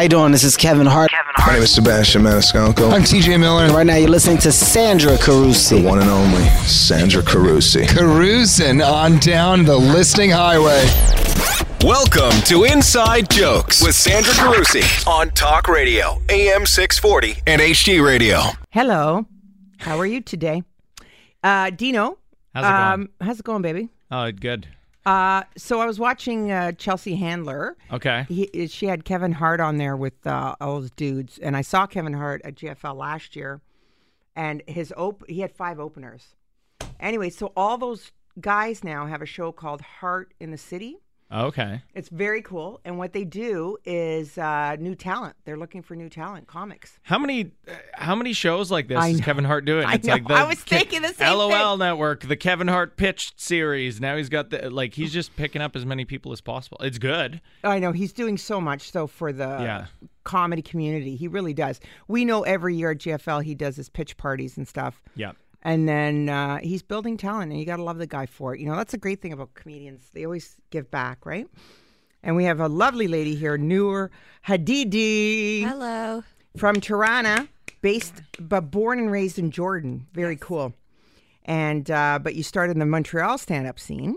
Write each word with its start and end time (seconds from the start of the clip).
How 0.00 0.04
you 0.04 0.08
doing? 0.08 0.32
This 0.32 0.44
is 0.44 0.56
Kevin 0.56 0.86
Hart. 0.86 1.10
My 1.46 1.52
name 1.52 1.62
is 1.62 1.74
Sebastian 1.74 2.22
Maniscalco. 2.22 2.90
I'm 2.90 3.02
TJ 3.02 3.38
Miller. 3.38 3.64
And 3.64 3.74
Right 3.74 3.84
now, 3.84 3.96
you're 3.96 4.08
listening 4.08 4.38
to 4.38 4.50
Sandra 4.50 5.18
Carusi. 5.18 5.82
the 5.82 5.86
one 5.86 6.00
and 6.00 6.08
only 6.08 6.42
Sandra 6.64 7.20
Carusi. 7.20 7.86
Cruising 7.86 8.80
on 8.80 9.18
down 9.18 9.66
the 9.66 9.76
listening 9.76 10.30
highway. 10.30 10.86
Welcome 11.84 12.30
to 12.46 12.64
Inside 12.64 13.28
Jokes 13.28 13.82
with 13.82 13.94
Sandra 13.94 14.32
Carusi 14.32 15.06
on 15.06 15.28
Talk 15.32 15.68
Radio, 15.68 16.22
AM 16.30 16.64
640 16.64 17.42
and 17.46 17.60
HD 17.60 18.02
Radio. 18.02 18.40
Hello. 18.70 19.26
How 19.80 19.98
are 19.98 20.06
you 20.06 20.22
today? 20.22 20.62
Uh, 21.44 21.68
Dino. 21.68 22.16
How's 22.54 22.64
it 22.64 22.68
going? 22.68 22.92
Um, 22.92 23.10
how's 23.20 23.40
it 23.40 23.44
going, 23.44 23.60
baby? 23.60 23.90
Oh, 24.10 24.32
good. 24.32 24.66
Uh, 25.06 25.42
so 25.56 25.80
I 25.80 25.86
was 25.86 25.98
watching 25.98 26.52
uh, 26.52 26.72
Chelsea 26.72 27.16
Handler. 27.16 27.76
Okay. 27.90 28.26
He, 28.28 28.66
she 28.66 28.86
had 28.86 29.04
Kevin 29.04 29.32
Hart 29.32 29.60
on 29.60 29.78
there 29.78 29.96
with 29.96 30.26
uh, 30.26 30.54
all 30.60 30.80
those 30.80 30.90
dudes, 30.90 31.38
and 31.38 31.56
I 31.56 31.62
saw 31.62 31.86
Kevin 31.86 32.12
Hart 32.12 32.42
at 32.44 32.54
JFL 32.54 32.96
last 32.96 33.34
year, 33.34 33.60
and 34.36 34.62
his 34.66 34.92
op- 34.96 35.26
he 35.28 35.40
had 35.40 35.52
five 35.52 35.80
openers. 35.80 36.34
Anyway, 36.98 37.30
so 37.30 37.52
all 37.56 37.78
those 37.78 38.12
guys 38.40 38.84
now 38.84 39.06
have 39.06 39.22
a 39.22 39.26
show 39.26 39.52
called 39.52 39.80
Hart 39.80 40.34
in 40.38 40.50
the 40.50 40.58
City. 40.58 40.98
Okay. 41.32 41.80
It's 41.94 42.08
very 42.08 42.42
cool, 42.42 42.80
and 42.84 42.98
what 42.98 43.12
they 43.12 43.24
do 43.24 43.76
is 43.84 44.36
uh, 44.36 44.76
new 44.80 44.96
talent. 44.96 45.36
They're 45.44 45.56
looking 45.56 45.80
for 45.80 45.94
new 45.94 46.08
talent, 46.08 46.48
comics. 46.48 46.98
How 47.04 47.18
many 47.18 47.52
uh, 47.68 47.72
how 47.94 48.16
many 48.16 48.32
shows 48.32 48.70
like 48.70 48.88
this 48.88 48.98
I 48.98 49.08
is 49.08 49.20
know. 49.20 49.24
Kevin 49.24 49.44
Hart 49.44 49.64
doing? 49.64 49.86
I 49.86 49.94
It's 49.94 50.06
know. 50.06 50.14
like 50.14 50.26
the 50.26 50.34
I 50.34 50.42
was 50.42 50.58
thinking 50.58 51.02
the 51.02 51.14
same 51.14 51.36
LOL 51.38 51.50
thing. 51.72 51.78
Network, 51.78 52.22
the 52.26 52.36
Kevin 52.36 52.66
Hart 52.66 52.96
pitched 52.96 53.40
series. 53.40 54.00
Now 54.00 54.16
he's 54.16 54.28
got 54.28 54.50
the 54.50 54.70
like 54.70 54.94
he's 54.94 55.12
just 55.12 55.36
picking 55.36 55.62
up 55.62 55.76
as 55.76 55.86
many 55.86 56.04
people 56.04 56.32
as 56.32 56.40
possible. 56.40 56.78
It's 56.80 56.98
good. 56.98 57.40
I 57.62 57.78
know 57.78 57.92
he's 57.92 58.12
doing 58.12 58.36
so 58.36 58.60
much 58.60 58.90
so 58.90 59.06
for 59.06 59.32
the 59.32 59.44
Yeah. 59.46 59.86
comedy 60.24 60.62
community. 60.62 61.14
He 61.14 61.28
really 61.28 61.54
does. 61.54 61.78
We 62.08 62.24
know 62.24 62.42
every 62.42 62.74
year 62.74 62.90
at 62.90 62.98
JFL 62.98 63.44
he 63.44 63.54
does 63.54 63.76
his 63.76 63.88
pitch 63.88 64.16
parties 64.16 64.56
and 64.56 64.66
stuff. 64.66 65.00
Yeah. 65.14 65.32
And 65.62 65.88
then 65.88 66.28
uh, 66.28 66.58
he's 66.58 66.82
building 66.82 67.16
talent, 67.16 67.52
and 67.52 67.60
you 67.60 67.66
got 67.66 67.76
to 67.76 67.82
love 67.82 67.98
the 67.98 68.06
guy 68.06 68.26
for 68.26 68.54
it. 68.54 68.60
You 68.60 68.66
know, 68.66 68.76
that's 68.76 68.94
a 68.94 68.98
great 68.98 69.20
thing 69.20 69.32
about 69.32 69.52
comedians. 69.54 70.08
They 70.14 70.24
always 70.24 70.56
give 70.70 70.90
back, 70.90 71.26
right? 71.26 71.46
And 72.22 72.36
we 72.36 72.44
have 72.44 72.60
a 72.60 72.68
lovely 72.68 73.08
lady 73.08 73.34
here, 73.34 73.56
Nour 73.58 74.10
Hadidi 74.46 75.62
Hello. 75.62 76.22
from 76.56 76.80
Toronto, 76.80 77.48
based 77.82 78.22
but 78.38 78.70
born 78.70 78.98
and 78.98 79.10
raised 79.10 79.38
in 79.38 79.50
Jordan. 79.50 80.06
Very 80.12 80.36
cool. 80.36 80.74
And 81.44 81.90
uh, 81.90 82.18
but 82.22 82.34
you 82.34 82.42
started 82.42 82.72
in 82.72 82.78
the 82.78 82.86
Montreal 82.86 83.38
stand-up 83.38 83.78
scene. 83.78 84.16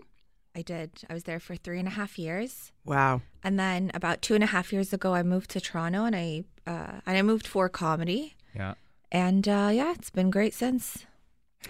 I 0.56 0.62
did. 0.62 0.92
I 1.10 1.14
was 1.14 1.24
there 1.24 1.40
for 1.40 1.56
three 1.56 1.80
and 1.80 1.88
a 1.88 1.92
half 1.92 2.20
years. 2.20 2.72
Wow. 2.86 3.22
And 3.44 3.60
then 3.60 3.90
about 3.94 4.22
two 4.22 4.36
and 4.36 4.44
a 4.44 4.48
half 4.48 4.72
years 4.72 4.94
ago, 4.94 5.14
I 5.14 5.24
moved 5.24 5.50
to 5.52 5.62
Toronto 5.62 6.06
and 6.06 6.16
I 6.16 6.44
uh, 6.68 7.00
and 7.06 7.18
I 7.18 7.22
moved 7.22 7.48
for 7.48 7.70
comedy. 7.70 8.36
Yeah. 8.56 8.76
And 9.12 9.48
uh, 9.48 9.72
yeah, 9.74 9.94
it's 9.94 10.10
been 10.10 10.30
great 10.30 10.54
since. 10.54 11.06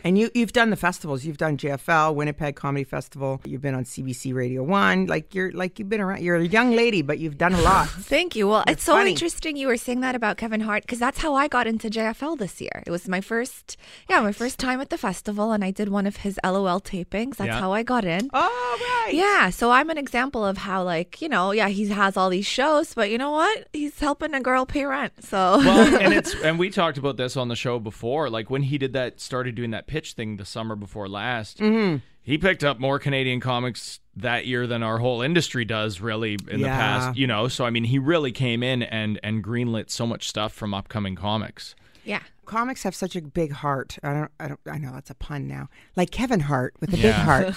And 0.03 0.17
you 0.17 0.29
you've 0.33 0.53
done 0.53 0.69
the 0.69 0.75
festivals. 0.75 1.23
You've 1.25 1.37
done 1.37 1.57
JFL, 1.57 2.15
Winnipeg 2.15 2.55
Comedy 2.55 2.83
Festival. 2.83 3.41
You've 3.45 3.61
been 3.61 3.75
on 3.75 3.83
CBC 3.85 4.33
Radio 4.33 4.63
One. 4.63 5.05
Like 5.05 5.33
you're 5.35 5.51
like 5.51 5.79
you've 5.79 5.89
been 5.89 6.01
around. 6.01 6.21
You're 6.23 6.35
a 6.37 6.45
young 6.45 6.71
lady, 6.75 7.01
but 7.01 7.19
you've 7.19 7.37
done 7.37 7.53
a 7.53 7.61
lot. 7.61 7.87
Thank 7.89 8.35
you. 8.35 8.47
Well, 8.47 8.63
You're 8.67 8.73
it's 8.73 8.83
so 8.83 8.99
interesting 9.05 9.55
you 9.55 9.67
were 9.67 9.77
saying 9.77 10.01
that 10.01 10.15
about 10.15 10.37
Kevin 10.37 10.61
Hart 10.61 10.83
because 10.83 10.99
that's 10.99 11.19
how 11.19 11.35
I 11.35 11.47
got 11.47 11.67
into 11.67 11.89
JFL 11.89 12.37
this 12.37 12.59
year. 12.61 12.83
It 12.85 12.91
was 12.91 13.07
my 13.07 13.21
first, 13.21 13.77
yeah, 14.09 14.19
my 14.21 14.31
first 14.31 14.59
time 14.59 14.81
at 14.81 14.89
the 14.89 14.97
festival, 14.97 15.51
and 15.51 15.63
I 15.63 15.71
did 15.71 15.89
one 15.89 16.05
of 16.05 16.17
his 16.17 16.39
LOL 16.43 16.81
tapings. 16.81 17.37
That's 17.37 17.47
Yeah. 17.47 17.59
how 17.59 17.71
I 17.73 17.83
got 17.83 18.03
in. 18.05 18.29
oh 18.33 18.77
right. 19.05 19.13
Yeah, 19.13 19.49
so 19.49 19.71
I'm 19.71 19.89
an 19.89 19.97
example 19.97 20.45
of 20.45 20.57
how, 20.57 20.83
like, 20.83 21.21
you 21.21 21.29
know, 21.29 21.51
yeah, 21.51 21.67
he 21.67 21.87
has 21.89 22.15
all 22.17 22.29
these 22.29 22.45
shows, 22.45 22.93
but 22.93 23.11
you 23.11 23.17
know 23.17 23.31
what? 23.31 23.67
He's 23.73 23.99
helping 23.99 24.33
a 24.33 24.39
girl 24.41 24.65
pay 24.65 24.85
rent. 24.85 25.13
So, 25.23 25.57
Well, 25.59 25.95
and 26.01 26.13
it's 26.19 26.33
and 26.35 26.57
we 26.57 26.69
talked 26.69 26.97
about 26.97 27.17
this 27.17 27.35
on 27.37 27.47
the 27.49 27.55
show 27.55 27.79
before. 27.79 28.29
Like 28.29 28.49
when 28.49 28.63
he 28.63 28.77
did 28.77 28.93
that, 28.93 29.19
started 29.19 29.55
doing 29.55 29.71
that 29.71 29.82
pitch 29.87 30.13
thing 30.13 30.37
the 30.37 30.45
summer 30.45 30.75
before 30.75 31.07
last. 31.07 31.59
Mm-hmm. 31.59 31.97
He 32.21 32.37
picked 32.37 32.63
up 32.63 32.79
more 32.79 32.99
Canadian 32.99 33.41
comics 33.41 33.99
that 34.15 34.45
year 34.45 34.65
than 34.65 34.81
our 34.81 34.97
whole 34.97 35.21
industry 35.21 35.65
does, 35.65 35.99
really, 35.99 36.37
in 36.47 36.61
the 36.61 36.67
past. 36.67 37.17
You 37.17 37.27
know, 37.27 37.49
so 37.49 37.65
I 37.65 37.69
mean, 37.69 37.83
he 37.83 37.99
really 37.99 38.31
came 38.31 38.63
in 38.63 38.81
and 38.83 39.19
and 39.23 39.43
greenlit 39.43 39.89
so 39.89 40.07
much 40.07 40.29
stuff 40.29 40.53
from 40.53 40.73
upcoming 40.73 41.15
comics. 41.15 41.75
yeah. 42.03 42.21
Comics 42.45 42.83
have 42.83 42.93
such 42.93 43.15
a 43.15 43.21
big 43.21 43.53
heart. 43.53 43.97
I 44.03 44.13
don't. 44.13 44.31
I 44.37 44.47
don't. 44.49 44.59
I 44.69 44.77
know 44.77 44.91
that's 44.93 45.09
a 45.09 45.15
pun 45.15 45.47
now. 45.47 45.69
Like 45.95 46.11
Kevin 46.11 46.41
Hart 46.41 46.73
with 46.81 46.93
a 46.93 46.97
big 46.97 47.13
heart. 47.13 47.55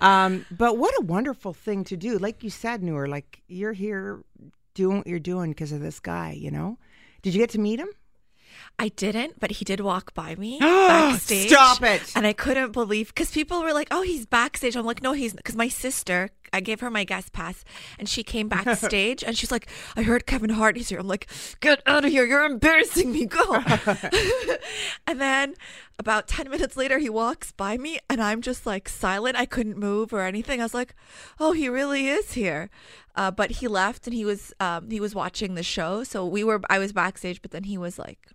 um, 0.02 0.44
but 0.50 0.76
what 0.76 0.92
a 0.98 1.02
wonderful 1.04 1.52
thing 1.52 1.84
to 1.84 1.96
do. 1.96 2.18
Like 2.18 2.42
you 2.42 2.50
said, 2.50 2.82
Nour. 2.82 3.06
Like 3.06 3.42
you're 3.46 3.72
here 3.72 4.24
doing 4.74 4.98
what 4.98 5.06
you're 5.06 5.20
doing 5.20 5.52
because 5.52 5.70
of 5.70 5.80
this 5.80 6.00
guy. 6.00 6.32
You 6.32 6.50
know. 6.50 6.78
Did 7.22 7.32
you 7.34 7.40
get 7.40 7.50
to 7.50 7.60
meet 7.60 7.78
him? 7.78 7.88
I 8.78 8.88
didn't, 8.88 9.38
but 9.38 9.52
he 9.52 9.64
did 9.64 9.80
walk 9.80 10.14
by 10.14 10.34
me 10.34 10.58
backstage. 10.60 11.48
Stop 11.48 11.82
it. 11.82 12.02
And 12.16 12.26
I 12.26 12.32
couldn't 12.32 12.72
believe 12.72 13.08
because 13.08 13.30
people 13.30 13.62
were 13.62 13.72
like, 13.72 13.88
"Oh, 13.90 14.02
he's 14.02 14.26
backstage." 14.26 14.74
I'm 14.76 14.84
like, 14.84 15.02
"No, 15.02 15.12
he's." 15.12 15.32
Because 15.32 15.54
my 15.54 15.68
sister, 15.68 16.30
I 16.52 16.60
gave 16.60 16.80
her 16.80 16.90
my 16.90 17.04
guest 17.04 17.32
pass, 17.32 17.64
and 17.98 18.08
she 18.08 18.24
came 18.24 18.48
backstage, 18.56 19.22
and 19.22 19.38
she's 19.38 19.52
like, 19.52 19.68
"I 19.96 20.02
heard 20.02 20.26
Kevin 20.26 20.50
Hart 20.50 20.76
is 20.76 20.88
here." 20.88 20.98
I'm 20.98 21.06
like, 21.06 21.28
"Get 21.60 21.82
out 21.86 22.04
of 22.04 22.10
here! 22.10 22.24
You're 22.24 22.44
embarrassing 22.44 23.12
me. 23.12 23.26
Go." 23.26 23.54
and 25.06 25.20
then 25.20 25.54
about 26.00 26.26
ten 26.26 26.50
minutes 26.50 26.76
later, 26.76 26.98
he 26.98 27.08
walks 27.08 27.52
by 27.52 27.78
me, 27.78 28.00
and 28.10 28.20
I'm 28.20 28.42
just 28.42 28.66
like 28.66 28.88
silent. 28.88 29.36
I 29.36 29.46
couldn't 29.46 29.78
move 29.78 30.12
or 30.12 30.22
anything. 30.22 30.60
I 30.60 30.64
was 30.64 30.74
like, 30.74 30.96
"Oh, 31.38 31.52
he 31.52 31.68
really 31.68 32.08
is 32.08 32.32
here." 32.32 32.70
Uh, 33.14 33.30
but 33.30 33.52
he 33.52 33.68
left, 33.68 34.08
and 34.08 34.14
he 34.14 34.24
was 34.24 34.52
um, 34.58 34.90
he 34.90 34.98
was 34.98 35.14
watching 35.14 35.54
the 35.54 35.62
show. 35.62 36.02
So 36.02 36.26
we 36.26 36.42
were. 36.42 36.60
I 36.68 36.80
was 36.80 36.92
backstage, 36.92 37.40
but 37.40 37.52
then 37.52 37.64
he 37.64 37.78
was 37.78 38.00
like 38.00 38.32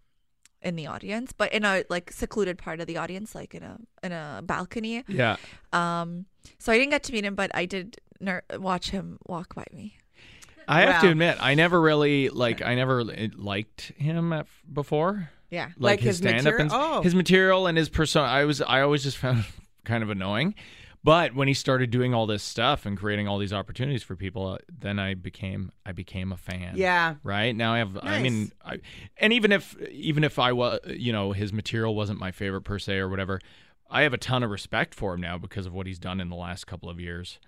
in 0.61 0.75
the 0.75 0.87
audience, 0.87 1.31
but 1.31 1.53
in 1.53 1.63
a 1.63 1.83
like 1.89 2.11
secluded 2.11 2.57
part 2.57 2.79
of 2.79 2.87
the 2.87 2.97
audience, 2.97 3.33
like 3.35 3.53
in 3.55 3.63
a 3.63 3.77
in 4.03 4.11
a 4.11 4.41
balcony. 4.43 5.03
Yeah. 5.07 5.37
Um, 5.73 6.25
so 6.57 6.71
I 6.71 6.77
didn't 6.77 6.91
get 6.91 7.03
to 7.03 7.13
meet 7.13 7.25
him, 7.25 7.35
but 7.35 7.51
I 7.53 7.65
did 7.65 7.97
ner- 8.19 8.43
watch 8.57 8.89
him 8.91 9.19
walk 9.27 9.55
by 9.55 9.65
me. 9.73 9.95
I 10.67 10.81
have 10.81 11.01
to 11.01 11.09
admit, 11.09 11.37
I 11.39 11.55
never 11.55 11.81
really 11.81 12.29
like. 12.29 12.61
I 12.61 12.75
never 12.75 13.03
liked 13.03 13.91
him 13.97 14.31
at, 14.33 14.45
before. 14.71 15.31
Yeah. 15.49 15.65
Like, 15.77 15.77
Like 15.79 15.99
his, 16.01 16.19
his 16.19 16.29
stand 16.29 16.47
up 16.47 16.59
and? 16.59 16.69
Oh. 16.71 17.01
his 17.01 17.15
material 17.15 17.65
and 17.65 17.75
his 17.77 17.89
persona. 17.89 18.27
I 18.27 18.45
was 18.45 18.61
I 18.61 18.81
always 18.81 19.01
just 19.01 19.17
found 19.17 19.45
kind 19.83 20.03
of 20.03 20.09
annoying. 20.11 20.53
But 21.03 21.33
when 21.33 21.47
he 21.47 21.53
started 21.53 21.91
doing 21.91 22.13
all 22.13 22.25
this 22.25 22.43
stuff 22.43 22.85
and 22.85 22.97
creating 22.97 23.27
all 23.27 23.37
these 23.37 23.53
opportunities 23.53 24.03
for 24.03 24.15
people, 24.15 24.47
uh, 24.47 24.57
then 24.67 24.99
I 24.99 25.13
became 25.13 25.71
I 25.85 25.93
became 25.93 26.31
a 26.33 26.37
fan. 26.37 26.73
Yeah. 26.75 27.15
Right 27.23 27.55
now 27.55 27.73
I 27.73 27.77
have. 27.77 27.97
I 28.01 28.21
mean, 28.21 28.51
I, 28.65 28.79
and 29.17 29.31
even 29.31 29.51
if 29.51 29.79
even 29.89 30.23
if 30.23 30.37
I 30.37 30.51
was, 30.51 30.79
you 30.87 31.13
know, 31.13 31.31
his 31.31 31.53
material 31.53 31.95
wasn't 31.95 32.19
my 32.19 32.31
favorite 32.31 32.63
per 32.63 32.79
se 32.79 32.97
or 32.97 33.07
whatever, 33.07 33.39
I 33.89 34.01
have 34.01 34.13
a 34.13 34.17
ton 34.17 34.43
of 34.43 34.51
respect 34.51 34.93
for 34.93 35.13
him 35.13 35.21
now 35.21 35.37
because 35.37 35.65
of 35.65 35.73
what 35.73 35.87
he's 35.87 35.99
done 35.99 36.19
in 36.19 36.29
the 36.29 36.35
last 36.35 36.67
couple 36.67 36.89
of 36.89 36.99
years. 36.99 37.39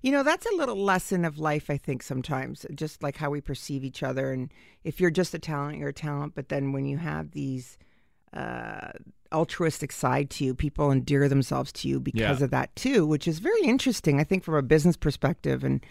You 0.00 0.12
know, 0.12 0.22
that's 0.22 0.46
a 0.46 0.54
little 0.54 0.82
lesson 0.82 1.24
of 1.24 1.38
life, 1.38 1.68
I 1.68 1.76
think, 1.76 2.02
sometimes, 2.02 2.64
just 2.74 3.02
like 3.02 3.16
how 3.16 3.30
we 3.30 3.40
perceive 3.40 3.84
each 3.84 4.02
other. 4.02 4.32
And 4.32 4.50
if 4.82 5.00
you're 5.00 5.10
just 5.10 5.34
a 5.34 5.38
talent, 5.38 5.78
you're 5.78 5.90
a 5.90 5.92
talent. 5.92 6.34
But 6.34 6.48
then 6.48 6.72
when 6.72 6.86
you 6.86 6.96
have 6.98 7.32
these 7.32 7.76
uh, 8.32 8.92
altruistic 9.34 9.92
side 9.92 10.30
to 10.30 10.44
you, 10.44 10.54
people 10.54 10.90
endear 10.90 11.28
themselves 11.28 11.72
to 11.72 11.88
you 11.88 12.00
because 12.00 12.40
Yeah. 12.40 12.44
of 12.44 12.50
that 12.50 12.74
too, 12.76 13.04
which 13.06 13.28
is 13.28 13.40
very 13.40 13.60
interesting, 13.64 14.20
I 14.20 14.24
think, 14.24 14.44
from 14.44 14.54
a 14.54 14.62
business 14.62 14.96
perspective 14.96 15.62
and 15.64 15.84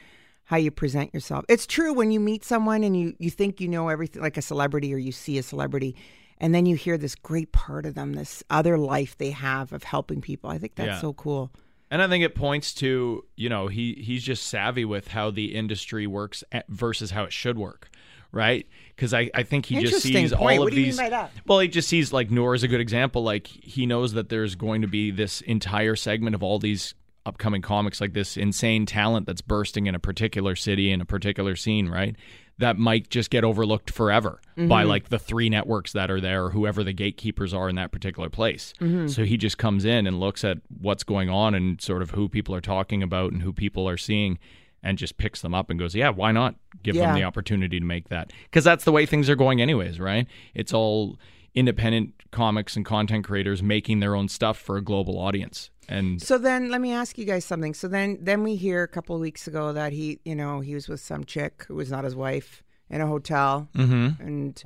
how 0.45 0.57
you 0.57 0.71
present 0.71 1.13
yourself. 1.13 1.45
It's 1.47 1.67
true 1.67 1.93
when 1.93 2.11
you 2.11 2.19
meet 2.19 2.43
someone 2.43 2.83
and 2.83 2.97
you, 2.99 3.15
you 3.19 3.29
think 3.29 3.61
you 3.61 3.67
know 3.67 3.89
everything, 3.89 4.21
like 4.21 4.37
a 4.37 4.41
celebrity, 4.41 4.93
or 4.93 4.97
you 4.97 5.11
see 5.11 5.37
a 5.37 5.43
celebrity. 5.43 5.95
And 6.39 6.53
then 6.53 6.65
you 6.65 6.75
hear 6.75 6.97
this 6.97 7.15
great 7.15 7.51
part 7.53 7.85
of 7.85 7.93
them, 7.95 8.13
this 8.13 8.43
other 8.49 8.77
life 8.77 9.17
they 9.17 9.31
have 9.31 9.71
of 9.71 9.83
helping 9.83 10.19
people. 10.19 10.49
I 10.49 10.57
think 10.57 10.75
that's 10.75 10.87
Yeah. 10.87 10.99
so 11.01 11.13
cool. 11.13 11.51
And 11.89 12.01
I 12.01 12.07
think 12.07 12.23
it 12.23 12.33
points 12.33 12.73
to, 12.75 13.23
you 13.35 13.49
know, 13.49 13.67
he 13.67 13.93
he's 13.93 14.23
just 14.23 14.47
savvy 14.47 14.83
with 14.83 15.09
how 15.09 15.29
the 15.29 15.53
industry 15.53 16.07
works 16.07 16.43
versus 16.67 17.11
how 17.11 17.23
it 17.23 17.31
should 17.31 17.57
work, 17.57 17.89
right? 18.33 18.67
Because 18.95 19.13
I, 19.13 19.29
I 19.33 19.43
think 19.43 19.67
he 19.67 19.75
just 19.81 20.01
sees 20.01 20.33
point. 20.33 20.59
all 20.59 20.67
of 20.67 20.73
do 20.73 20.75
you 20.81 20.87
mean 20.87 20.89
these. 20.97 20.97
Well, 21.45 21.59
he 21.59 21.67
just 21.69 21.87
sees 21.87 22.11
like 22.11 22.29
Nour 22.29 22.55
is 22.55 22.63
a 22.63 22.67
good 22.67 22.81
example. 22.81 23.23
Like 23.23 23.47
he 23.47 23.85
knows 23.85 24.13
that 24.13 24.27
there's 24.27 24.55
going 24.55 24.81
to 24.81 24.87
be 24.87 25.11
this 25.11 25.39
entire 25.41 25.95
segment 25.95 26.35
of 26.35 26.43
all 26.43 26.59
these 26.59 26.93
upcoming 27.25 27.61
comics, 27.61 28.01
like 28.01 28.11
this 28.13 28.35
insane 28.35 28.85
talent 28.85 29.25
that's 29.25 29.41
bursting 29.41 29.85
in 29.85 29.95
a 29.95 29.99
particular 29.99 30.55
city 30.57 30.91
in 30.91 30.99
a 30.99 31.05
particular 31.05 31.55
scene, 31.55 31.87
right? 31.87 32.17
That 32.57 32.77
might 32.77 33.09
just 33.09 33.29
get 33.29 33.43
overlooked 33.45 33.89
forever 33.89 34.41
Mm-hmm. 34.55 34.67
by 34.67 34.83
like 34.83 35.09
the 35.09 35.17
three 35.17 35.49
networks 35.49 35.93
that 35.93 36.11
are 36.11 36.21
there 36.21 36.45
or 36.45 36.49
whoever 36.51 36.83
the 36.83 36.93
gatekeepers 36.93 37.55
are 37.55 37.69
in 37.69 37.75
that 37.77 37.91
particular 37.91 38.29
place. 38.29 38.71
Mm-hmm. 38.79 39.07
So 39.07 39.23
he 39.23 39.35
just 39.35 39.57
comes 39.57 39.83
in 39.83 40.05
and 40.05 40.19
looks 40.19 40.43
at 40.43 40.59
what's 40.79 41.01
going 41.03 41.27
on 41.27 41.55
and 41.55 41.81
sort 41.81 42.03
of 42.03 42.11
who 42.11 42.29
people 42.29 42.53
are 42.53 42.61
talking 42.61 43.01
about 43.01 43.31
and 43.33 43.41
who 43.41 43.51
people 43.51 43.89
are 43.89 43.97
seeing 43.97 44.37
and 44.83 44.97
just 44.97 45.17
picks 45.17 45.41
them 45.41 45.53
up 45.53 45.69
and 45.69 45.79
goes, 45.79 45.95
"Yeah, 45.95 46.09
why 46.09 46.31
not 46.31 46.55
give 46.83 46.95
Yeah. 46.95 47.07
them 47.07 47.15
the 47.15 47.23
opportunity 47.23 47.79
to 47.79 47.85
make 47.85 48.09
that?" 48.09 48.31
Cuz 48.51 48.63
that's 48.63 48.83
the 48.83 48.91
way 48.91 49.05
things 49.05 49.29
are 49.29 49.35
going 49.35 49.61
anyways, 49.61 49.99
right? 49.99 50.27
It's 50.53 50.73
all 50.73 51.17
independent 51.55 52.13
comics 52.31 52.75
and 52.75 52.83
content 52.85 53.23
creators 53.25 53.61
making 53.61 53.99
their 53.99 54.15
own 54.15 54.27
stuff 54.27 54.57
for 54.57 54.75
a 54.77 54.81
global 54.81 55.19
audience. 55.19 55.69
And 55.87 56.21
So 56.21 56.37
then 56.37 56.69
let 56.71 56.81
me 56.81 56.91
ask 56.93 57.17
you 57.17 57.25
guys 57.25 57.45
something. 57.45 57.73
So 57.73 57.87
then 57.87 58.17
then 58.21 58.41
we 58.43 58.55
hear 58.55 58.83
a 58.83 58.87
couple 58.87 59.15
of 59.15 59.21
weeks 59.21 59.47
ago 59.47 59.71
that 59.73 59.93
he, 59.93 60.19
you 60.25 60.33
know, 60.35 60.61
he 60.61 60.73
was 60.73 60.87
with 60.87 60.99
some 61.01 61.23
chick 61.25 61.65
who 61.67 61.75
was 61.75 61.91
not 61.91 62.03
his 62.03 62.15
wife. 62.15 62.63
in 62.89 63.01
a 63.01 63.07
hotel 63.07 63.69
Mm-hmm. 63.75 64.21
and 64.23 64.63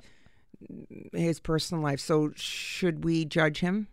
his 1.14 1.40
personal 1.40 1.82
life. 1.84 2.00
So 2.00 2.32
should 2.36 3.04
we 3.06 3.24
judge 3.26 3.60
him? 3.60 3.88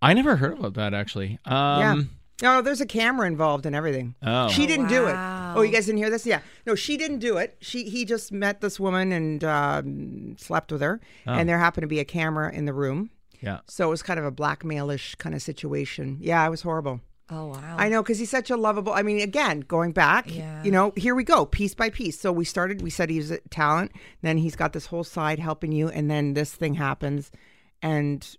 I 0.00 0.14
never 0.14 0.36
heard 0.36 0.58
about 0.58 0.74
that 0.74 0.94
actually. 0.94 1.38
yeah. 1.46 2.02
No, 2.42 2.60
there's 2.60 2.80
a 2.80 2.86
camera 2.86 3.26
involved 3.26 3.64
and 3.66 3.74
everything. 3.74 4.14
Oh. 4.22 4.48
She 4.48 4.66
didn't 4.66 4.88
do 4.88 5.06
it. 5.06 5.12
Wow. 5.14 5.54
Oh, 5.56 5.62
you 5.62 5.70
guys 5.72 5.86
didn't 5.86 5.98
hear 5.98 6.10
this? 6.10 6.26
Yeah. 6.26 6.40
No, 6.66 6.74
she 6.74 6.96
didn't 6.96 7.20
do 7.20 7.36
it. 7.38 7.56
She 7.60 7.84
he 7.88 8.04
just 8.04 8.32
met 8.32 8.60
this 8.60 8.78
woman 8.80 9.12
and 9.12 9.44
um, 9.44 10.36
slept 10.38 10.72
with 10.72 10.80
her, 10.82 11.00
Oh. 11.26 11.32
and 11.32 11.48
there 11.48 11.58
happened 11.58 11.82
to 11.82 11.88
be 11.88 12.00
a 12.00 12.04
camera 12.04 12.52
in 12.52 12.64
the 12.66 12.72
room. 12.74 13.10
Yeah. 13.40 13.60
So 13.66 13.86
it 13.86 13.90
was 13.90 14.02
kind 14.02 14.18
of 14.20 14.26
a 14.26 14.32
blackmailish 14.32 15.16
kind 15.18 15.34
of 15.34 15.42
situation. 15.42 16.18
Yeah, 16.20 16.46
it 16.46 16.50
was 16.50 16.62
horrible. 16.62 17.00
Oh 17.30 17.46
wow. 17.46 17.76
I 17.78 17.88
know 17.88 18.02
because 18.02 18.18
he's 18.18 18.28
such 18.30 18.50
a 18.50 18.56
lovable. 18.56 18.92
I 18.92 19.02
mean, 19.02 19.20
again, 19.20 19.60
going 19.60 19.92
back, 19.92 20.34
Yeah. 20.34 20.62
you 20.64 20.70
know, 20.70 20.92
here 20.96 21.14
we 21.14 21.24
go, 21.24 21.46
piece 21.46 21.74
by 21.74 21.88
piece. 21.90 22.20
So 22.20 22.30
we 22.32 22.44
started. 22.44 22.82
We 22.82 22.90
said 22.90 23.08
he's 23.08 23.30
a 23.30 23.38
talent. 23.50 23.92
Then 24.20 24.36
he's 24.38 24.54
got 24.56 24.72
this 24.74 24.86
whole 24.86 25.04
side 25.04 25.38
helping 25.38 25.72
you, 25.72 25.88
and 25.88 26.10
then 26.10 26.34
this 26.34 26.52
thing 26.54 26.74
happens, 26.74 27.30
and 27.80 28.36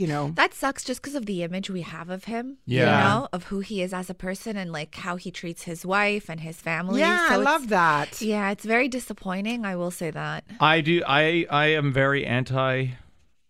you 0.00 0.06
know, 0.06 0.32
That 0.36 0.54
sucks 0.54 0.84
just 0.84 1.00
because 1.02 1.14
of 1.14 1.26
the 1.26 1.42
image 1.42 1.70
we 1.70 1.82
have 1.82 2.08
of 2.10 2.24
him. 2.24 2.58
Yeah. 2.66 2.78
You 2.80 3.04
know, 3.20 3.28
of 3.32 3.44
who 3.44 3.60
he 3.60 3.82
is 3.82 3.92
as 3.92 4.08
a 4.10 4.14
person 4.14 4.56
and 4.56 4.72
like 4.72 4.94
how 4.94 5.16
he 5.16 5.30
treats 5.30 5.62
his 5.64 5.84
wife 5.84 6.28
and 6.28 6.40
his 6.40 6.56
family. 6.56 7.00
yeah, 7.00 7.28
So 7.28 7.34
I 7.34 7.36
love 7.36 7.68
that. 7.68 8.20
Yeah, 8.22 8.50
it's 8.50 8.64
very 8.64 8.88
disappointing. 8.88 9.64
I 9.64 9.76
will 9.76 9.90
say 9.90 10.10
that. 10.10 10.44
I 10.60 10.80
do. 10.80 11.02
I 11.06 11.46
I 11.50 11.66
am 11.68 11.92
very 11.92 12.24
anti. 12.24 12.88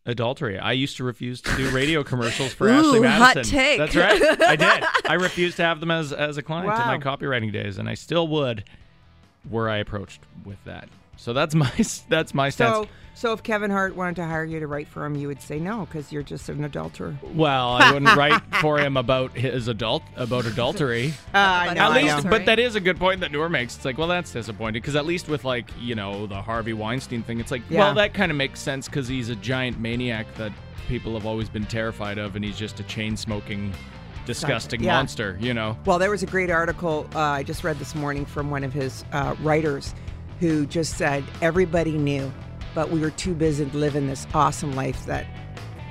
Adultery. 0.07 0.59
I 0.59 0.73
used 0.73 0.97
to 0.97 1.05
refuse 1.05 1.43
to 1.43 1.55
do 1.55 1.69
radio 1.69 2.03
commercials 2.03 2.55
for 2.55 2.67
Ashley 2.71 3.01
Ooh, 3.01 3.03
hot 3.03 3.37
Madison. 3.37 3.59
take. 3.59 3.77
That's 3.79 3.95
right. 3.95 4.41
I 4.41 4.57
did. 4.67 4.85
I 5.07 5.15
refused 5.15 5.57
to 5.59 5.65
have 5.65 5.81
them 5.81 5.91
as 5.91 6.15
as 6.15 6.39
a 6.39 6.43
client 6.43 6.73
in 6.73 6.87
my 6.87 6.97
copywriting 6.97 7.53
days, 7.53 7.77
and 7.77 7.91
I 7.91 7.93
still 7.95 8.27
would, 8.29 8.65
were 9.51 9.69
I 9.69 9.77
approached 9.77 10.23
with 10.47 10.57
that. 10.65 10.89
So 11.19 11.33
that's 11.33 11.55
my 11.55 11.71
that's 12.09 12.33
my 12.33 12.49
stance. 12.49 12.77
So, 12.77 12.89
so 13.15 13.33
if 13.33 13.43
Kevin 13.43 13.73
Hart 13.73 13.97
wanted 13.97 14.15
to 14.17 14.25
hire 14.25 14.45
you 14.45 14.61
to 14.61 14.69
write 14.69 14.87
for 14.87 15.05
him, 15.05 15.17
you 15.17 15.27
would 15.27 15.43
say 15.43 15.59
no 15.59 15.81
because 15.85 16.13
you're 16.13 16.23
just 16.23 16.49
an 16.49 16.63
adulterer. 16.65 17.19
well, 17.35 17.71
I 17.71 17.93
wouldn't 17.93 18.15
write 18.17 18.41
for 18.61 18.79
him 18.79 18.97
about 18.97 19.37
his 19.37 19.67
adult 19.67 20.05
about 20.17 20.47
adultery. 20.47 21.09
Uh, 21.35 21.39
I 21.39 21.75
know, 21.75 21.81
at 21.83 21.91
I 21.91 22.03
least, 22.03 22.25
know. 22.25 22.31
But 22.31 22.47
that 22.47 22.61
is 22.61 22.77
a 22.77 22.81
good 22.81 22.97
point 22.99 23.21
that 23.21 23.33
Nour 23.33 23.49
makes. 23.49 23.75
It's 23.75 23.85
like, 23.85 23.99
well, 23.99 24.07
that's 24.07 24.33
disappointing 24.33 24.81
because 24.81 24.95
at 24.95 25.05
least 25.05 25.29
with 25.29 25.45
like 25.45 25.69
you 25.81 25.97
know 25.97 26.29
the 26.29 26.41
Harvey 26.41 26.73
Weinstein 26.73 27.25
thing, 27.25 27.41
it's 27.41 27.51
like, 27.51 27.63
Yeah. 27.69 27.81
well, 27.81 27.95
that 27.97 28.15
kind 28.15 28.31
of 28.31 28.39
makes 28.39 28.61
sense 28.61 28.87
because 28.87 29.09
he's 29.09 29.29
a 29.29 29.37
giant 29.37 29.81
maniac 29.81 30.33
that 30.37 30.53
people 30.87 31.15
have 31.15 31.27
always 31.27 31.49
been 31.49 31.67
terrified 31.67 32.19
of, 32.19 32.37
and 32.37 32.45
he's 32.45 32.57
just 32.57 32.79
a 32.79 32.85
chain 32.85 33.17
smoking, 33.17 33.73
disgusting 34.25 34.81
Yeah. 34.83 34.95
monster. 34.95 35.37
You 35.41 35.53
know. 35.55 35.77
Well, 35.85 35.99
there 35.99 36.11
was 36.11 36.23
a 36.23 36.27
great 36.27 36.51
article 36.51 37.09
uh, 37.17 37.19
I 37.19 37.43
just 37.43 37.65
read 37.65 37.81
this 37.81 37.97
morning 37.97 38.25
from 38.25 38.51
one 38.53 38.63
of 38.63 38.73
his 38.73 39.05
uh, 39.13 39.35
writers 39.43 39.93
who 40.41 40.67
just 40.67 40.97
said 40.97 41.25
everybody 41.43 41.93
knew, 41.99 42.33
but 42.75 42.91
we 42.91 43.01
were 43.01 43.11
too 43.11 43.35
busy 43.35 43.65
living 43.67 44.07
this 44.07 44.27
awesome 44.35 44.73
life 44.75 45.05
that 45.07 45.27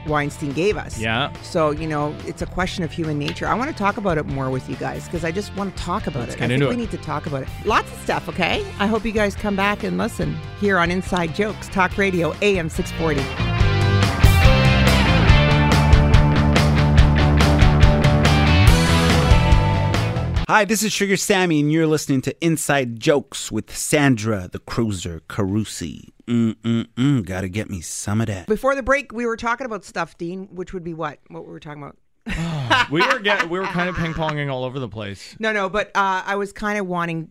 Weinstein 0.07 0.53
gave 0.53 0.77
us. 0.77 0.97
Yeah. 0.99 1.33
So, 1.41 1.71
you 1.71 1.85
know, 1.87 2.15
it's 2.25 2.41
a 2.41 2.45
question 2.45 2.83
of 2.83 2.91
human 2.91 3.19
nature. 3.19 3.45
I 3.47 3.53
want 3.55 3.69
to 3.69 3.75
talk 3.75 3.97
about 3.97 4.17
it 4.17 4.25
more 4.25 4.49
with 4.49 4.69
you 4.69 4.75
guys 4.77 5.05
because 5.05 5.25
I 5.25 5.31
just 5.31 5.53
want 5.55 5.75
to 5.75 5.83
talk 5.83 6.07
about 6.07 6.21
Let's 6.21 6.35
it. 6.35 6.39
get 6.39 6.51
I 6.51 6.53
into 6.53 6.65
think 6.67 6.73
it. 6.73 6.77
we 6.77 6.81
need 6.83 6.91
to 6.91 7.05
talk 7.05 7.25
about 7.25 7.43
it. 7.43 7.49
Lots 7.65 7.91
of 7.91 7.97
stuff, 7.99 8.29
okay? 8.29 8.65
I 8.79 8.87
hope 8.87 9.03
you 9.05 9.11
guys 9.11 9.35
come 9.35 9.55
back 9.57 9.83
and 9.83 9.97
listen 9.97 10.37
here 10.61 10.77
on 10.77 10.91
Inside 10.91 11.35
Jokes, 11.35 11.67
Talk 11.67 11.97
Radio, 11.97 12.33
AM 12.41 12.69
640. 12.69 13.46
Hi, 20.47 20.63
this 20.63 20.81
is 20.81 20.93
Sugar 20.93 21.17
Sammy, 21.17 21.59
and 21.59 21.73
you're 21.73 21.87
listening 21.87 22.21
to 22.21 22.33
Inside 22.45 23.01
Jokes 23.01 23.51
with 23.51 23.75
Sandra 23.75 24.47
the 24.49 24.59
Cruiser 24.59 25.19
Carusi. 25.27 26.11
Mm-mm-mm, 26.25 27.25
gotta 27.25 27.49
get 27.49 27.69
me 27.69 27.81
some 27.81 28.21
of 28.21 28.27
that. 28.27 28.47
Before 28.47 28.73
the 28.73 28.81
break, 28.81 29.11
we 29.11 29.25
were 29.25 29.35
talking 29.35 29.65
about 29.65 29.83
stuff, 29.83 30.17
Dean, 30.17 30.47
which 30.49 30.73
would 30.73 30.85
be 30.85 30.93
what? 30.93 31.19
What 31.27 31.43
we 31.43 31.49
were 31.49 31.55
we 31.55 31.59
talking 31.59 31.83
about? 31.83 32.89
we 32.89 33.01
were 33.05 33.19
get, 33.19 33.49
we 33.49 33.59
were 33.59 33.65
kind 33.65 33.89
of 33.89 33.97
ping 33.97 34.13
ponging 34.13 34.49
all 34.49 34.63
over 34.63 34.79
the 34.79 34.87
place. 34.87 35.35
No, 35.37 35.51
no, 35.51 35.67
but 35.67 35.87
uh, 35.87 36.23
I 36.25 36.37
was 36.37 36.53
kind 36.53 36.79
of 36.79 36.87
wanting. 36.87 37.29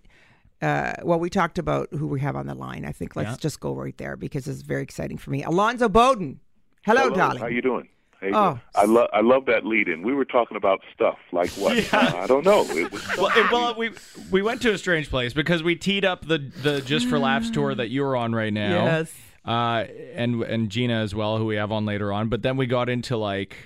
Uh, 0.61 0.93
well, 1.03 1.19
we 1.19 1.31
talked 1.31 1.59
about 1.59 1.89
who 1.95 2.07
we 2.09 2.21
have 2.21 2.37
on 2.37 2.47
the 2.47 2.55
line. 2.55 2.85
I 2.85 2.93
think 2.93 3.17
let's 3.17 3.31
Yeah. 3.31 3.37
just 3.41 3.61
go 3.61 3.73
right 3.73 3.97
there 3.97 4.17
because 4.17 4.47
it's 4.47 4.61
very 4.61 4.83
exciting 4.83 5.17
for 5.17 5.31
me. 5.31 5.43
Alonzo 5.43 5.89
Bodden. 5.89 6.41
Hello, 6.85 7.09
darling. 7.09 7.39
How 7.39 7.47
are 7.47 7.51
you 7.51 7.63
doing? 7.63 7.89
How 8.33 8.51
Oh. 8.51 8.61
I 8.75 8.85
love 8.85 9.09
I 9.13 9.21
love 9.21 9.47
that 9.47 9.65
lead 9.67 9.89
in. 9.89 10.03
We 10.03 10.15
were 10.15 10.25
talking 10.25 10.57
about 10.57 10.81
stuff 10.95 11.19
like 11.33 11.51
what? 11.53 11.77
Uh, 11.93 12.13
I 12.17 12.27
don't 12.27 12.45
know. 12.45 12.63
It 12.69 12.91
was 12.93 13.07
Well, 13.17 13.31
it- 13.37 13.51
well, 13.53 13.75
we 13.77 13.91
we 14.31 14.43
went 14.43 14.63
to 14.63 14.73
a 14.73 14.79
strange 14.79 15.09
place 15.11 15.33
because 15.33 15.63
we 15.63 15.77
teed 15.77 16.05
up 16.05 16.27
the 16.27 16.39
the 16.39 16.81
Just 16.81 17.09
for 17.09 17.19
Laughs 17.19 17.51
tour 17.51 17.75
that 17.75 17.91
you're 17.91 18.17
on 18.17 18.35
right 18.35 18.53
now. 18.53 18.85
Yes. 18.85 19.15
Uh, 19.45 19.85
and 20.15 20.43
and 20.43 20.71
Gina 20.71 20.95
as 20.95 21.15
well, 21.15 21.39
who 21.39 21.47
we 21.47 21.57
have 21.57 21.71
on 21.71 21.85
later 21.87 22.13
on. 22.13 22.29
But 22.29 22.43
then 22.43 22.57
we 22.57 22.67
got 22.67 22.89
into 22.89 23.17
like 23.17 23.57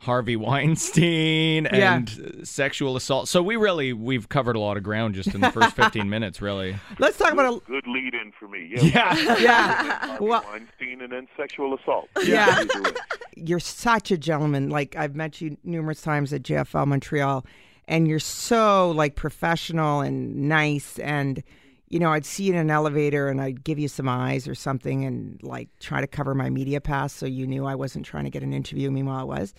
Harvey 0.00 0.34
Weinstein 0.34 1.68
Yeah. 1.72 1.96
and 1.96 2.08
uh, 2.40 2.44
sexual 2.44 2.96
assault. 2.96 3.28
So 3.28 3.42
we 3.42 3.56
really 3.56 3.92
we've 3.92 4.28
covered 4.30 4.56
a 4.56 4.58
lot 4.58 4.76
of 4.78 4.82
ground 4.82 5.14
just 5.14 5.34
in 5.34 5.42
the 5.42 5.50
first 5.50 5.76
15 5.76 6.08
minutes, 6.08 6.40
really. 6.40 6.76
Let's 6.98 7.18
talk 7.18 7.32
about. 7.32 7.54
A, 7.54 7.60
good 7.66 7.86
lead 7.86 8.14
in 8.14 8.32
for 8.32 8.48
me. 8.48 8.72
Yeah. 8.76 8.82
Yeah. 8.82 9.38
yeah, 9.38 10.06
Harvey 10.06 10.24
well, 10.24 10.42
Weinstein 10.50 11.02
and 11.02 11.12
then 11.12 11.28
sexual 11.36 11.74
assault. 11.74 12.08
Yeah. 12.24 12.64
How 12.72 12.82
you're 13.36 13.60
such 13.60 14.10
a 14.10 14.16
gentleman. 14.16 14.70
Like 14.70 14.96
I've 14.96 15.14
met 15.14 15.40
you 15.42 15.58
numerous 15.64 16.00
times 16.00 16.32
at 16.32 16.42
JFL 16.42 16.86
Montreal, 16.86 17.44
and 17.86 18.08
you're 18.08 18.18
so 18.20 18.90
like 18.92 19.16
professional 19.16 20.00
and 20.00 20.48
nice. 20.48 20.98
And 20.98 21.42
you 21.90 21.98
know, 21.98 22.12
I'd 22.12 22.24
see 22.24 22.44
you 22.44 22.52
in 22.52 22.58
an 22.58 22.70
elevator, 22.70 23.28
and 23.28 23.40
I'd 23.40 23.62
give 23.64 23.78
you 23.78 23.88
some 23.88 24.08
eyes 24.08 24.48
or 24.48 24.54
something, 24.54 25.04
and 25.04 25.40
like 25.42 25.68
try 25.80 26.00
to 26.00 26.06
cover 26.06 26.34
my 26.34 26.48
media 26.48 26.80
pass, 26.80 27.12
so 27.12 27.26
you 27.26 27.46
knew 27.46 27.66
I 27.66 27.74
wasn't 27.74 28.06
trying 28.06 28.24
to 28.24 28.30
get 28.30 28.42
an 28.42 28.52
interview. 28.52 28.90
Meanwhile, 28.90 29.20
I 29.20 29.24
was. 29.24 29.54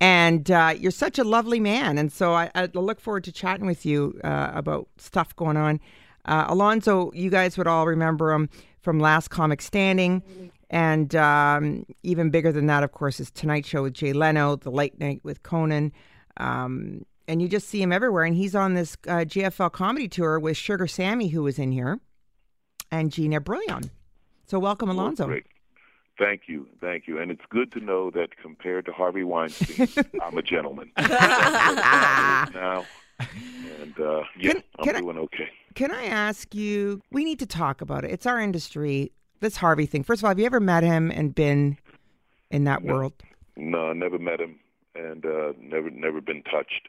And 0.00 0.50
uh, 0.50 0.74
you're 0.78 0.90
such 0.92 1.18
a 1.18 1.24
lovely 1.24 1.58
man, 1.58 1.98
and 1.98 2.12
so 2.12 2.32
I, 2.34 2.50
I 2.54 2.68
look 2.74 3.00
forward 3.00 3.24
to 3.24 3.32
chatting 3.32 3.66
with 3.66 3.84
you 3.84 4.20
uh, 4.22 4.50
about 4.54 4.88
stuff 4.98 5.34
going 5.34 5.56
on. 5.56 5.80
Uh, 6.26 6.44
Alonzo, 6.48 7.10
you 7.14 7.30
guys 7.30 7.56
would 7.58 7.66
all 7.66 7.86
remember 7.86 8.30
him 8.32 8.48
from 8.80 9.00
Last 9.00 9.28
Comic 9.28 9.62
Standing. 9.62 10.22
And 10.70 11.16
um, 11.16 11.84
even 12.04 12.30
bigger 12.30 12.52
than 12.52 12.66
that, 12.66 12.84
of 12.84 12.92
course, 12.92 13.18
is 13.18 13.30
Tonight 13.30 13.66
Show 13.66 13.82
with 13.82 13.94
Jay 13.94 14.12
Leno, 14.12 14.56
The 14.56 14.70
Late 14.70 15.00
Night 15.00 15.20
with 15.24 15.42
Conan. 15.42 15.92
Um, 16.36 17.04
and 17.30 17.40
you 17.40 17.48
just 17.48 17.68
see 17.68 17.80
him 17.80 17.92
everywhere. 17.92 18.24
And 18.24 18.34
he's 18.34 18.56
on 18.56 18.74
this 18.74 18.96
uh, 19.06 19.18
JFL 19.24 19.70
comedy 19.70 20.08
tour 20.08 20.40
with 20.40 20.56
Sugar 20.56 20.88
Sammy, 20.88 21.28
who 21.28 21.44
was 21.44 21.58
in 21.60 21.70
here, 21.70 22.00
and 22.90 23.12
Gina 23.12 23.40
Brillon. 23.40 23.90
So 24.46 24.58
welcome, 24.58 24.90
Alonzo. 24.90 25.26
Great. 25.26 25.46
Thank 26.18 26.42
you, 26.48 26.66
thank 26.82 27.06
you, 27.06 27.18
and 27.18 27.30
it's 27.30 27.44
good 27.48 27.72
to 27.72 27.80
know 27.80 28.10
that 28.10 28.36
compared 28.42 28.84
to 28.86 28.92
Harvey 28.92 29.24
Weinstein, 29.24 29.88
I'm 30.22 30.36
a 30.36 30.42
gentleman. 30.42 30.90
now, 30.98 32.84
and 33.18 33.98
uh, 33.98 34.24
yeah, 34.38 34.52
Can- 34.52 34.62
I'm 34.78 34.84
can 34.84 34.96
I- 34.96 35.00
doing 35.00 35.16
okay. 35.18 35.48
Can 35.76 35.92
I 35.92 36.04
ask 36.06 36.52
you? 36.54 37.00
We 37.12 37.24
need 37.24 37.38
to 37.38 37.46
talk 37.46 37.80
about 37.80 38.04
it. 38.04 38.10
It's 38.10 38.26
our 38.26 38.40
industry. 38.40 39.12
This 39.38 39.56
Harvey 39.56 39.86
thing. 39.86 40.02
First 40.02 40.20
of 40.20 40.24
all, 40.24 40.30
have 40.30 40.38
you 40.38 40.44
ever 40.44 40.60
met 40.60 40.82
him 40.82 41.10
and 41.10 41.34
been 41.34 41.78
in 42.50 42.64
that 42.64 42.82
world? 42.82 43.14
No, 43.56 43.88
I 43.88 43.92
never 43.94 44.18
met 44.18 44.40
him, 44.40 44.58
and 44.94 45.24
uh, 45.24 45.52
never 45.58 45.88
never 45.90 46.20
been 46.20 46.42
touched. 46.42 46.88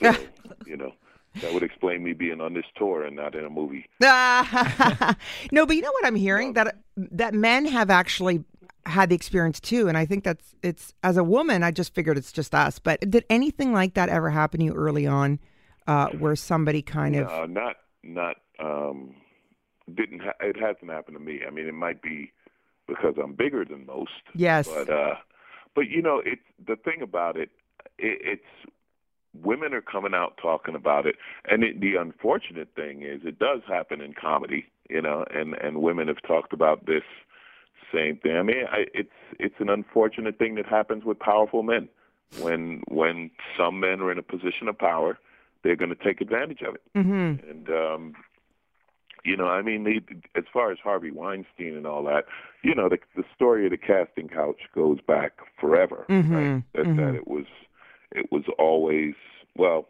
So, 0.00 0.14
you 0.66 0.76
know, 0.76 0.92
that 1.40 1.52
would 1.52 1.62
explain 1.62 2.02
me 2.02 2.12
being 2.12 2.40
on 2.40 2.54
this 2.54 2.64
tour 2.76 3.04
and 3.04 3.16
not 3.16 3.34
in 3.34 3.44
a 3.44 3.50
movie. 3.50 3.86
no, 4.00 5.66
but 5.66 5.76
you 5.76 5.82
know 5.82 5.92
what 5.92 6.06
I'm 6.06 6.16
hearing 6.16 6.52
that 6.54 6.76
that 6.96 7.34
men 7.34 7.66
have 7.66 7.90
actually 7.90 8.44
had 8.84 9.08
the 9.10 9.14
experience 9.14 9.60
too, 9.60 9.88
and 9.88 9.96
I 9.96 10.04
think 10.04 10.24
that's 10.24 10.54
it's 10.62 10.92
as 11.02 11.16
a 11.16 11.24
woman. 11.24 11.62
I 11.62 11.70
just 11.70 11.94
figured 11.94 12.18
it's 12.18 12.32
just 12.32 12.54
us. 12.54 12.78
But 12.78 13.08
did 13.08 13.24
anything 13.30 13.72
like 13.72 13.94
that 13.94 14.08
ever 14.08 14.30
happen 14.30 14.60
to 14.60 14.66
you 14.66 14.74
early 14.74 15.06
on, 15.06 15.38
uh, 15.86 16.08
where 16.08 16.36
somebody 16.36 16.82
kind 16.82 17.16
of 17.16 17.50
not 17.50 17.76
not 18.02 18.36
um, 18.58 19.14
didn't 19.94 20.20
ha- 20.20 20.34
it 20.40 20.56
hasn't 20.56 20.90
happened 20.90 21.16
to 21.16 21.22
me. 21.22 21.40
I 21.46 21.50
mean, 21.50 21.66
it 21.66 21.74
might 21.74 22.02
be 22.02 22.32
because 22.86 23.14
I'm 23.22 23.34
bigger 23.34 23.64
than 23.64 23.86
most. 23.86 24.10
yes, 24.34 24.68
But 24.68 24.90
uh, 24.90 25.14
but 25.74 25.88
you 25.88 26.02
know, 26.02 26.20
it 26.24 26.40
the 26.66 26.76
thing 26.76 27.02
about 27.02 27.36
it, 27.36 27.50
it 27.98 28.18
it's 28.22 28.72
women 29.40 29.72
are 29.74 29.80
coming 29.80 30.14
out 30.14 30.38
talking 30.40 30.74
about 30.74 31.06
it, 31.06 31.16
and 31.48 31.62
it, 31.64 31.80
the 31.80 31.96
unfortunate 31.96 32.68
thing 32.74 33.02
is, 33.02 33.20
it 33.24 33.38
does 33.38 33.60
happen 33.66 34.00
in 34.00 34.14
comedy, 34.14 34.66
you 34.90 35.00
know, 35.00 35.24
and 35.34 35.54
and 35.54 35.82
women 35.82 36.08
have 36.08 36.22
talked 36.26 36.52
about 36.52 36.86
this 36.86 37.04
same 37.92 38.16
thing. 38.16 38.36
I 38.36 38.42
mean, 38.42 38.64
I, 38.70 38.86
it's 38.94 39.10
it's 39.38 39.54
an 39.58 39.68
unfortunate 39.68 40.38
thing 40.38 40.54
that 40.56 40.66
happens 40.66 41.04
with 41.04 41.18
powerful 41.18 41.62
men. 41.62 41.88
When 42.40 42.82
when 42.88 43.30
some 43.58 43.80
men 43.80 44.00
are 44.00 44.10
in 44.10 44.18
a 44.18 44.22
position 44.22 44.68
of 44.68 44.78
power, 44.78 45.18
they're 45.62 45.76
going 45.76 45.94
to 45.94 46.04
take 46.04 46.20
advantage 46.20 46.62
of 46.62 46.74
it. 46.74 46.82
mm-hmm. 46.96 47.48
And 47.48 47.68
um, 47.68 48.14
you 49.24 49.36
know, 49.36 49.46
I 49.46 49.62
mean, 49.62 49.84
the, 49.84 50.00
as 50.34 50.44
far 50.52 50.72
as 50.72 50.78
Harvey 50.82 51.10
Weinstein 51.10 51.76
and 51.76 51.86
all 51.86 52.02
that, 52.04 52.24
you 52.64 52.74
know, 52.74 52.88
the, 52.88 52.98
the 53.14 53.22
story 53.34 53.64
of 53.66 53.70
the 53.70 53.76
casting 53.76 54.28
couch 54.28 54.60
goes 54.74 54.98
back 55.06 55.32
forever. 55.60 56.06
Mhm, 56.08 56.30
Right? 56.30 56.62
That, 56.74 56.86
mhm. 56.86 56.96
that 56.96 57.14
it 57.14 57.28
was, 57.28 57.44
it 58.14 58.30
was 58.30 58.44
always 58.58 59.14
well. 59.56 59.88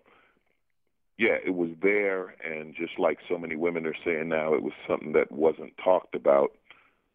yeah, 1.19 1.37
it 1.45 1.55
was 1.55 1.71
there, 1.83 2.35
and 2.45 2.75
just 2.75 2.99
like 2.99 3.19
so 3.29 3.39
many 3.39 3.57
women 3.57 3.87
are 3.87 3.95
saying 4.05 4.29
now, 4.29 4.55
it 4.55 4.63
was 4.63 4.73
something 4.89 5.13
that 5.13 5.31
wasn't 5.31 5.73
talked 5.83 6.15
about, 6.15 6.53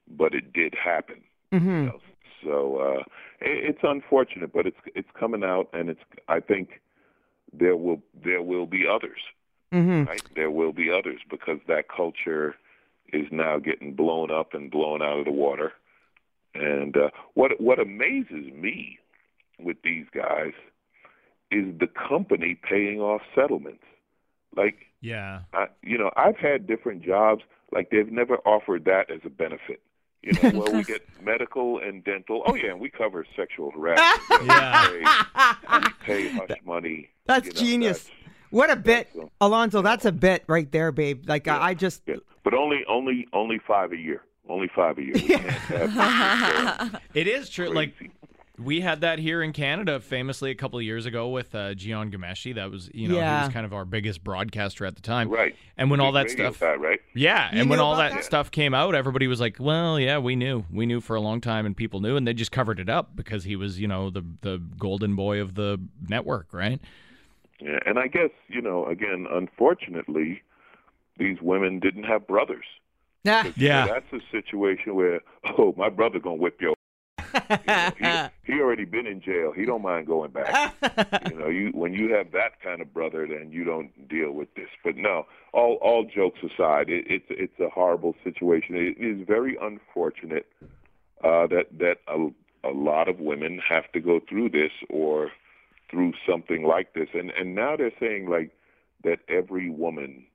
but 0.08 0.34
it 0.34 0.54
did 0.54 0.74
happen. 0.76 1.22
Mm-hmm. 1.52 1.68
You 1.68 1.86
know? 1.86 2.00
So 2.44 2.78
uh, 2.78 3.00
it, 3.42 3.70
it's 3.70 3.84
unfortunate, 3.84 4.54
but 4.54 4.66
it's 4.66 4.78
it's 4.96 5.10
coming 5.20 5.44
out, 5.44 5.70
and 5.74 5.90
it's 5.90 6.00
I 6.28 6.40
think 6.40 6.82
there 7.52 7.76
will 7.76 8.02
there 8.24 8.42
will 8.42 8.66
be 8.66 8.86
others. 8.88 9.20
Mm-hmm. 9.74 10.04
Right? 10.10 10.22
There 10.36 10.52
will 10.52 10.74
be 10.74 10.90
others 10.92 11.20
because 11.30 11.60
that 11.68 11.86
culture 11.94 12.56
is 13.12 13.26
now 13.32 13.58
getting 13.58 13.94
blown 13.94 14.32
up 14.32 14.54
and 14.54 14.72
blown 14.72 15.02
out 15.02 15.20
of 15.20 15.26
the 15.26 15.32
water. 15.32 15.74
And 16.54 16.96
uh, 16.96 17.10
what 17.34 17.60
what 17.60 17.80
amazes 17.80 18.52
me 18.54 19.00
with 19.60 19.78
these 19.84 20.06
guys 20.14 20.54
is 21.52 21.78
the 21.80 21.88
company 21.88 22.60
paying 22.70 23.00
off 23.00 23.22
settlements. 23.36 23.84
Like, 24.56 24.76
Yeah. 25.02 25.42
I, 25.54 25.68
you 25.84 25.98
know, 25.98 26.12
I've 26.18 26.38
had 26.38 26.68
different 26.68 27.04
jobs. 27.04 27.44
Like 27.72 27.90
they've 27.90 28.12
never 28.12 28.36
offered 28.46 28.86
that 28.86 29.10
as 29.12 29.20
a 29.26 29.30
benefit. 29.30 29.82
You 30.24 30.34
know, 30.34 30.60
well, 30.60 30.74
we 30.74 30.84
get 30.94 31.02
medical 31.24 31.80
and 31.80 32.04
dental. 32.04 32.44
Oh 32.48 32.56
yeah, 32.56 32.72
and 32.72 32.80
we 32.80 32.90
cover 32.90 33.26
sexual 33.36 33.72
harassment. 33.72 34.42
You 34.42 34.48
know, 34.48 34.54
Yeah. 34.56 34.92
we 34.92 35.90
pay, 36.06 36.24
we 36.24 36.30
pay 36.30 36.30
hush 36.30 36.58
money. 36.66 37.10
That's 37.26 37.46
you 37.48 37.54
know, 37.54 37.60
genius. 37.60 38.04
that's- 38.06 38.14
what 38.50 38.70
a 38.72 38.78
bit, 38.78 39.10
so- 39.14 39.30
Alonzo. 39.42 39.82
That's 39.82 40.06
a 40.06 40.12
bit 40.12 40.44
right 40.48 40.72
there, 40.72 40.92
babe. 40.94 41.26
Like 41.28 41.48
I 41.50 41.58
I 41.70 41.74
just, 41.74 42.02
yeah, 42.08 42.16
but 42.46 42.54
only 42.54 42.80
only 42.88 43.28
only 43.34 43.60
five 43.68 43.92
a 43.92 43.98
year. 43.98 44.22
Only 44.50 44.70
five 44.74 44.98
a 44.98 45.02
year. 45.02 45.12
We 45.14 45.22
can't 45.24 45.42
have 45.92 47.02
It 47.14 47.28
is 47.28 47.50
true. 47.50 47.68
Like 47.70 47.98
crazy. 47.98 48.14
We 48.60 48.82
had 48.82 49.02
that 49.02 49.20
here 49.20 49.44
in 49.44 49.54
Canada 49.54 50.00
famously 50.00 50.50
a 50.50 50.56
couple 50.56 50.80
of 50.80 50.84
years 50.84 51.06
ago 51.06 51.30
with 51.30 51.54
uh, 51.54 51.76
Jian 51.76 52.12
Ghomeshi. 52.12 52.56
That 52.56 52.72
was, 52.72 52.90
you 52.94 53.08
know, 53.08 53.14
he 53.16 53.22
was 53.22 53.50
kind 53.54 53.66
of 53.68 53.74
our 53.74 53.86
biggest 53.86 54.24
broadcaster 54.24 54.84
at 54.86 54.96
the 54.96 55.02
time. 55.02 55.30
right. 55.30 55.56
And 55.78 55.92
when 55.92 56.00
all 56.00 56.12
that 56.14 56.32
stuff 56.32 56.60
guy, 56.60 56.74
right? 56.74 57.00
Yeah, 57.14 57.54
You 57.54 57.62
and 57.62 57.70
when 57.70 57.80
all 57.80 57.96
that, 57.98 58.14
that? 58.14 58.24
stuff 58.26 58.50
came 58.50 58.74
out, 58.74 58.96
everybody 58.96 59.28
was 59.28 59.40
like, 59.40 59.58
"Well, 59.60 60.00
yeah, 60.00 60.18
we 60.18 60.36
knew, 60.36 60.66
we 60.72 60.88
knew 60.88 61.02
for 61.02 61.16
a 61.16 61.22
long 61.22 61.40
time, 61.40 61.68
and 61.68 61.78
people 61.78 62.00
knew, 62.00 62.16
and 62.16 62.26
they 62.28 62.34
just 62.34 62.52
covered 62.52 62.80
it 62.80 62.90
up 62.90 63.16
because 63.16 63.44
he 63.44 63.56
was, 63.56 63.80
you 63.80 63.88
know, 63.88 64.10
the 64.10 64.24
the 64.42 64.58
golden 64.80 65.16
boy 65.16 65.40
of 65.40 65.54
the 65.54 65.80
network, 66.10 66.48
right?" 66.52 66.80
Yeah, 67.60 67.78
and 67.86 68.00
I 68.00 68.08
guess 68.08 68.32
you 68.48 68.62
know, 68.64 68.86
again, 68.88 69.28
unfortunately, 69.32 70.42
these 71.20 71.38
women 71.42 71.80
didn't 71.80 72.06
have 72.06 72.26
brothers. 72.26 72.66
nah. 73.24 73.44
You 73.44 73.50
know, 73.50 73.54
Yeah. 73.58 73.86
that's 73.88 74.14
a 74.14 74.20
situation 74.32 74.96
where, 74.96 75.22
oh, 75.60 75.76
my 75.78 75.90
brother 75.90 76.18
gonna 76.20 76.36
whip 76.38 76.60
your. 76.60 76.74
You 78.00 78.04
know, 78.04 78.30
he, 78.46 78.54
he 78.54 78.62
already 78.62 78.86
been 78.86 79.08
in 79.08 79.22
jail. 79.22 79.52
He 79.56 79.66
don't 79.66 79.82
mind 79.82 80.08
going 80.08 80.32
back. 80.32 80.76
you 81.30 81.38
know, 81.38 81.48
you 81.48 81.70
when 81.74 81.94
you 81.94 82.14
have 82.14 82.32
that 82.32 82.62
kind 82.64 82.82
of 82.82 82.94
brother, 82.94 83.28
then 83.28 83.52
you 83.52 83.64
don't 83.64 84.08
deal 84.08 84.32
with 84.32 84.54
this. 84.56 84.70
But 84.84 84.96
no, 84.96 85.26
all 85.54 85.76
all 85.82 86.06
jokes 86.06 86.40
aside, 86.44 86.90
it, 86.90 87.06
it's 87.10 87.26
it's 87.30 87.60
a 87.60 87.70
horrible 87.70 88.16
situation. 88.24 88.76
It 88.76 88.98
is 89.04 89.26
very 89.28 89.58
unfortunate 89.62 90.48
uh, 91.24 91.48
that 91.48 91.68
that 91.80 91.98
a, 92.08 92.30
a 92.68 92.72
lot 92.72 93.08
of 93.10 93.20
women 93.20 93.60
have 93.68 93.92
to 93.94 94.00
go 94.00 94.20
through 94.28 94.50
this 94.50 94.72
or 94.90 95.32
through 95.90 96.14
something 96.30 96.64
like 96.64 96.94
this. 96.94 97.10
And 97.14 97.32
and 97.32 97.56
now 97.56 97.76
they're 97.76 97.92
saying 98.00 98.30
like 98.30 98.52
that 99.04 99.20
every 99.30 99.70
woman 99.70 100.26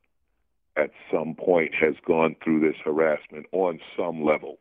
at 0.77 0.91
some 1.13 1.35
point 1.35 1.75
has 1.75 1.95
gone 2.07 2.35
through 2.43 2.61
this 2.61 2.77
harassment 2.85 3.47
on 3.53 3.81
some 3.97 4.25
level. 4.25 4.59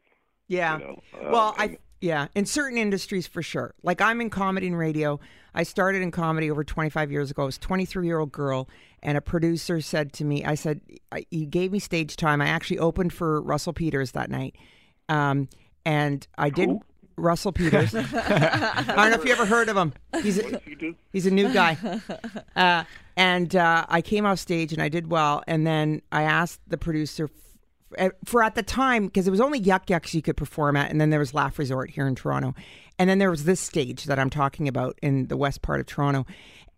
Yeah. 0.47 0.79
You 0.79 0.83
know, 0.83 1.01
well, 1.31 1.55
I 1.57 1.65
and- 1.65 1.77
yeah, 2.01 2.27
in 2.35 2.45
certain 2.45 2.77
industries 2.77 3.27
for 3.27 3.43
sure. 3.43 3.73
Like 3.83 4.01
I'm 4.01 4.19
in 4.21 4.29
comedy 4.29 4.67
and 4.67 4.77
radio. 4.77 5.19
I 5.53 5.63
started 5.63 6.01
in 6.01 6.11
comedy 6.11 6.49
over 6.49 6.63
25 6.63 7.11
years 7.11 7.29
ago. 7.29 7.43
I 7.43 7.45
was 7.45 7.57
a 7.57 7.59
23 7.59 8.05
year 8.07 8.19
old 8.19 8.31
girl, 8.31 8.67
and 9.03 9.17
a 9.17 9.21
producer 9.21 9.79
said 9.81 10.11
to 10.13 10.25
me, 10.25 10.43
"I 10.43 10.55
said 10.55 10.81
I, 11.11 11.25
he 11.29 11.45
gave 11.45 11.71
me 11.71 11.79
stage 11.79 12.15
time. 12.15 12.41
I 12.41 12.47
actually 12.47 12.79
opened 12.79 13.13
for 13.13 13.41
Russell 13.41 13.73
Peters 13.73 14.11
that 14.13 14.29
night, 14.29 14.55
um, 15.07 15.47
and 15.85 16.27
I 16.37 16.49
did." 16.49 16.71
Russell 17.17 17.51
Peters. 17.51 17.93
I 18.15 18.83
don't 18.95 19.11
know 19.11 19.17
if 19.17 19.25
you 19.25 19.31
ever 19.31 19.45
heard 19.45 19.69
of 19.69 19.77
him. 19.77 19.93
He's 20.23 20.39
a, 20.39 20.43
what 20.43 20.51
does 20.53 20.61
he 20.65 20.75
do? 20.75 20.95
He's 21.11 21.25
a 21.27 21.31
new 21.31 21.53
guy. 21.53 21.77
Uh, 22.55 22.83
and 23.15 23.55
uh, 23.55 23.85
I 23.87 24.01
came 24.01 24.25
off 24.25 24.37
stage 24.37 24.73
and 24.73 24.81
I 24.81 24.89
did 24.89 25.09
well. 25.09 25.41
And 25.47 25.65
then 25.65 26.01
I 26.11 26.23
asked 26.23 26.59
the 26.67 26.77
producer 26.77 27.29
for 28.25 28.43
at 28.43 28.55
the 28.55 28.63
time, 28.63 29.07
because 29.07 29.27
it 29.27 29.31
was 29.31 29.41
only 29.41 29.59
Yuk 29.59 29.87
Yuks 29.87 30.13
you 30.13 30.21
could 30.21 30.37
perform 30.37 30.75
at. 30.75 30.91
And 30.91 30.99
then 30.99 31.09
there 31.09 31.19
was 31.19 31.33
Laugh 31.33 31.57
Resort 31.59 31.89
here 31.89 32.07
in 32.07 32.15
Toronto. 32.15 32.53
And 32.97 33.09
then 33.09 33.19
there 33.19 33.31
was 33.31 33.45
this 33.45 33.59
stage 33.59 34.05
that 34.05 34.19
I'm 34.19 34.29
talking 34.29 34.67
about 34.67 34.97
in 35.01 35.27
the 35.27 35.37
west 35.37 35.61
part 35.61 35.79
of 35.79 35.85
Toronto. 35.85 36.25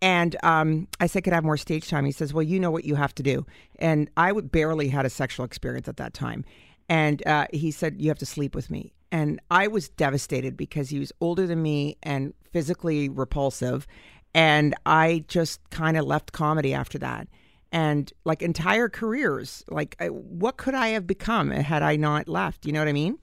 And 0.01 0.35
um, 0.43 0.87
I 0.99 1.07
said, 1.07 1.23
could 1.23 1.33
I 1.33 1.37
have 1.37 1.43
more 1.43 1.57
stage 1.57 1.89
time? 1.89 2.05
He 2.05 2.11
says, 2.11 2.33
well, 2.33 2.43
you 2.43 2.59
know 2.59 2.71
what 2.71 2.83
you 2.83 2.95
have 2.95 3.15
to 3.15 3.23
do. 3.23 3.45
And 3.79 4.09
I 4.17 4.31
would 4.31 4.51
barely 4.51 4.89
had 4.89 5.05
a 5.05 5.09
sexual 5.09 5.45
experience 5.45 5.87
at 5.87 5.97
that 5.97 6.13
time. 6.13 6.43
And 6.89 7.25
uh, 7.25 7.47
he 7.53 7.71
said, 7.71 8.01
you 8.01 8.09
have 8.09 8.19
to 8.19 8.25
sleep 8.25 8.53
with 8.55 8.69
me. 8.69 8.93
And 9.11 9.39
I 9.49 9.67
was 9.67 9.89
devastated 9.89 10.57
because 10.57 10.89
he 10.89 10.99
was 10.99 11.11
older 11.21 11.47
than 11.47 11.61
me 11.61 11.97
and 12.03 12.33
physically 12.51 13.09
repulsive. 13.09 13.87
And 14.33 14.75
I 14.85 15.23
just 15.27 15.61
kind 15.69 15.95
of 15.95 16.05
left 16.05 16.31
comedy 16.31 16.73
after 16.73 16.97
that. 16.99 17.27
And 17.73 18.13
like 18.23 18.43
entire 18.43 18.87
careers, 18.87 19.65
like 19.67 19.95
I- 19.99 20.07
what 20.09 20.57
could 20.57 20.75
I 20.75 20.89
have 20.89 21.07
become 21.07 21.49
had 21.49 21.81
I 21.81 21.95
not 21.95 22.27
left? 22.29 22.67
You 22.67 22.71
know 22.71 22.79
what 22.79 22.87
I 22.87 22.93
mean? 22.93 23.17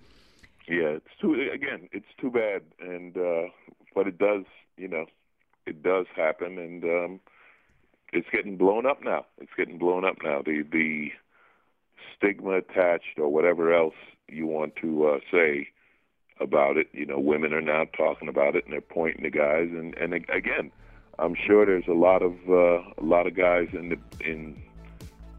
Yeah, 0.69 0.99
it's 0.99 1.14
too 1.21 1.35
again, 1.52 1.88
it's 1.92 2.12
too 2.21 2.30
bad 2.30 2.62
and 2.80 3.16
uh 3.16 3.49
but 3.95 4.09
it 4.09 4.19
does, 4.19 4.45
you 4.76 4.88
know, 4.88 5.07
it 5.66 5.83
does 5.85 6.07
happen 6.16 6.59
and 6.59 6.83
um 6.85 7.21
it's 8.12 8.26
getting 8.33 8.57
blown 8.57 8.87
up 8.87 9.04
now. 9.04 9.25
It's 9.38 9.52
getting 9.57 9.78
blown 9.78 10.04
up 10.04 10.16
now. 10.23 10.42
The 10.45 10.62
the 10.71 11.12
stigma 12.16 12.59
attached 12.59 13.19
or 13.19 13.28
whatever 13.28 13.73
else 13.73 13.95
you 14.28 14.49
want 14.49 14.75
to 14.83 15.07
uh 15.07 15.19
say 15.30 15.69
about 16.40 16.76
it, 16.76 16.88
you 16.92 17.07
know, 17.07 17.21
women 17.21 17.52
are 17.52 17.61
now 17.61 17.85
talking 17.97 18.28
about 18.28 18.57
it 18.57 18.64
and 18.64 18.73
they're 18.73 18.80
pointing 18.80 19.23
to 19.23 19.30
guys 19.30 19.69
and 19.71 19.95
and 19.95 20.12
again, 20.12 20.73
I'm 21.21 21.35
sure 21.47 21.67
there's 21.67 21.87
a 21.89 21.93
lot 21.93 22.23
of 22.23 22.35
uh, 22.49 22.81
a 22.99 23.05
lot 23.05 23.27
of 23.27 23.35
guys 23.35 23.69
in 23.73 23.91
the 23.91 23.99
in 24.25 24.61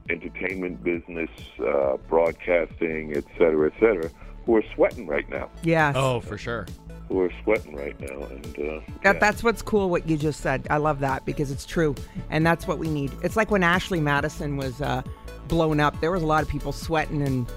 entertainment 0.10 0.84
business, 0.84 1.30
uh, 1.60 1.98
broadcasting, 2.08 3.14
et 3.16 3.24
cetera, 3.38 3.72
et 3.74 3.80
cetera, 3.80 4.10
who 4.46 4.58
are 4.58 4.64
sweating 4.76 5.08
right 5.08 5.30
now. 5.30 5.50
Yes. 5.64 5.96
Oh, 5.98 6.20
for 6.20 6.38
sure. 6.38 6.68
Who 7.08 7.22
are 7.22 7.32
sweating 7.44 7.76
right 7.76 8.00
now, 8.00 8.24
and 8.28 8.46
uh, 8.60 8.62
That, 8.62 8.84
yeah. 9.04 9.14
That's 9.14 9.44
what's 9.44 9.62
cool. 9.62 9.90
What 9.90 10.08
you 10.08 10.16
just 10.18 10.40
said, 10.40 10.66
I 10.70 10.78
love 10.78 11.00
that 11.00 11.26
because 11.26 11.52
it's 11.52 11.66
true, 11.66 11.94
and 12.30 12.46
that's 12.46 12.68
what 12.68 12.78
we 12.78 12.88
need. 12.88 13.12
It's 13.24 13.36
like 13.36 13.52
when 13.52 13.64
Ashley 13.64 14.00
Madison 14.00 14.56
was 14.56 14.82
uh, 14.82 15.02
blown 15.48 15.80
up. 15.80 16.00
There 16.00 16.12
was 16.12 16.24
a 16.24 16.26
lot 16.26 16.42
of 16.42 16.50
people 16.50 16.72
sweating 16.72 17.22
and 17.22 17.52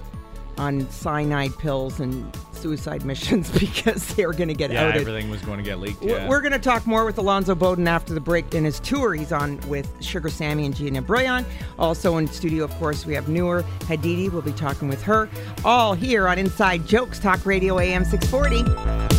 on 0.57 0.89
cyanide 0.91 1.57
pills 1.59 2.01
and 2.01 2.37
suicide 2.65 3.05
missions 3.13 3.51
because 3.59 4.07
they 4.15 4.25
were 4.25 4.33
going 4.33 4.49
to 4.49 4.55
get 4.55 4.71
Yeah, 4.71 4.85
outed. 4.87 5.03
everything 5.03 5.29
was 5.31 5.43
going 5.43 5.59
to 5.59 5.63
get 5.63 5.81
leaked. 5.81 6.03
Yeah. 6.03 6.27
We're 6.27 6.41
going 6.41 6.53
to 6.55 6.59
talk 6.59 6.87
more 6.87 7.05
with 7.05 7.19
Alonzo 7.19 7.55
Bodden 7.55 7.87
after 7.87 8.15
the 8.15 8.21
break 8.21 8.55
in 8.55 8.65
his 8.65 8.81
tour. 8.81 9.13
He's 9.15 9.33
on 9.33 9.61
with 9.69 9.87
Sugar 10.03 10.31
Sammy 10.31 10.65
and 10.65 10.75
Gina 10.75 11.03
Brillon. 11.03 11.45
Also 11.79 12.17
in 12.17 12.27
studio, 12.27 12.65
of 12.65 12.71
course, 12.77 13.05
we 13.05 13.13
have 13.15 13.29
Nour 13.29 13.63
Hadidi. 13.81 14.33
We'll 14.33 14.41
be 14.41 14.53
talking 14.53 14.89
with 14.89 15.03
her. 15.03 15.29
All 15.63 15.93
here 15.93 16.27
on 16.27 16.39
Inside 16.39 16.87
Jokes, 16.87 17.19
Talk 17.19 17.45
Radio 17.45 17.79
AM 17.79 18.03
640. 18.07 19.14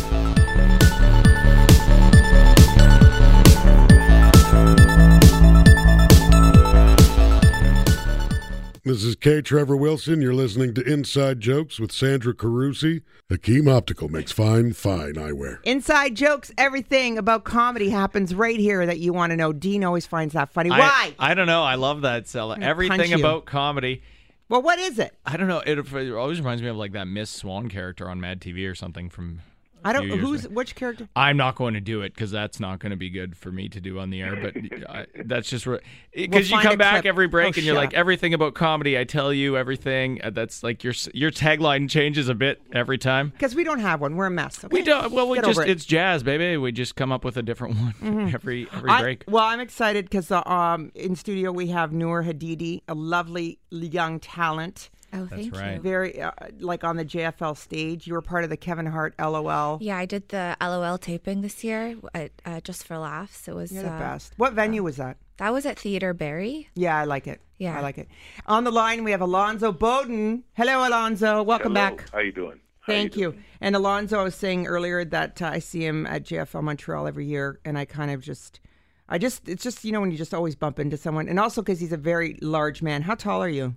This 8.86 9.02
is 9.02 9.16
K. 9.16 9.42
Trevor 9.42 9.76
Wilson. 9.76 10.22
You're 10.22 10.32
listening 10.32 10.72
to 10.74 10.82
Inside 10.88 11.40
Jokes 11.40 11.80
with 11.80 11.90
Sandra 11.90 12.32
Carusi. 12.32 13.02
Hakim 13.28 13.66
Optical 13.66 14.08
makes 14.08 14.30
fine, 14.30 14.74
fine 14.74 15.14
eyewear. 15.14 15.58
Inside 15.64 16.14
Jokes, 16.14 16.52
everything 16.56 17.18
about 17.18 17.42
comedy 17.42 17.90
happens 17.90 18.32
right 18.32 18.60
here 18.60 18.86
that 18.86 19.00
you 19.00 19.12
want 19.12 19.32
to 19.32 19.36
know. 19.36 19.52
Dean 19.52 19.82
always 19.82 20.06
finds 20.06 20.34
that 20.34 20.50
funny. 20.50 20.70
I- 20.70 20.78
Why? 20.78 21.14
I, 21.18 21.34
don't 21.34 21.48
know. 21.48 21.64
I 21.64 21.74
love 21.74 22.02
that, 22.02 22.28
Stella. 22.28 22.54
gonna 22.54 22.66
Everything 22.66 23.10
you. 23.10 23.18
about 23.18 23.44
comedy. 23.44 24.02
well, 24.48 24.62
what 24.62 24.78
is 24.78 25.00
it? 25.00 25.16
I 25.26 25.36
don't 25.36 25.48
know. 25.48 25.64
It, 25.66 25.78
it 25.80 26.12
always 26.12 26.38
reminds 26.38 26.62
me 26.62 26.68
of 26.68 26.76
like 26.76 26.92
that 26.92 27.06
Miss 27.08 27.28
Swan 27.28 27.68
character 27.68 28.08
on 28.08 28.20
Mad 28.20 28.40
TV 28.40 28.70
or 28.70 28.76
something 28.76 29.10
from. 29.10 29.40
I 29.86 29.92
don't. 29.92 30.08
Who's 30.08 30.44
ago. 30.44 30.54
which 30.54 30.74
character? 30.74 31.08
I'm 31.16 31.36
not 31.36 31.54
going 31.56 31.74
to 31.74 31.80
do 31.80 32.02
it 32.02 32.14
because 32.14 32.30
that's 32.30 32.58
not 32.60 32.78
going 32.78 32.90
to 32.90 32.96
be 32.96 33.10
good 33.10 33.36
for 33.36 33.50
me 33.52 33.68
to 33.68 33.80
do 33.80 33.98
on 33.98 34.10
the 34.10 34.20
air. 34.22 34.36
But 34.36 34.56
I, 34.90 35.06
that's 35.24 35.48
just 35.48 35.66
because 36.14 36.50
you 36.50 36.56
find 36.56 36.66
a 36.66 36.68
come 36.70 36.78
back 36.78 36.92
clip. 37.02 37.06
every 37.06 37.28
break 37.28 37.54
Oh, 37.56 37.58
and 37.58 37.64
you're 37.66 37.74
like 37.74 37.90
up. 37.90 37.94
everything 37.94 38.34
about 38.34 38.54
comedy. 38.54 38.98
I 38.98 39.04
tell 39.04 39.32
you 39.32 39.56
everything. 39.56 40.20
Uh, 40.22 40.30
That's 40.30 40.62
like 40.62 40.82
your 40.84 40.94
your 41.14 41.30
tagline 41.30 41.88
changes 41.88 42.28
a 42.28 42.34
bit 42.34 42.60
every 42.72 42.98
time. 42.98 43.30
Because 43.30 43.54
we 43.54 43.64
don't 43.64 43.80
have 43.80 44.00
one. 44.00 44.16
We're 44.16 44.26
a 44.26 44.30
mess. 44.30 44.64
We 44.70 44.82
don't. 44.82 45.12
Well, 45.12 45.28
we 45.28 45.38
Get 45.38 45.44
just 45.46 45.60
it. 45.60 45.68
it's 45.70 45.84
jazz, 45.84 46.22
baby. 46.22 46.56
We 46.56 46.72
just 46.72 46.96
come 46.96 47.12
up 47.12 47.24
with 47.24 47.36
a 47.36 47.42
different 47.42 47.76
one 48.02 48.30
every 48.34 48.68
every 48.72 48.90
I- 48.90 49.00
break. 49.02 49.24
well, 49.28 49.44
I'm 49.44 49.60
excited 49.60 50.06
because 50.06 50.30
uh, 50.30 50.42
um, 50.46 50.90
in 50.94 51.14
studio 51.16 51.52
we 51.52 51.68
have 51.68 51.92
Nour 51.92 52.24
Hadidi, 52.24 52.82
a 52.88 52.94
lovely 52.94 53.58
young 53.70 54.18
talent, 54.20 54.90
Oh, 55.12 55.26
thank 55.26 55.54
right. 55.54 55.74
you. 55.74 55.80
very 55.80 56.20
uh, 56.20 56.30
like 56.58 56.84
on 56.84 56.96
the 56.96 57.04
JFL 57.04 57.56
stage. 57.56 58.06
You 58.06 58.14
were 58.14 58.22
part 58.22 58.44
of 58.44 58.50
the 58.50 58.56
Kevin 58.56 58.86
Hart 58.86 59.14
LOL. 59.18 59.78
Yeah, 59.80 59.96
I 59.96 60.06
did 60.06 60.28
the 60.28 60.56
LOL 60.60 60.98
taping 60.98 61.40
this 61.42 61.64
year, 61.64 61.96
uh, 62.14 62.28
uh, 62.44 62.60
just 62.60 62.84
for 62.84 62.98
laughs. 62.98 63.48
It 63.48 63.54
was 63.54 63.72
You're 63.72 63.84
the 63.84 63.92
uh, 63.92 63.98
best. 63.98 64.34
What 64.36 64.52
venue 64.52 64.82
was 64.82 64.96
that? 64.96 65.16
That 65.38 65.52
was 65.52 65.66
at 65.66 65.78
Theater 65.78 66.14
Barry. 66.14 66.68
Yeah, 66.74 66.98
I 66.98 67.04
like 67.04 67.26
it. 67.26 67.40
Yeah. 67.58 67.78
I 67.78 67.80
like 67.82 67.98
it. 67.98 68.08
On 68.46 68.64
the 68.64 68.70
line, 68.70 69.04
we 69.04 69.10
have 69.12 69.20
Alonzo 69.20 69.72
Bodden. 69.72 70.42
Hello, 70.54 70.86
Alonzo. 70.86 71.42
Welcome 71.42 71.74
Hello. 71.74 71.96
back. 71.96 72.10
How 72.10 72.18
are 72.18 72.22
you 72.22 72.32
doing? 72.32 72.60
How 72.80 72.92
Thank 72.92 73.16
you. 73.16 73.32
doing? 73.32 73.44
And 73.60 73.76
Alonzo, 73.76 74.20
I 74.20 74.24
was 74.24 74.34
saying 74.34 74.66
earlier 74.66 75.04
that 75.04 75.40
uh, 75.40 75.46
I 75.46 75.58
see 75.58 75.84
him 75.84 76.06
at 76.06 76.24
JFL 76.24 76.62
Montreal 76.62 77.06
every 77.06 77.26
year, 77.26 77.60
and 77.64 77.78
I 77.78 77.84
kind 77.84 78.10
of 78.10 78.22
just, 78.22 78.60
I 79.08 79.18
just, 79.18 79.48
it's 79.48 79.62
just, 79.62 79.84
you 79.84 79.92
know, 79.92 80.00
when 80.00 80.10
you 80.10 80.18
just 80.18 80.34
always 80.34 80.54
bump 80.54 80.78
into 80.78 80.96
someone, 80.96 81.28
and 81.28 81.40
also 81.40 81.62
because 81.62 81.80
he's 81.80 81.92
a 81.92 81.98
very 81.98 82.38
large 82.42 82.82
man. 82.82 83.02
How 83.02 83.14
tall 83.14 83.42
are 83.42 83.48
you? 83.48 83.74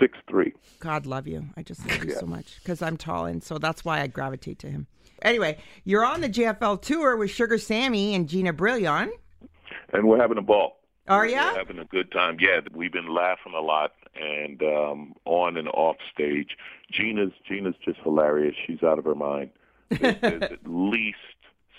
Six 0.00 0.16
three. 0.28 0.52
God 0.80 1.06
love 1.06 1.26
you. 1.26 1.46
I 1.56 1.62
just 1.62 1.86
love 1.88 2.04
you 2.04 2.12
so 2.18 2.26
much 2.26 2.56
because 2.62 2.82
I'm 2.82 2.96
tall, 2.96 3.26
and 3.26 3.42
so 3.42 3.58
that's 3.58 3.84
why 3.84 4.00
I 4.00 4.06
gravitate 4.06 4.58
to 4.60 4.68
him. 4.70 4.86
Anyway, 5.22 5.58
you're 5.84 6.04
on 6.04 6.20
the 6.20 6.28
JFL 6.28 6.80
tour 6.80 7.16
with 7.16 7.30
Sugar 7.30 7.58
Sammy 7.58 8.14
and 8.14 8.28
Gina 8.28 8.52
Brillon. 8.52 9.10
and 9.92 10.06
we're 10.08 10.20
having 10.20 10.38
a 10.38 10.42
ball. 10.42 10.78
Are 11.08 11.20
We're 11.20 11.30
ya? 11.30 11.54
having 11.54 11.78
a 11.78 11.84
good 11.86 12.12
time? 12.12 12.36
Yeah, 12.38 12.60
we've 12.74 12.92
been 12.92 13.12
laughing 13.12 13.54
a 13.56 13.60
lot 13.60 13.92
and 14.14 14.62
um, 14.62 15.14
on 15.24 15.56
and 15.56 15.66
off 15.68 15.96
stage. 16.12 16.50
Gina's 16.92 17.32
Gina's 17.48 17.74
just 17.84 17.98
hilarious. 18.00 18.54
She's 18.66 18.82
out 18.82 18.98
of 18.98 19.04
her 19.06 19.14
mind. 19.14 19.50
There's, 19.88 20.16
there's 20.20 20.42
at 20.42 20.58
least 20.66 21.16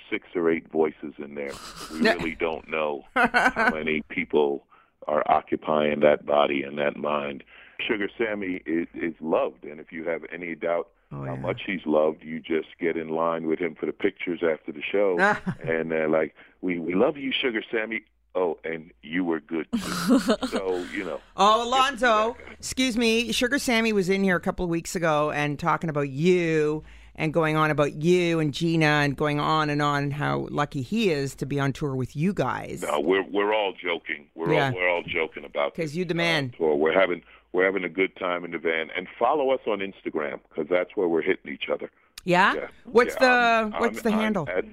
six 0.10 0.28
or 0.36 0.50
eight 0.50 0.70
voices 0.72 1.14
in 1.20 1.36
there. 1.36 1.52
We 1.94 2.00
really 2.02 2.36
don't 2.36 2.68
know 2.70 3.04
how 3.16 3.70
many 3.74 4.02
people 4.10 4.66
are 5.08 5.24
occupying 5.32 6.00
that 6.00 6.26
body 6.26 6.64
and 6.64 6.78
that 6.80 6.98
mind. 6.98 7.44
Sugar 7.86 8.10
Sammy 8.18 8.62
is, 8.66 8.88
is 8.94 9.14
loved, 9.22 9.64
and 9.64 9.80
if 9.80 9.92
you 9.92 10.04
have 10.06 10.22
any 10.32 10.56
doubt 10.56 10.88
Oh, 11.12 11.26
how 11.26 11.36
much 11.36 11.62
he's 11.66 11.82
loved, 11.88 12.24
you 12.24 12.40
just 12.40 12.68
get 12.80 12.96
in 12.96 13.10
line 13.10 13.48
with 13.48 13.58
him 13.58 13.74
for 13.74 13.88
the 13.88 13.92
pictures 13.92 14.42
after 14.44 14.72
the 14.72 14.82
show, 14.84 15.18
and 15.68 15.92
they're 15.92 16.08
like, 16.08 16.36
"We 16.62 16.78
we 16.78 16.94
love 16.94 17.18
you, 17.18 17.32
Sugar 17.32 17.64
Sammy." 17.72 18.02
Oh, 18.36 18.60
and 18.64 18.92
you 19.02 19.24
were 19.24 19.40
good 19.40 19.66
too. 19.72 20.20
so 20.50 20.86
you 20.94 21.04
know. 21.04 21.20
Oh, 21.36 21.68
Alonzo, 21.68 22.38
excuse 22.52 22.96
me. 22.96 23.32
Sugar 23.32 23.58
Sammy 23.58 23.92
was 23.92 24.08
in 24.08 24.24
here 24.24 24.36
a 24.36 24.40
couple 24.40 24.64
of 24.64 24.70
weeks 24.70 24.96
ago 24.96 25.32
and 25.32 25.58
talking 25.58 25.90
about 25.90 26.10
you 26.10 26.84
and 27.16 27.34
going 27.34 27.56
on 27.58 27.72
about 27.72 27.96
you 27.96 28.40
and 28.40 28.54
Gina 28.54 28.86
and 28.86 29.18
going 29.18 29.40
on 29.40 29.72
and 29.72 29.82
on 29.82 30.12
how 30.12 30.48
lucky 30.52 30.84
he 30.84 31.10
is 31.10 31.34
to 31.36 31.48
be 31.48 31.60
on 31.60 31.74
tour 31.74 31.96
with 31.96 32.16
you 32.16 32.34
guys. 32.34 32.84
No, 32.88 33.00
we're 33.00 33.24
we're 33.24 33.52
all 33.52 33.74
joking. 33.74 34.28
We're 34.36 34.54
Yeah. 34.54 34.68
all 34.68 34.76
we're 34.76 34.90
all 34.90 35.04
joking 35.04 35.44
about 35.44 35.74
Because 35.76 35.98
you 35.98 36.06
the 36.06 36.14
uh, 36.14 36.18
man. 36.18 36.54
tour. 36.56 36.76
We're 36.76 36.94
having 36.98 37.24
we're 37.52 37.66
having 37.66 37.84
a 37.84 37.90
good 37.90 38.16
time 38.16 38.46
in 38.46 38.52
the 38.52 38.58
van, 38.60 38.90
and 38.96 39.08
follow 39.18 39.52
us 39.52 39.62
on 39.68 39.80
Instagram 39.80 40.40
because 40.50 40.68
that's 40.70 40.96
where 40.96 41.08
we're 41.08 41.22
hitting 41.22 41.52
each 41.52 41.70
other. 41.72 41.90
Yeah? 42.26 42.54
Yeah. 42.56 42.68
What's 42.86 43.16
Yeah, 43.16 43.20
the 43.20 43.32
I'm- 43.32 43.72
what's 43.80 43.98
I'm- 43.98 44.04
the 44.04 44.12
I'm 44.12 44.20
handle? 44.20 44.50
At, 44.50 44.66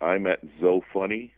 I'm 0.00 0.26
at 0.26 0.40
Zofunny. 0.60 1.30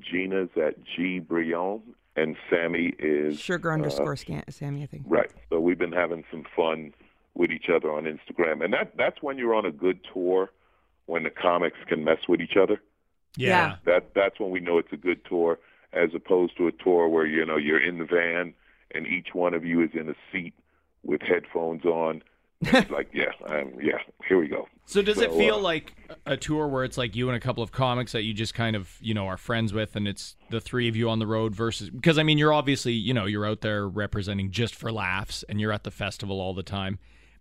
Gina's 0.00 0.48
at 0.56 0.74
G 0.84 1.20
Brion, 1.20 1.80
and 2.16 2.36
Sammy 2.50 2.94
is 2.98 3.38
Sugar 3.38 3.70
uh, 3.70 3.74
underscore 3.74 4.16
scan, 4.16 4.42
Sammy, 4.50 4.82
I 4.82 4.86
think. 4.86 5.04
Right. 5.06 5.30
So 5.50 5.60
we've 5.60 5.78
been 5.78 5.92
having 5.92 6.24
some 6.32 6.44
fun 6.56 6.92
with 7.34 7.50
each 7.52 7.68
other 7.68 7.92
on 7.92 8.04
Instagram, 8.04 8.64
and 8.64 8.72
that 8.72 8.96
that's 8.96 9.22
when 9.22 9.38
you're 9.38 9.54
on 9.54 9.66
a 9.66 9.70
good 9.70 10.00
tour, 10.12 10.50
when 11.06 11.22
the 11.22 11.30
comics 11.30 11.78
can 11.86 12.02
mess 12.02 12.18
with 12.28 12.40
each 12.40 12.56
other. 12.56 12.80
Yeah. 13.36 13.76
That 13.84 14.14
that's 14.14 14.40
when 14.40 14.50
we 14.50 14.58
know 14.60 14.78
it's 14.78 14.92
a 14.92 14.96
good 14.96 15.24
tour, 15.26 15.58
as 15.92 16.10
opposed 16.14 16.56
to 16.56 16.66
a 16.66 16.72
tour 16.72 17.08
where 17.08 17.26
you 17.26 17.44
know 17.46 17.56
you're 17.56 17.80
in 17.82 17.98
the 17.98 18.04
van 18.04 18.52
and 18.94 19.06
each 19.06 19.28
one 19.32 19.54
of 19.54 19.64
you 19.64 19.82
is 19.82 19.90
in 19.94 20.08
a 20.08 20.14
seat 20.32 20.54
with 21.02 21.22
headphones 21.22 21.84
on. 21.84 22.22
It's 22.60 22.90
like, 22.90 23.10
yeah, 23.12 23.32
um, 23.46 23.72
yeah, 23.80 23.98
here 24.26 24.38
we 24.38 24.48
go. 24.48 24.66
So 24.86 25.02
does 25.02 25.18
it 25.18 25.32
feel 25.32 25.56
uh, 25.56 25.60
like 25.60 25.92
a 26.26 26.36
tour 26.36 26.68
where 26.68 26.84
it's 26.84 26.98
like 26.98 27.16
you 27.16 27.28
and 27.28 27.36
a 27.36 27.40
couple 27.40 27.62
of 27.62 27.72
comics 27.72 28.12
that 28.12 28.22
you 28.22 28.34
just 28.34 28.54
kind 28.54 28.76
of 28.76 28.96
you 29.00 29.14
know 29.14 29.26
are 29.26 29.36
friends 29.36 29.72
with, 29.72 29.96
and 29.96 30.06
it's 30.06 30.36
the 30.50 30.60
three 30.60 30.88
of 30.88 30.96
you 30.96 31.08
on 31.08 31.18
the 31.18 31.26
road 31.26 31.54
versus 31.54 31.90
because 31.90 32.18
I 32.18 32.22
mean 32.22 32.38
you're 32.38 32.52
obviously 32.52 32.92
you 32.92 33.14
know 33.14 33.26
you're 33.26 33.46
out 33.46 33.60
there 33.60 33.88
representing 33.88 34.50
just 34.50 34.74
for 34.74 34.92
laughs, 34.92 35.44
and 35.48 35.60
you're 35.60 35.72
at 35.72 35.84
the 35.84 35.90
festival 35.90 36.40
all 36.40 36.54
the 36.54 36.62
time. 36.62 36.98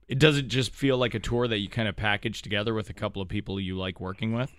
It 0.07 0.19
does 0.19 0.37
it 0.37 0.47
just 0.47 0.73
feel 0.73 0.97
like 0.97 1.13
a 1.13 1.19
tour 1.19 1.47
that 1.47 1.59
you 1.59 1.69
kind 1.69 1.87
of 1.87 1.95
package 1.95 2.41
together 2.41 2.73
with 2.73 2.89
a 2.89 2.93
couple 2.93 3.21
of 3.21 3.27
people 3.27 3.59
you 3.59 3.77
like 3.77 3.99
working 3.99 4.33
with? 4.33 4.51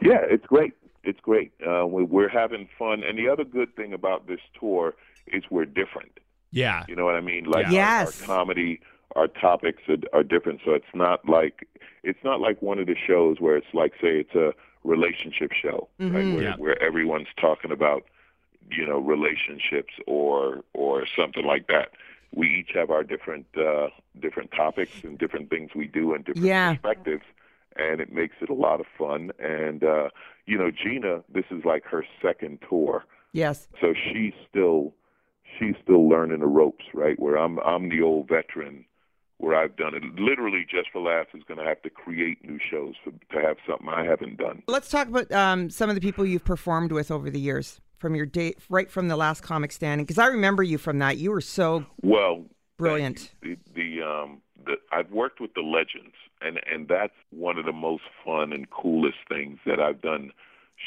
Yeah, 0.00 0.20
it's 0.22 0.46
great. 0.46 0.72
It's 1.04 1.18
great. 1.20 1.52
Uh, 1.66 1.84
we, 1.86 2.04
we're 2.04 2.28
having 2.28 2.68
fun, 2.78 3.02
and 3.02 3.18
the 3.18 3.28
other 3.28 3.44
good 3.44 3.74
thing 3.74 3.92
about 3.92 4.28
this 4.28 4.40
tour 4.58 4.94
is 5.26 5.44
we're 5.50 5.64
different. 5.64 6.18
Yeah, 6.50 6.84
You 6.86 6.96
know 6.96 7.04
what 7.06 7.14
I 7.14 7.20
mean? 7.22 7.44
Like 7.44 7.62
Yeah. 7.62 7.68
our- 7.68 7.72
Yes. 8.04 8.20
our, 8.22 8.26
comedy, 8.26 8.80
our 9.16 9.26
topics 9.26 9.82
are, 9.88 9.96
are 10.12 10.22
different. 10.22 10.60
So 10.64 10.72
it's 10.74 10.94
not 10.94 11.26
like 11.28 11.66
it's 12.02 12.22
not 12.24 12.40
like 12.40 12.60
one 12.60 12.78
of 12.78 12.86
the 12.86 12.96
shows 12.96 13.40
where 13.40 13.56
it's 13.56 13.72
like 13.72 13.92
say 14.02 14.18
it's 14.20 14.34
a 14.34 14.52
relationship 14.84 15.52
show, 15.52 15.88
right? 15.98 16.10
Where, 16.34 16.42
Yeah. 16.42 16.56
where 16.56 16.82
everyone's 16.82 17.28
talking 17.40 17.70
about 17.72 18.04
you 18.70 18.86
know 18.86 18.98
relationships 18.98 19.94
or 20.06 20.62
or 20.74 21.06
something 21.06 21.44
like 21.46 21.66
that. 21.68 21.90
We 22.34 22.48
each 22.60 22.70
have 22.74 22.90
our 22.90 23.02
different 23.02 23.46
uh, 23.56 23.88
different 24.20 24.50
topics 24.52 25.04
and 25.04 25.18
different 25.18 25.48
things 25.50 25.70
we 25.74 25.86
do 25.86 26.12
and 26.14 26.24
different 26.24 26.46
Yeah. 26.46 26.74
perspectives, 26.74 27.24
and 27.76 28.00
it 28.00 28.12
makes 28.12 28.36
it 28.40 28.50
a 28.50 28.54
lot 28.54 28.80
of 28.80 28.86
fun. 28.98 29.30
And 29.38 29.84
uh, 29.84 30.08
you 30.46 30.58
know, 30.58 30.70
Gina, 30.70 31.22
this 31.32 31.44
is 31.50 31.64
like 31.64 31.84
her 31.84 32.04
second 32.20 32.58
tour 32.68 33.04
Yes. 33.32 33.68
so 33.80 33.94
she's 33.94 34.34
still 34.50 34.92
she's 35.58 35.74
still 35.82 36.08
learning 36.08 36.40
the 36.40 36.46
ropes, 36.46 36.84
right? 36.94 37.18
Where 37.18 37.36
I'm 37.36 37.58
I'm 37.60 37.88
the 37.88 38.02
old 38.02 38.28
veteran, 38.28 38.84
where 39.38 39.56
I've 39.56 39.76
done 39.76 39.94
it. 39.94 40.02
Literally, 40.18 40.64
just 40.68 40.90
for 40.92 41.00
laughs 41.00 41.30
is 41.34 41.42
going 41.46 41.58
to 41.58 41.64
have 41.64 41.82
to 41.82 41.90
create 41.90 42.44
new 42.44 42.58
shows 42.70 42.94
for, 43.02 43.10
to 43.10 43.46
have 43.46 43.56
something 43.68 43.88
I 43.88 44.04
haven't 44.04 44.38
done. 44.38 44.62
Let's 44.68 44.88
talk 44.90 45.08
about 45.08 45.30
um, 45.32 45.70
some 45.70 45.88
of 45.88 45.94
the 45.94 46.00
people 46.00 46.24
you've 46.24 46.44
performed 46.44 46.92
with 46.92 47.10
over 47.10 47.30
the 47.30 47.40
years 47.40 47.80
from 47.98 48.14
your 48.14 48.26
date, 48.26 48.58
right 48.68 48.90
from 48.90 49.08
the 49.08 49.16
last 49.16 49.42
comic 49.42 49.72
standing. 49.72 50.04
Because 50.04 50.18
I 50.18 50.26
remember 50.26 50.62
you 50.62 50.78
from 50.78 50.98
that. 50.98 51.18
You 51.18 51.30
were 51.30 51.40
so 51.40 51.86
Well, 52.02 52.46
brilliant. 52.76 53.32
the 53.42 53.56
the 53.74 54.02
um 54.02 54.42
the 54.64 54.76
I've 54.92 55.10
worked 55.10 55.40
with 55.40 55.54
the 55.54 55.60
legends, 55.60 56.14
and 56.40 56.60
and 56.70 56.88
that's 56.88 57.14
one 57.30 57.58
of 57.58 57.64
the 57.64 57.72
most 57.72 58.04
fun 58.24 58.52
and 58.52 58.68
coolest 58.70 59.18
things 59.28 59.58
that 59.66 59.80
I've 59.80 60.00
done. 60.00 60.32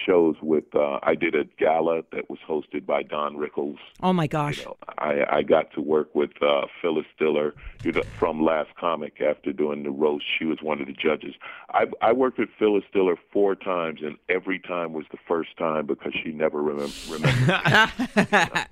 Shows 0.06 0.36
with 0.42 0.76
uh, 0.76 1.00
I 1.04 1.16
did 1.16 1.36
a 1.36 1.46
gala 1.58 2.02
that 2.12 2.30
was 2.30 2.40
hosted 2.48 2.86
by 2.86 3.02
Don 3.04 3.38
Rickles. 3.38 3.78
Oh 4.04 4.14
my 4.14 4.28
gosh. 4.28 4.60
You 4.60 4.66
know, 4.66 4.78
I, 4.98 5.38
I 5.38 5.42
got 5.42 5.72
to 5.74 5.82
work 5.82 6.14
with 6.14 6.32
uh, 6.42 6.68
Phyllis 6.82 7.06
Diller 7.18 7.54
you 7.84 7.92
know, 7.92 8.04
from 8.20 8.44
Last 8.44 8.76
Comic 8.80 9.22
after 9.22 9.54
doing 9.54 9.84
the 9.84 9.92
roast. 9.92 10.26
She 10.38 10.46
was 10.46 10.58
one 10.62 10.82
of 10.82 10.88
the 10.88 10.94
judges. 10.94 11.36
I, 11.70 11.86
I 12.02 12.12
worked 12.12 12.40
with 12.40 12.50
Phyllis 12.60 12.84
Diller 12.92 13.16
four 13.32 13.56
times, 13.56 14.02
and 14.04 14.18
every 14.28 14.60
time 14.60 14.94
was 14.94 15.06
the 15.12 15.18
first 15.28 15.56
time 15.58 15.86
because 15.86 16.14
she 16.24 16.32
never 16.32 16.62
remem- 16.62 17.12
remembered. 17.12 18.68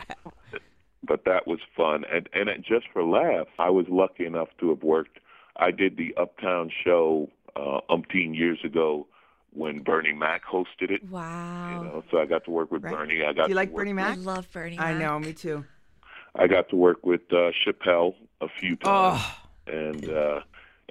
but 1.03 1.25
that 1.25 1.47
was 1.47 1.59
fun, 1.75 2.03
and 2.11 2.27
and 2.33 2.49
it, 2.49 2.61
just 2.61 2.87
for 2.91 3.03
laughs, 3.03 3.49
I 3.59 3.69
was 3.69 3.85
lucky 3.89 4.25
enough 4.25 4.49
to 4.59 4.69
have 4.69 4.83
worked. 4.83 5.19
I 5.57 5.71
did 5.71 5.97
the 5.97 6.13
Uptown 6.17 6.71
show 6.83 7.29
uh, 7.55 7.79
umpteen 7.89 8.35
years 8.35 8.59
ago 8.63 9.07
when 9.53 9.79
Bernie 9.83 10.13
Mac 10.13 10.43
hosted 10.45 10.89
it. 10.91 11.09
Wow. 11.09 11.69
You 11.81 11.83
know, 11.87 12.03
so 12.11 12.19
I 12.19 12.25
got 12.25 12.43
to 12.45 12.51
work 12.51 12.71
with 12.71 12.83
Right. 12.83 12.93
Bernie. 12.93 13.23
I 13.23 13.33
got 13.33 13.35
Do 13.35 13.41
you 13.43 13.47
to 13.49 13.55
like 13.55 13.69
work 13.69 13.81
Bernie 13.81 13.91
I 13.91 13.93
Mac? 13.93 14.17
love 14.19 14.51
Bernie. 14.51 14.77
Mac. 14.77 14.85
I 14.85 14.93
know, 14.97 15.19
me 15.19 15.33
too. 15.33 15.63
I 16.35 16.47
got 16.47 16.69
to 16.69 16.75
work 16.75 17.05
with 17.05 17.21
uh, 17.31 17.51
Chappelle 17.65 18.15
a 18.41 18.47
few 18.59 18.75
times, 18.75 19.21
Oh, 19.21 19.37
and 19.71 20.09
uh, 20.09 20.39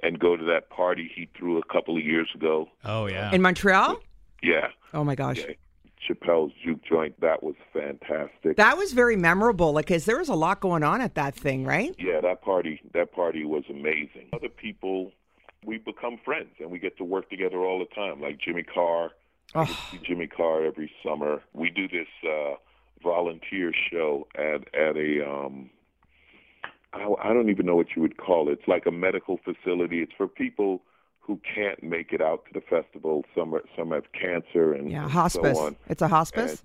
and 0.01 0.17
go 0.19 0.35
to 0.37 0.43
that 0.45 0.69
party 0.69 1.11
he 1.13 1.27
threw 1.37 1.57
a 1.59 1.63
couple 1.65 1.97
of 1.97 2.03
years 2.03 2.29
ago. 2.33 2.69
Oh 2.85 3.07
yeah. 3.07 3.31
in 3.33 3.41
Montreal? 3.41 3.97
Yeah, 4.41 4.67
Oh 4.93 5.03
my 5.03 5.15
gosh. 5.15 5.39
yeah. 5.39 5.53
Chappelle's 6.07 6.51
juke 6.61 6.83
joint. 6.83 7.19
That 7.21 7.43
was 7.43 7.55
fantastic. 7.71 8.57
That 8.57 8.77
was 8.77 8.91
very 8.91 9.15
memorable. 9.15 9.71
Like, 9.71 9.87
cause 9.87 10.03
there 10.03 10.17
was 10.17 10.27
a 10.27 10.35
lot 10.35 10.59
going 10.59 10.83
on 10.83 10.99
at 10.99 11.15
that 11.15 11.33
thing, 11.35 11.63
right? 11.65 11.95
yeah, 11.97 12.19
that 12.21 12.41
party. 12.41 12.81
That 12.93 13.13
party 13.13 13.45
was 13.45 13.63
amazing. 13.69 14.27
Other 14.33 14.49
people, 14.49 15.11
we 15.65 15.77
become 15.77 16.17
friends, 16.23 16.49
and 16.59 16.71
we 16.71 16.79
get 16.79 16.97
to 16.97 17.03
work 17.03 17.29
together 17.29 17.57
all 17.57 17.79
the 17.79 17.85
time. 17.95 18.21
Like 18.21 18.39
Jimmy 18.39 18.63
Carr. 18.63 19.11
See 19.91 19.99
Jimmy 20.03 20.27
Carr 20.27 20.65
every 20.65 20.91
summer. 21.05 21.41
We 21.53 21.69
do 21.69 21.87
this 21.87 22.07
uh, 22.27 22.55
volunteer 23.03 23.71
show 23.91 24.27
at 24.35 24.61
at 24.73 24.95
a 24.97 25.29
um, 25.29 25.69
I, 26.93 27.13
I 27.23 27.33
don't 27.33 27.49
even 27.49 27.65
know 27.65 27.75
what 27.75 27.87
you 27.95 28.01
would 28.01 28.17
call 28.17 28.49
it. 28.49 28.53
It's 28.53 28.67
like 28.67 28.85
a 28.85 28.91
medical 28.91 29.39
facility. 29.43 30.01
It's 30.01 30.11
for 30.17 30.27
people 30.27 30.81
who 31.19 31.39
can't 31.55 31.81
make 31.81 32.11
it 32.13 32.21
out 32.21 32.45
to 32.45 32.53
the 32.53 32.61
festival. 32.61 33.23
Some 33.35 33.53
are, 33.55 33.63
some 33.77 33.91
have 33.91 34.11
cancer 34.11 34.73
and, 34.73 34.91
Yeah, 34.91 35.03
and 35.03 35.11
hospice. 35.11 35.57
so 35.57 35.65
on. 35.67 35.75
It's 35.87 36.01
a 36.01 36.07
hospice. 36.07 36.61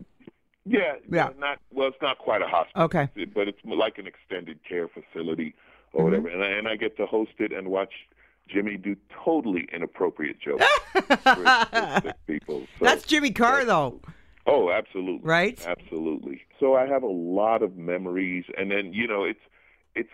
Yeah, 0.64 0.96
Yeah. 1.10 1.30
Not 1.38 1.58
well. 1.72 1.88
It's 1.88 2.02
not 2.02 2.18
quite 2.18 2.42
a 2.42 2.46
hospital. 2.46 2.82
Okay. 2.84 3.08
but 3.34 3.48
it's 3.48 3.58
like 3.64 3.98
an 3.98 4.06
extended 4.06 4.58
care 4.68 4.88
facility 4.88 5.54
or 5.92 6.04
Mm-hmm. 6.10 6.22
whatever. 6.22 6.28
And 6.28 6.42
I, 6.44 6.48
and 6.58 6.68
I 6.68 6.76
get 6.76 6.96
to 6.98 7.06
host 7.06 7.32
it 7.38 7.52
and 7.52 7.68
watch 7.68 7.92
Jimmy 8.48 8.76
do 8.76 8.96
totally 9.24 9.68
inappropriate 9.72 10.40
jokes 10.40 10.64
for, 10.92 11.02
for 11.02 12.00
sick 12.02 12.16
people. 12.26 12.66
So, 12.78 12.84
That's 12.84 13.04
Jimmy 13.04 13.30
Carr, 13.30 13.64
though. 13.64 14.00
oh, 14.46 14.70
absolutely. 14.70 15.20
Right? 15.28 15.64
Absolutely. 15.66 16.42
So 16.60 16.74
I 16.74 16.86
have 16.86 17.02
a 17.02 17.06
lot 17.08 17.62
of 17.62 17.76
memories, 17.76 18.44
and 18.56 18.70
then 18.70 18.92
you 18.92 19.06
know 19.06 19.24
it's 19.24 19.40
it's 19.94 20.10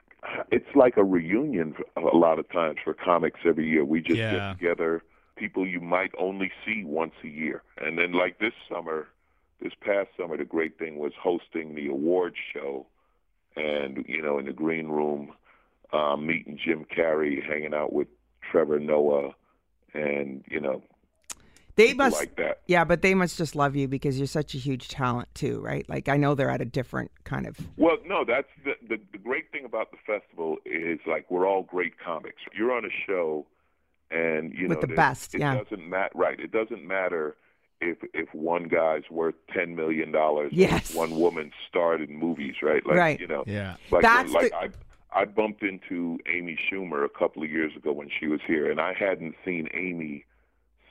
it's 0.50 0.74
like 0.74 0.96
a 0.96 1.04
reunion 1.04 1.74
a 1.96 2.00
lot 2.16 2.38
of 2.38 2.50
times 2.50 2.78
for 2.84 2.94
comics 2.94 3.40
every 3.44 3.68
year. 3.68 3.84
We 3.84 4.00
just 4.00 4.18
Yeah. 4.18 4.32
get 4.32 4.58
together, 4.58 5.02
people 5.36 5.66
you 5.66 5.80
might 5.80 6.12
only 6.18 6.50
see 6.66 6.84
once 6.84 7.14
a 7.22 7.28
year, 7.28 7.62
and 7.78 7.98
then 7.98 8.12
like 8.12 8.38
this 8.38 8.52
summer, 8.70 9.06
this 9.62 9.72
past 9.80 10.08
summer, 10.18 10.36
the 10.36 10.44
great 10.44 10.78
thing 10.78 10.96
was 10.98 11.12
hosting 11.20 11.74
the 11.74 11.88
awards 11.88 12.36
show, 12.52 12.86
and 13.56 14.04
you 14.08 14.20
know, 14.20 14.38
in 14.38 14.46
the 14.46 14.52
green 14.52 14.88
room, 14.88 15.32
um, 15.92 16.26
meeting 16.26 16.58
Jim 16.62 16.84
Carrey, 16.84 17.42
hanging 17.46 17.72
out 17.74 17.92
with 17.92 18.08
Trevor 18.50 18.78
Noah, 18.80 19.34
and 19.94 20.44
you 20.50 20.60
know, 20.60 20.82
They 21.76 21.92
must, 21.94 22.16
like 22.16 22.36
that. 22.36 22.60
yeah, 22.66 22.84
but 22.84 23.02
they 23.02 23.14
must 23.14 23.36
just 23.36 23.54
love 23.56 23.74
you 23.76 23.88
because 23.88 24.18
you're 24.18 24.26
such 24.26 24.54
a 24.54 24.58
huge 24.58 24.88
talent 24.88 25.28
too, 25.34 25.60
right? 25.60 25.88
Like 25.88 26.08
I 26.08 26.16
know 26.16 26.34
they're 26.34 26.50
at 26.50 26.60
a 26.60 26.64
different 26.66 27.10
kind 27.24 27.46
of. 27.46 27.56
Well, 27.76 27.96
no, 28.06 28.24
that's 28.24 28.48
the, 28.64 28.72
the 28.88 29.00
the 29.12 29.18
great 29.18 29.50
thing 29.52 29.64
about 29.64 29.90
the 29.90 29.98
festival 30.06 30.56
is 30.64 31.00
like 31.06 31.30
we're 31.30 31.46
all 31.46 31.62
great 31.62 31.94
comics. 31.98 32.42
You're 32.56 32.72
on 32.72 32.84
a 32.84 32.88
show, 33.06 33.46
and 34.10 34.52
you 34.54 34.68
With 34.68 34.78
know 34.78 34.80
the 34.82 34.86
that 34.88 34.96
best, 34.96 35.34
It 35.34 35.40
yeah. 35.40 35.56
doesn't 35.62 35.88
matter, 35.88 36.10
right? 36.14 36.38
It 36.38 36.52
doesn't 36.52 36.86
matter 36.86 37.36
if 37.80 37.98
if 38.14 38.32
one 38.34 38.64
guy's 38.68 39.02
worth 39.10 39.34
ten 39.52 39.74
million 39.74 40.12
dollars. 40.12 40.52
Yes. 40.54 40.94
One 40.94 41.16
woman 41.18 41.50
starred 41.68 42.00
in 42.00 42.16
movies, 42.16 42.54
right? 42.62 42.86
Like 42.86 42.96
Right. 42.96 43.20
you 43.20 43.26
know, 43.26 43.42
Yeah. 43.46 43.76
like 43.90 44.02
That's 44.02 44.32
like 44.32 44.50
the- 44.50 44.56
I 44.56 44.68
I 45.14 45.24
bumped 45.24 45.62
into 45.62 46.18
Amy 46.32 46.58
Schumer 46.70 47.04
a 47.04 47.08
couple 47.08 47.42
of 47.42 47.50
years 47.50 47.74
ago 47.76 47.92
when 47.92 48.08
she 48.18 48.26
was 48.26 48.40
here, 48.46 48.70
and 48.70 48.80
I 48.80 48.92
hadn't 48.94 49.36
seen 49.44 49.68
Amy 49.74 50.24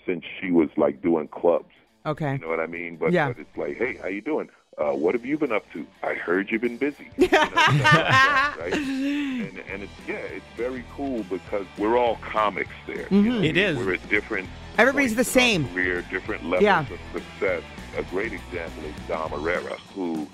since 0.06 0.24
she 0.40 0.52
was 0.52 0.70
like 0.78 1.02
doing 1.02 1.28
clubs. 1.28 1.72
Okay. 2.06 2.34
You 2.34 2.40
know 2.40 2.48
what 2.50 2.60
I 2.60 2.68
mean? 2.68 2.98
But, 2.98 3.12
Yeah. 3.12 3.30
but 3.30 3.40
it's 3.40 3.58
like, 3.58 3.78
hey, 3.78 3.96
how 4.02 4.08
you 4.08 4.22
doing? 4.22 4.50
Uh, 4.78 4.92
what 4.94 5.14
have 5.14 5.26
you 5.26 5.38
been 5.38 5.52
up 5.52 5.64
to? 5.72 5.86
I 6.02 6.14
heard 6.16 6.50
you've 6.50 6.62
been 6.62 6.78
busy. 6.78 7.10
You 7.18 7.28
know, 7.28 7.38
like 7.40 7.54
that, 7.54 8.56
right? 8.60 8.74
And, 8.74 9.60
and 9.70 9.84
it's 9.84 9.92
yeah, 10.08 10.16
it's 10.16 10.46
very 10.58 10.84
cool 10.96 11.24
because 11.30 11.66
we're 11.78 11.98
all 11.98 12.16
comics 12.18 12.72
there. 12.88 13.08
You 13.12 13.22
know, 13.22 13.42
It 13.42 13.56
is. 13.56 13.78
We're 13.78 13.94
at 13.94 14.10
different. 14.10 14.48
Mm-hmm. 14.48 14.82
Everybody's 14.82 15.12
the 15.16 15.22
in 15.22 15.28
our 15.28 15.32
same. 15.32 15.70
Career, 15.70 16.02
different 16.10 16.44
levels 16.46 16.64
Yeah. 16.64 16.80
of 16.82 17.00
success. 17.14 17.62
A 17.98 18.04
great 18.04 18.34
example 18.34 18.84
is 18.86 18.96
Dom 19.08 19.32
Irrera, 19.32 19.78
who 19.94 20.28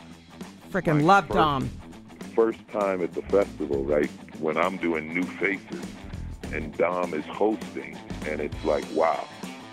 Freaking 0.72 0.98
My 0.98 1.02
love 1.02 1.26
first- 1.28 1.36
Dom. 1.36 1.70
First 2.40 2.66
time 2.72 3.04
at 3.04 3.14
the 3.16 3.22
festival, 3.24 3.84
right? 3.84 4.10
When 4.40 4.56
I'm 4.56 4.78
doing 4.78 5.14
new 5.14 5.26
faces 5.26 5.84
and 6.54 6.76
Dom 6.78 7.14
is 7.14 7.26
hosting, 7.26 7.98
and 8.26 8.40
it's 8.40 8.64
like, 8.64 8.86
wow. 8.94 9.28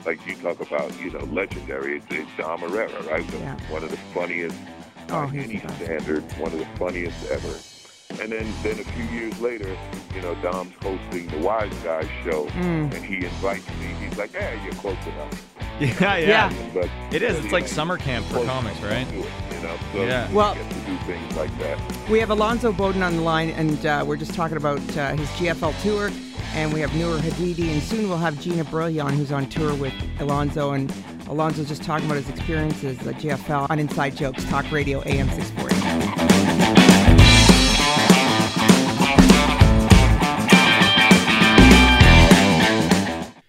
Like 0.04 0.18
you 0.26 0.34
talk 0.34 0.60
about, 0.60 0.92
you 1.00 1.12
know, 1.12 1.20
legendary. 1.26 1.98
It's, 1.98 2.06
it's 2.10 2.28
Dom 2.36 2.62
Irrera, 2.62 3.08
right? 3.08 3.24
The- 3.28 3.38
Yeah. 3.38 3.56
One 3.70 3.84
of 3.84 3.92
the 3.92 3.96
funniest 4.12 4.58
Oh, 5.10 5.28
by 5.28 5.36
any 5.36 5.60
standard, 5.60 6.24
one 6.40 6.52
of 6.52 6.58
the 6.58 6.66
funniest 6.76 7.24
ever. 7.30 7.54
And 8.20 8.32
then, 8.32 8.52
then 8.64 8.80
a 8.80 8.84
few 8.84 9.04
years 9.16 9.40
later, 9.40 9.76
you 10.12 10.22
know, 10.22 10.34
Dom's 10.42 10.74
hosting 10.82 11.28
the 11.28 11.38
Wise 11.38 11.72
Guys 11.84 12.08
show, 12.24 12.46
Mm. 12.46 12.92
and 12.92 13.04
he 13.04 13.24
invites 13.24 13.68
me. 13.78 13.94
He's 14.04 14.18
like, 14.18 14.34
"Hey, 14.34 14.58
you're 14.64 14.72
close 14.74 14.96
enough." 15.06 15.52
Yeah, 15.78 16.16
yeah. 16.16 16.50
Yeah. 16.50 16.52
But 16.74 16.88
It 17.14 17.22
is. 17.22 17.36
but, 17.36 17.44
It's 17.44 17.52
like 17.52 17.68
summer 17.68 17.96
camp 17.98 18.24
for 18.26 18.42
comics, 18.44 18.80
right? 18.80 19.06
To 19.60 19.66
it, 19.66 19.68
you 19.68 19.68
know, 19.68 19.76
so 19.92 20.04
Yeah. 20.06 20.28
you 20.28 20.36
Well- 20.36 20.54
get 20.54 20.68
to 20.70 20.76
do 20.76 20.96
things 21.06 21.36
like 21.36 21.58
that. 21.60 21.78
We 22.10 22.18
have 22.20 22.30
Alonzo 22.30 22.72
Bodden 22.72 23.02
on 23.02 23.16
the 23.16 23.22
line, 23.22 23.50
and 23.50 23.84
uh, 23.86 24.04
we're 24.06 24.16
just 24.16 24.34
talking 24.34 24.56
about 24.56 24.78
uh, 24.96 25.14
his 25.16 25.28
JFL 25.30 25.74
tour. 25.82 26.10
And 26.54 26.72
we 26.72 26.80
have 26.80 26.94
Nour 26.94 27.18
Hadidi, 27.18 27.70
and 27.72 27.82
soon 27.82 28.08
we'll 28.08 28.16
have 28.18 28.40
Gina 28.40 28.64
Brillon, 28.64 29.12
who's 29.14 29.30
on 29.32 29.46
tour 29.46 29.74
with 29.74 29.92
Alonzo. 30.20 30.72
And 30.72 30.90
Alonzo's 31.28 31.68
just 31.68 31.82
talking 31.82 32.06
about 32.06 32.16
his 32.16 32.28
experiences 32.30 33.04
at 33.06 33.16
JFL 33.16 33.66
on 33.68 33.78
Inside 33.78 34.16
Jokes, 34.16 34.42
Talk 34.44 34.70
Radio, 34.72 35.02
AM 35.04 35.28
640. 35.28 35.65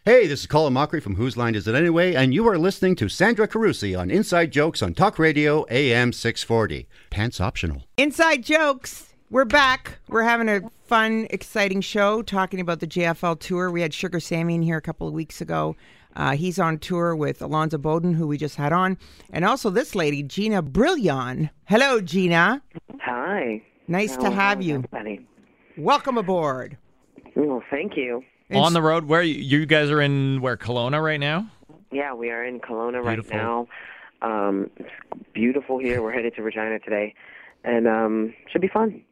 Hey, 0.07 0.25
this 0.25 0.39
is 0.39 0.47
Colin 0.47 0.73
Mochrie 0.73 1.03
from 1.03 1.15
Whose 1.15 1.35
Line 1.35 1.53
Is 1.53 1.67
It 1.67 1.75
Anyway, 1.75 2.15
and 2.15 2.33
you 2.33 2.47
are 2.47 2.57
listening 2.57 2.95
to 2.95 3.09
Sandra 3.09 3.45
Carusi 3.45 3.99
on 3.99 4.09
Inside 4.09 4.53
Jokes 4.53 4.81
on 4.81 4.93
Talk 4.93 5.19
Radio 5.19 5.65
AM 5.69 6.13
640. 6.13 6.87
Pants 7.09 7.41
optional. 7.41 7.83
Inside 7.97 8.41
Jokes. 8.41 9.13
We're 9.29 9.43
back. 9.43 9.99
We're 10.07 10.23
having 10.23 10.47
a 10.47 10.61
fun, 10.85 11.27
exciting 11.29 11.81
show 11.81 12.21
talking 12.21 12.61
about 12.61 12.79
the 12.79 12.87
JFL 12.87 13.37
tour. 13.41 13.69
We 13.69 13.81
had 13.81 13.93
Sugar 13.93 14.21
Sammy 14.21 14.55
in 14.55 14.61
here 14.61 14.77
a 14.77 14.81
couple 14.81 15.09
of 15.09 15.13
weeks 15.13 15.41
ago. 15.41 15.75
Uh, 16.15 16.37
he's 16.37 16.57
on 16.57 16.79
tour 16.79 17.13
with 17.13 17.41
Alonzo 17.41 17.77
Bodden, 17.77 18.13
who 18.13 18.27
we 18.27 18.37
just 18.37 18.55
had 18.55 18.71
on, 18.71 18.97
and 19.33 19.43
also 19.43 19.69
this 19.69 19.93
lady, 19.93 20.23
Gina 20.23 20.61
Brillon. 20.61 21.49
Hello, 21.65 21.99
Gina. 21.99 22.61
Hi. 23.01 23.61
Nice 23.89 24.15
to 24.15 24.31
have 24.31 24.59
how's 24.59 24.65
you. 24.65 24.75
everybody? 24.75 25.27
Welcome 25.77 26.17
aboard. 26.17 26.77
Well, 27.35 27.61
thank 27.69 27.97
you. 27.97 28.23
On 28.53 28.73
the 28.73 28.81
road, 28.81 29.05
where 29.05 29.21
you, 29.21 29.35
you 29.35 29.65
guys 29.65 29.89
are 29.89 30.01
in 30.01 30.39
where 30.41 30.55
Kelowna 30.55 31.03
right 31.03 31.19
now? 31.19 31.49
Yeah, 31.91 32.13
we 32.13 32.29
are 32.29 32.45
in 32.45 32.59
Kelowna 32.59 33.03
right 33.03 33.19
now. 33.29 33.67
Um, 34.21 34.69
it's 34.77 34.89
beautiful 35.33 35.79
here. 35.79 36.01
We're 36.01 36.13
headed 36.13 36.35
to 36.35 36.43
Regina 36.43 36.79
today, 36.79 37.13
and 37.63 37.87
um, 37.87 38.33
should 38.51 38.61
be 38.61 38.69
fun. 38.69 39.03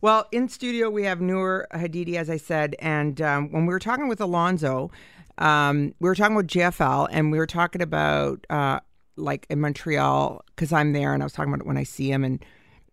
Well, 0.00 0.26
in 0.32 0.48
studio 0.48 0.90
we 0.90 1.04
have 1.04 1.20
Nour 1.20 1.68
Hadidi, 1.72 2.16
as 2.16 2.30
I 2.30 2.36
said, 2.36 2.74
and 2.80 3.20
um, 3.20 3.52
when 3.52 3.66
we 3.66 3.72
were 3.72 3.78
talking 3.78 4.08
with 4.08 4.20
Alonzo, 4.20 4.90
um, 5.38 5.94
we 6.00 6.08
were 6.08 6.14
talking 6.14 6.36
about 6.36 6.48
JFL, 6.48 7.08
and 7.10 7.30
we 7.30 7.38
were 7.38 7.46
talking 7.46 7.82
about 7.82 8.44
uh, 8.50 8.80
like 9.16 9.46
in 9.50 9.60
Montreal 9.60 10.44
because 10.46 10.72
I'm 10.72 10.92
there, 10.92 11.14
and 11.14 11.22
I 11.22 11.26
was 11.26 11.32
talking 11.32 11.52
about 11.52 11.62
it 11.62 11.66
when 11.66 11.76
I 11.76 11.84
see 11.84 12.10
him, 12.10 12.24
and 12.24 12.44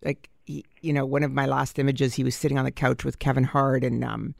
like 0.03 0.29
he, 0.45 0.63
you 0.81 0.93
know, 0.93 1.05
one 1.05 1.23
of 1.23 1.31
my 1.31 1.45
last 1.45 1.79
images, 1.79 2.13
he 2.15 2.23
was 2.23 2.35
sitting 2.35 2.57
on 2.57 2.65
the 2.65 2.71
couch 2.71 3.03
with 3.03 3.19
Kevin 3.19 3.43
Hart 3.43 3.83
and 3.83 4.03
um, 4.03 4.35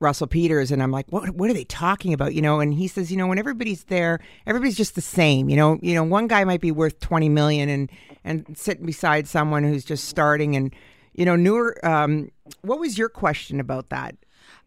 Russell 0.00 0.26
Peters, 0.26 0.70
and 0.70 0.82
I'm 0.82 0.90
like, 0.90 1.06
what 1.10 1.30
what 1.30 1.50
are 1.50 1.54
they 1.54 1.64
talking 1.64 2.14
about? 2.14 2.34
You 2.34 2.40
know, 2.40 2.58
and 2.58 2.72
he 2.72 2.88
says, 2.88 3.10
you 3.10 3.18
know, 3.18 3.26
when 3.26 3.38
everybody's 3.38 3.84
there, 3.84 4.18
everybody's 4.46 4.76
just 4.76 4.94
the 4.94 5.02
same. 5.02 5.50
You 5.50 5.56
know, 5.56 5.78
you 5.82 5.94
know, 5.94 6.02
one 6.02 6.26
guy 6.26 6.42
might 6.44 6.62
be 6.62 6.72
worth 6.72 6.98
twenty 7.00 7.28
million, 7.28 7.68
and 7.68 7.90
and 8.24 8.56
sitting 8.56 8.86
beside 8.86 9.28
someone 9.28 9.62
who's 9.62 9.84
just 9.84 10.06
starting, 10.06 10.56
and 10.56 10.74
you 11.12 11.26
know, 11.26 11.36
Nour, 11.36 11.76
um, 11.86 12.30
what 12.62 12.80
was 12.80 12.96
your 12.96 13.10
question 13.10 13.60
about 13.60 13.90
that? 13.90 14.16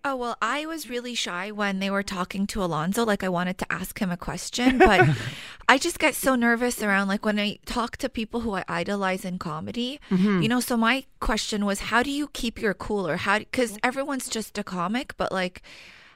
Oh, 0.06 0.18
well, 0.18 0.36
I 0.42 0.66
was 0.66 0.90
really 0.90 1.16
shy 1.16 1.50
when 1.52 1.80
they 1.80 1.90
were 1.90 2.04
talking 2.04 2.46
to 2.48 2.62
Alonzo. 2.62 3.06
Like, 3.06 3.24
I 3.24 3.30
wanted 3.30 3.58
to 3.60 3.72
ask 3.72 3.98
him 4.00 4.12
a 4.12 4.18
question, 4.18 4.78
but 4.78 5.08
I 5.70 5.78
just 5.78 5.98
get 5.98 6.14
so 6.14 6.36
nervous 6.36 6.84
around, 6.84 7.08
like, 7.08 7.24
when 7.24 7.40
I 7.40 7.58
talk 7.66 7.96
to 7.98 8.10
people 8.10 8.42
who 8.42 8.54
I 8.54 8.66
idolize 8.68 9.24
in 9.24 9.40
comedy, 9.40 10.02
you 10.12 10.50
know. 10.50 10.60
So, 10.60 10.76
my 10.76 11.06
question 11.22 11.66
was, 11.66 11.80
how 11.92 12.04
do 12.04 12.12
you 12.12 12.28
keep 12.34 12.62
your 12.62 12.74
cool? 12.74 13.08
Or 13.08 13.16
how, 13.16 13.40
because 13.40 13.78
everyone's 13.82 14.28
just 14.28 14.58
a 14.58 14.64
comic, 14.64 15.16
but 15.16 15.32
like, 15.32 15.62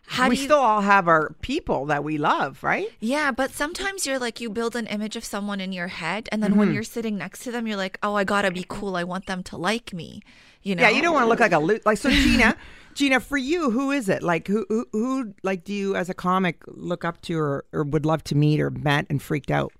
how 0.10 0.28
we 0.30 0.36
do 0.36 0.41
you. 0.41 0.47
still 0.47 0.60
all 0.60 0.82
have 0.82 1.08
our 1.08 1.34
people 1.41 1.86
that 1.86 2.04
we 2.04 2.17
love, 2.17 2.63
right? 2.63 2.89
yeah, 3.00 3.32
but 3.32 3.52
sometimes 3.52 4.06
you're 4.06 4.19
like, 4.19 4.41
you 4.41 4.50
build 4.50 4.76
an 4.76 4.88
image 4.88 5.15
of 5.15 5.23
someone 5.23 5.62
in 5.62 5.71
your 5.71 5.88
head, 5.88 6.28
and 6.32 6.43
then 6.43 6.58
when 6.58 6.69
Mhm. 6.69 6.73
you're 6.73 6.84
sitting 6.84 7.17
next 7.17 7.39
to 7.43 7.52
them, 7.54 7.67
you're 7.67 7.78
like, 7.78 7.97
oh, 8.04 8.15
I 8.15 8.26
gotta 8.26 8.52
be 8.52 8.65
cool. 8.67 8.97
I 8.97 9.04
want 9.06 9.28
them 9.28 9.43
to 9.43 9.56
like 9.58 9.93
me, 9.93 10.21
you 10.62 10.76
know? 10.76 10.82
Yeah, 10.84 10.89
you 10.89 11.02
don't 11.02 11.13
want 11.13 11.23
to 11.23 11.30
look 11.30 11.39
like 11.39 11.54
a 11.54 11.60
lo- 11.60 11.80
like. 11.86 11.97
So, 11.97 12.10
Gina, 12.97 13.19
for 13.19 13.38
you, 13.38 13.69
who 13.69 13.91
is 13.91 14.10
it? 14.10 14.23
Like, 14.23 14.47
who, 14.47 14.65
who, 14.69 14.88
who, 14.91 15.33
like, 15.43 15.63
do 15.63 15.71
you 15.71 15.95
as 15.95 16.10
a 16.10 16.15
comic 16.15 16.63
look 16.65 17.05
up 17.05 17.21
to, 17.21 17.38
or, 17.38 17.63
or 17.71 17.83
would 17.83 18.07
love 18.07 18.23
to 18.23 18.36
meet, 18.36 18.60
or 18.60 18.71
met 18.71 19.05
and 19.12 19.21
freaked 19.21 19.51
out? 19.51 19.71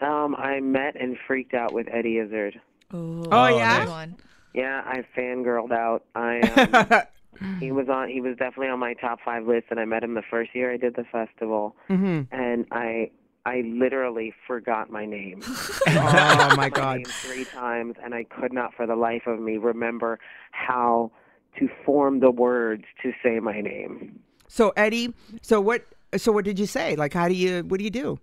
Um, 0.00 0.34
I 0.34 0.60
met 0.60 0.98
and 0.98 1.18
freaked 1.26 1.52
out 1.52 1.74
with 1.74 1.86
Eddie 1.92 2.16
Izzard. 2.16 2.58
Oh, 2.94 3.24
Oh, 3.30 3.58
yeah? 3.58 3.84
good. 3.84 4.14
Yeah, 4.54 4.80
I 4.86 5.04
fangirled 5.14 5.70
out. 5.72 6.04
I 6.14 6.40
um, 6.40 7.02
he 7.60 7.72
was 7.72 7.88
on. 7.90 8.08
He 8.08 8.22
was 8.22 8.36
definitely 8.38 8.68
on 8.68 8.78
my 8.78 8.94
top 8.94 9.18
five 9.22 9.46
list, 9.46 9.66
and 9.70 9.78
I 9.78 9.84
met 9.84 10.02
him 10.02 10.14
the 10.14 10.22
first 10.30 10.54
year 10.54 10.72
I 10.72 10.78
did 10.78 10.96
the 10.96 11.04
festival, 11.04 11.76
hmm 11.88 12.22
and 12.32 12.64
I 12.70 13.10
I 13.44 13.62
literally 13.66 14.32
forgot 14.46 14.90
my 14.90 15.04
name. 15.04 15.42
Oh 15.88 16.54
my 16.56 16.70
God! 16.70 16.98
name 17.00 17.06
three 17.20 17.44
times, 17.44 17.96
and 18.02 18.14
I 18.14 18.24
could 18.24 18.52
not 18.52 18.72
for 18.74 18.86
the 18.86 18.96
life 18.96 19.26
of 19.26 19.40
me 19.40 19.58
remember 19.58 20.18
how 20.52 21.10
to 21.58 21.68
form 21.84 22.20
the 22.20 22.30
words 22.30 22.84
to 23.02 23.12
say 23.22 23.40
my 23.40 23.60
name. 23.60 24.20
So 24.48 24.72
Eddie, 24.76 25.14
so 25.42 25.60
what? 25.60 25.84
So 26.16 26.30
what 26.30 26.44
did 26.44 26.58
you 26.58 26.66
say? 26.66 26.96
Like, 26.96 27.12
how 27.12 27.28
do 27.28 27.34
you? 27.34 27.62
What 27.64 27.78
do 27.78 27.84
you 27.84 27.90
do? 27.90 28.18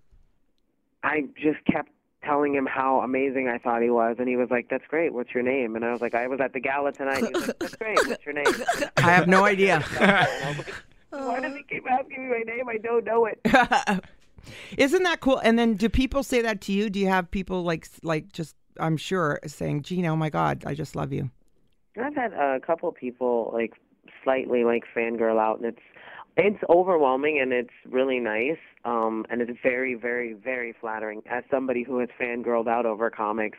I 1.04 1.26
just 1.36 1.64
kept 1.66 1.90
telling 2.24 2.54
him 2.54 2.66
how 2.66 3.02
amazing 3.02 3.48
I 3.48 3.58
thought 3.58 3.82
he 3.82 3.90
was, 3.90 4.18
and 4.20 4.28
he 4.28 4.36
was 4.36 4.50
like, 4.50 4.70
"That's 4.70 4.86
great. 4.88 5.14
What's 5.14 5.34
your 5.34 5.44
name?" 5.44 5.76
And 5.76 5.84
I 5.84 5.92
was 5.92 6.02
like, 6.02 6.14
"I 6.14 6.28
was 6.28 6.40
at 6.40 6.54
the 6.54 6.60
gala 6.60 6.92
tonight." 6.92 7.26
He 7.26 7.32
was 7.34 7.48
like, 7.48 7.60
"That's 7.60 7.76
great. 7.76 7.98
What's 8.08 8.26
your 8.26 8.34
name?" 8.34 8.46
I 8.98 9.02
have 9.02 9.28
no 9.28 9.46
idea. 9.46 9.84
And 10.00 10.12
I 10.12 10.50
was 10.50 10.58
like, 10.58 10.74
Why 11.10 11.40
does 11.42 11.56
he 11.56 11.64
keep 11.64 11.90
asking 11.90 12.30
me 12.30 12.38
my 12.38 12.44
name? 12.54 12.70
I 12.70 12.78
don't 12.78 13.04
know 13.04 13.26
it. 13.26 13.40
Isn't 14.78 15.04
that 15.04 15.20
cool? 15.20 15.40
And 15.40 15.60
then, 15.60 15.74
do 15.74 15.90
people 15.90 16.24
say 16.24 16.42
that 16.42 16.62
to 16.62 16.72
you? 16.72 16.90
Do 16.90 17.00
you 17.00 17.08
have 17.08 17.30
people 17.30 17.64
like, 17.64 17.88
like, 18.02 18.32
just 18.32 18.56
I'm 18.80 18.98
sure 18.98 19.40
saying, 19.46 19.84
"Gina, 19.84 20.10
oh 20.10 20.16
my 20.16 20.30
God, 20.30 20.64
I 20.66 20.74
just 20.74 20.96
love 20.96 21.12
you." 21.12 21.30
I've 22.00 22.16
had 22.16 22.34
a 22.34 22.60
couple 22.60 22.92
people 22.92 23.52
like 23.54 23.74
slightly 24.24 24.64
like 24.64 24.84
fangirl 24.96 25.40
out, 25.40 25.58
and 25.58 25.66
it's 25.66 25.82
it's 26.38 26.64
overwhelming 26.70 27.40
and 27.40 27.52
it's 27.52 27.74
really 27.90 28.20
nice, 28.20 28.58
um, 28.86 29.26
and 29.30 29.42
it's 29.42 29.60
very, 29.62 29.96
very, 29.96 30.34
very 30.34 30.74
flattering. 30.80 31.22
As 31.30 31.44
somebody 31.52 31.84
who 31.84 32.00
has 32.00 32.10
fangirled 32.20 32.68
out 32.68 32.86
over 32.86 33.10
comics, 33.10 33.58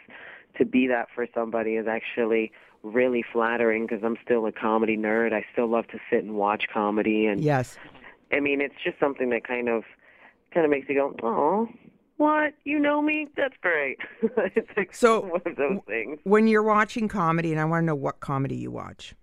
to 0.58 0.64
be 0.64 0.86
that 0.86 1.08
for 1.14 1.26
somebody 1.34 1.76
is 1.76 1.86
actually 1.86 2.52
really 2.82 3.22
flattering 3.32 3.86
because 3.86 4.02
I'm 4.02 4.16
still 4.24 4.46
a 4.46 4.52
comedy 4.52 4.96
nerd. 4.96 5.32
I 5.32 5.44
still 5.52 5.68
love 5.68 5.86
to 5.88 5.98
sit 6.10 6.24
and 6.24 6.34
watch 6.34 6.64
comedy, 6.72 7.26
and 7.26 7.42
Yes. 7.42 7.78
I 8.32 8.40
mean 8.40 8.60
it's 8.60 8.74
just 8.82 8.98
something 8.98 9.30
that 9.30 9.46
kind 9.46 9.68
of 9.68 9.84
kind 10.52 10.64
of 10.64 10.70
makes 10.70 10.88
you 10.88 10.94
go, 10.94 11.14
oh. 11.22 11.68
What? 12.22 12.54
You 12.64 12.78
know 12.78 13.02
me? 13.02 13.28
That's 13.36 13.54
great. 13.60 13.98
it's 14.22 14.70
like 14.76 14.94
So, 14.94 15.20
one 15.20 15.42
of 15.44 15.56
those 15.56 15.78
things. 15.86 16.18
When 16.24 16.46
you're 16.46 16.62
watching 16.62 17.08
comedy, 17.08 17.52
and 17.52 17.60
I 17.60 17.64
want 17.64 17.82
to 17.82 17.86
know 17.86 17.94
what 17.94 18.20
comedy 18.20 18.56
you 18.56 18.70
watch. 18.70 19.14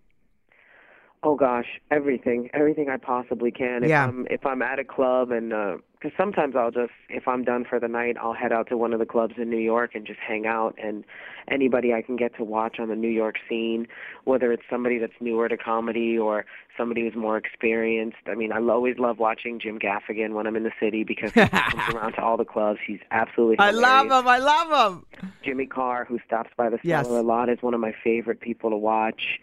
Oh 1.22 1.36
gosh, 1.36 1.66
everything, 1.92 2.50
everything 2.54 2.88
I 2.90 2.96
possibly 2.96 3.52
can. 3.52 3.84
If 3.84 3.90
Yeah. 3.90 4.08
I'm 4.08 4.26
if 4.30 4.46
I'm 4.46 4.62
at 4.62 4.80
a 4.80 4.86
club 4.86 5.32
and 5.32 5.52
uh, 5.52 5.78
because 5.94 6.16
sometimes 6.18 6.56
I'll 6.56 6.72
just 6.72 6.94
if 7.10 7.28
I'm 7.28 7.44
done 7.44 7.66
for 7.70 7.78
the 7.78 7.90
night, 7.90 8.16
I'll 8.22 8.34
head 8.34 8.54
out 8.54 8.70
to 8.70 8.78
one 8.78 8.94
of 8.94 9.00
the 9.00 9.06
clubs 9.06 9.34
in 9.38 9.50
New 9.50 9.58
York 9.58 9.96
and 9.96 10.06
just 10.08 10.20
hang 10.26 10.48
out 10.48 10.76
and 10.82 11.04
anybody 11.52 11.94
I 11.94 12.02
can 12.02 12.16
get 12.16 12.36
to 12.38 12.46
watch 12.46 12.80
on 12.80 12.88
the 12.88 12.96
New 12.96 13.10
York 13.10 13.36
scene, 13.50 13.86
whether 14.24 14.54
it's 14.54 14.64
somebody 14.70 14.98
that's 14.98 15.12
newer 15.20 15.50
to 15.50 15.58
comedy 15.58 16.18
or 16.18 16.46
somebody 16.78 17.02
who's 17.02 17.16
more 17.18 17.36
experienced. 17.36 18.16
I 18.28 18.36
mean, 18.36 18.54
I 18.54 18.60
always 18.62 18.98
love 18.98 19.20
watching 19.20 19.60
Jim 19.60 19.78
Gaffigan 19.78 20.32
when 20.36 20.48
I'm 20.48 20.56
in 20.56 20.64
the 20.64 20.72
city 20.80 21.04
because 21.04 21.34
he 21.34 21.42
comes 21.42 21.84
around 21.94 22.14
to 22.14 22.22
all 22.22 22.38
the 22.38 22.46
clubs. 22.46 22.80
He's 22.88 23.02
absolutely 23.12 23.58
hilarious. 23.60 23.84
I 23.84 24.04
love 24.08 24.24
him. 24.24 24.28
I 24.30 24.38
love 24.38 24.94
him. 24.94 25.06
Jimmy 25.44 25.66
Carr, 25.66 26.06
who 26.06 26.18
stops 26.26 26.52
by 26.56 26.70
the 26.70 26.78
cellar 26.78 27.18
Yes. 27.18 27.24
a 27.24 27.28
lot, 27.28 27.50
is 27.50 27.58
one 27.62 27.74
of 27.74 27.82
my 27.82 27.94
favorite 28.06 28.40
people 28.40 28.70
to 28.70 28.78
watch. 28.78 29.42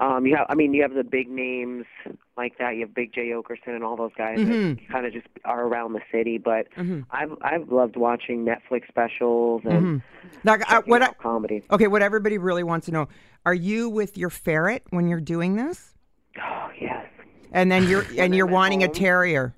Um, 0.00 0.26
you 0.26 0.36
have, 0.36 0.46
I 0.48 0.54
mean, 0.54 0.74
you 0.74 0.82
have 0.82 0.94
the 0.94 1.02
big 1.02 1.28
names 1.28 1.84
like 2.36 2.56
that. 2.58 2.76
You 2.76 2.82
have 2.82 2.94
Big 2.94 3.12
Jay 3.12 3.30
Oakerson 3.30 3.74
and 3.74 3.82
all 3.82 3.96
those 3.96 4.12
guys 4.16 4.38
Mhm. 4.38 4.76
that 4.78 4.88
kind 4.88 5.06
of 5.06 5.12
just 5.12 5.26
are 5.44 5.64
around 5.66 5.94
the 5.94 6.02
city. 6.12 6.38
But 6.38 6.68
Mhm. 6.76 7.04
I've 7.10 7.32
I've 7.42 7.68
loved 7.72 7.96
watching 7.96 8.44
Netflix 8.44 8.86
specials 8.88 9.62
and 9.64 10.00
Mhm. 10.00 10.02
Like, 10.44 10.62
I, 10.70 10.80
what 10.80 11.02
I, 11.02 11.08
comedy. 11.14 11.64
okay, 11.70 11.88
what 11.88 12.02
everybody 12.02 12.38
really 12.38 12.62
wants 12.62 12.86
to 12.86 12.92
know: 12.92 13.08
Are 13.44 13.54
you 13.54 13.88
with 13.88 14.16
your 14.16 14.30
ferret 14.30 14.84
when 14.90 15.08
you're 15.08 15.20
doing 15.20 15.56
this? 15.56 15.96
Oh 16.40 16.70
yes. 16.80 17.06
And 17.52 17.72
then 17.72 17.88
you're 17.88 18.04
and 18.18 18.34
you're 18.36 18.46
wanting 18.46 18.84
a 18.84 18.88
terrier. 18.88 19.54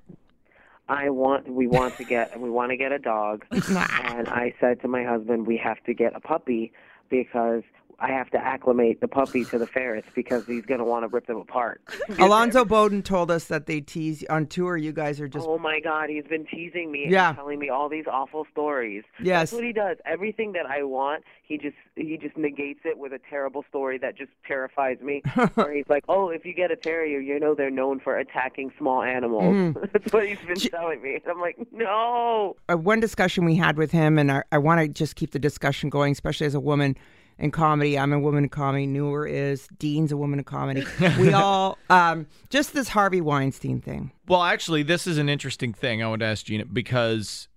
I 0.89 1.09
want 1.11 1.47
we 1.49 1.67
want 1.67 1.97
to 1.97 2.03
get 2.03 2.37
we 2.39 2.49
want 2.49 2.71
to 2.71 2.77
get 2.77 2.91
a 2.91 2.99
dog, 2.99 3.45
and 3.51 4.27
I 4.27 4.53
said 4.59 4.81
to 4.81 4.87
my 4.87 5.03
husband 5.03 5.45
we 5.45 5.57
have 5.57 5.81
to 5.85 5.93
get 5.93 6.15
a 6.15 6.19
puppy 6.19 6.71
because 7.09 7.63
I 8.01 8.07
have 8.09 8.31
to 8.31 8.37
acclimate 8.37 8.99
the 8.99 9.07
puppy 9.07 9.45
to 9.45 9.59
the 9.59 9.67
ferrets 9.67 10.07
because 10.15 10.45
he's 10.47 10.65
going 10.65 10.79
to 10.79 10.83
want 10.83 11.03
to 11.03 11.07
rip 11.07 11.27
them 11.27 11.37
apart. 11.37 11.81
Alonzo 12.19 12.65
Bodden 12.65 13.03
told 13.03 13.29
us 13.29 13.45
that 13.45 13.67
they 13.67 13.79
tease 13.79 14.23
on 14.29 14.47
tour. 14.47 14.75
You 14.75 14.91
guys 14.91 15.21
are 15.21 15.27
just 15.27 15.47
Oh 15.47 15.59
my 15.59 15.79
God, 15.79 16.09
he's 16.09 16.25
been 16.25 16.45
teasing 16.47 16.91
me 16.91 17.05
Yeah. 17.07 17.29
and 17.29 17.37
telling 17.37 17.59
me 17.59 17.69
all 17.69 17.89
these 17.89 18.05
awful 18.11 18.47
stories. 18.51 19.03
Yes. 19.21 19.51
That's 19.51 19.53
what 19.53 19.63
he 19.63 19.71
does. 19.71 19.97
Everything 20.05 20.53
that 20.53 20.65
I 20.65 20.81
want, 20.83 21.23
he 21.43 21.57
just 21.59 21.75
he 21.95 22.17
just 22.17 22.35
negates 22.37 22.79
it 22.85 22.97
with 22.97 23.13
a 23.13 23.19
terrible 23.29 23.63
story 23.69 23.97
that 23.99 24.17
just 24.17 24.31
terrifies 24.47 24.99
me. 25.01 25.21
Where 25.53 25.73
he's 25.73 25.87
like, 25.89 26.03
"Oh, 26.09 26.29
if 26.29 26.45
you 26.45 26.53
get 26.53 26.71
a 26.71 26.75
terrier, 26.75 27.19
you 27.19 27.39
know 27.39 27.53
they're 27.53 27.69
known 27.69 27.99
for 27.99 28.17
attacking 28.17 28.71
small 28.77 29.03
animals." 29.03 29.43
Mhm. 29.53 29.91
That's 29.93 30.11
what 30.11 30.27
he's 30.27 30.39
been 30.39 30.55
telling 30.55 31.01
me. 31.03 31.15
And 31.15 31.23
I'm 31.27 31.39
like, 31.41 31.57
"No." 31.71 32.55
uh, 32.71 32.77
one 32.77 32.99
discussion 32.99 33.45
we 33.45 33.55
had 33.55 33.77
with 33.77 33.91
him, 33.91 34.17
and 34.17 34.31
I, 34.31 34.43
I 34.51 34.57
want 34.57 34.81
to 34.81 34.87
just 34.87 35.15
keep 35.15 35.31
the 35.31 35.39
discussion 35.39 35.89
going, 35.89 36.13
especially 36.13 36.47
as 36.47 36.55
a 36.55 36.59
woman 36.59 36.95
in 37.37 37.51
comedy. 37.51 37.97
I'm 37.97 38.13
a 38.13 38.19
woman 38.19 38.43
in 38.43 38.49
comedy. 38.49 38.85
Nour 38.85 39.25
is 39.27 39.67
Dean's 39.77 40.11
a 40.11 40.17
woman 40.17 40.39
in 40.39 40.45
comedy. 40.45 40.85
we 41.19 41.33
all 41.33 41.77
um, 41.89 42.27
just 42.49 42.73
this 42.73 42.89
Harvey 42.89 43.21
Weinstein 43.21 43.81
thing. 43.81 44.11
Well, 44.27 44.43
actually, 44.43 44.83
this 44.83 45.07
is 45.07 45.17
an 45.17 45.29
interesting 45.29 45.73
thing 45.73 46.01
I 46.01 46.07
want 46.07 46.21
to 46.21 46.27
ask 46.27 46.45
Gina 46.45 46.65
because 46.65 47.47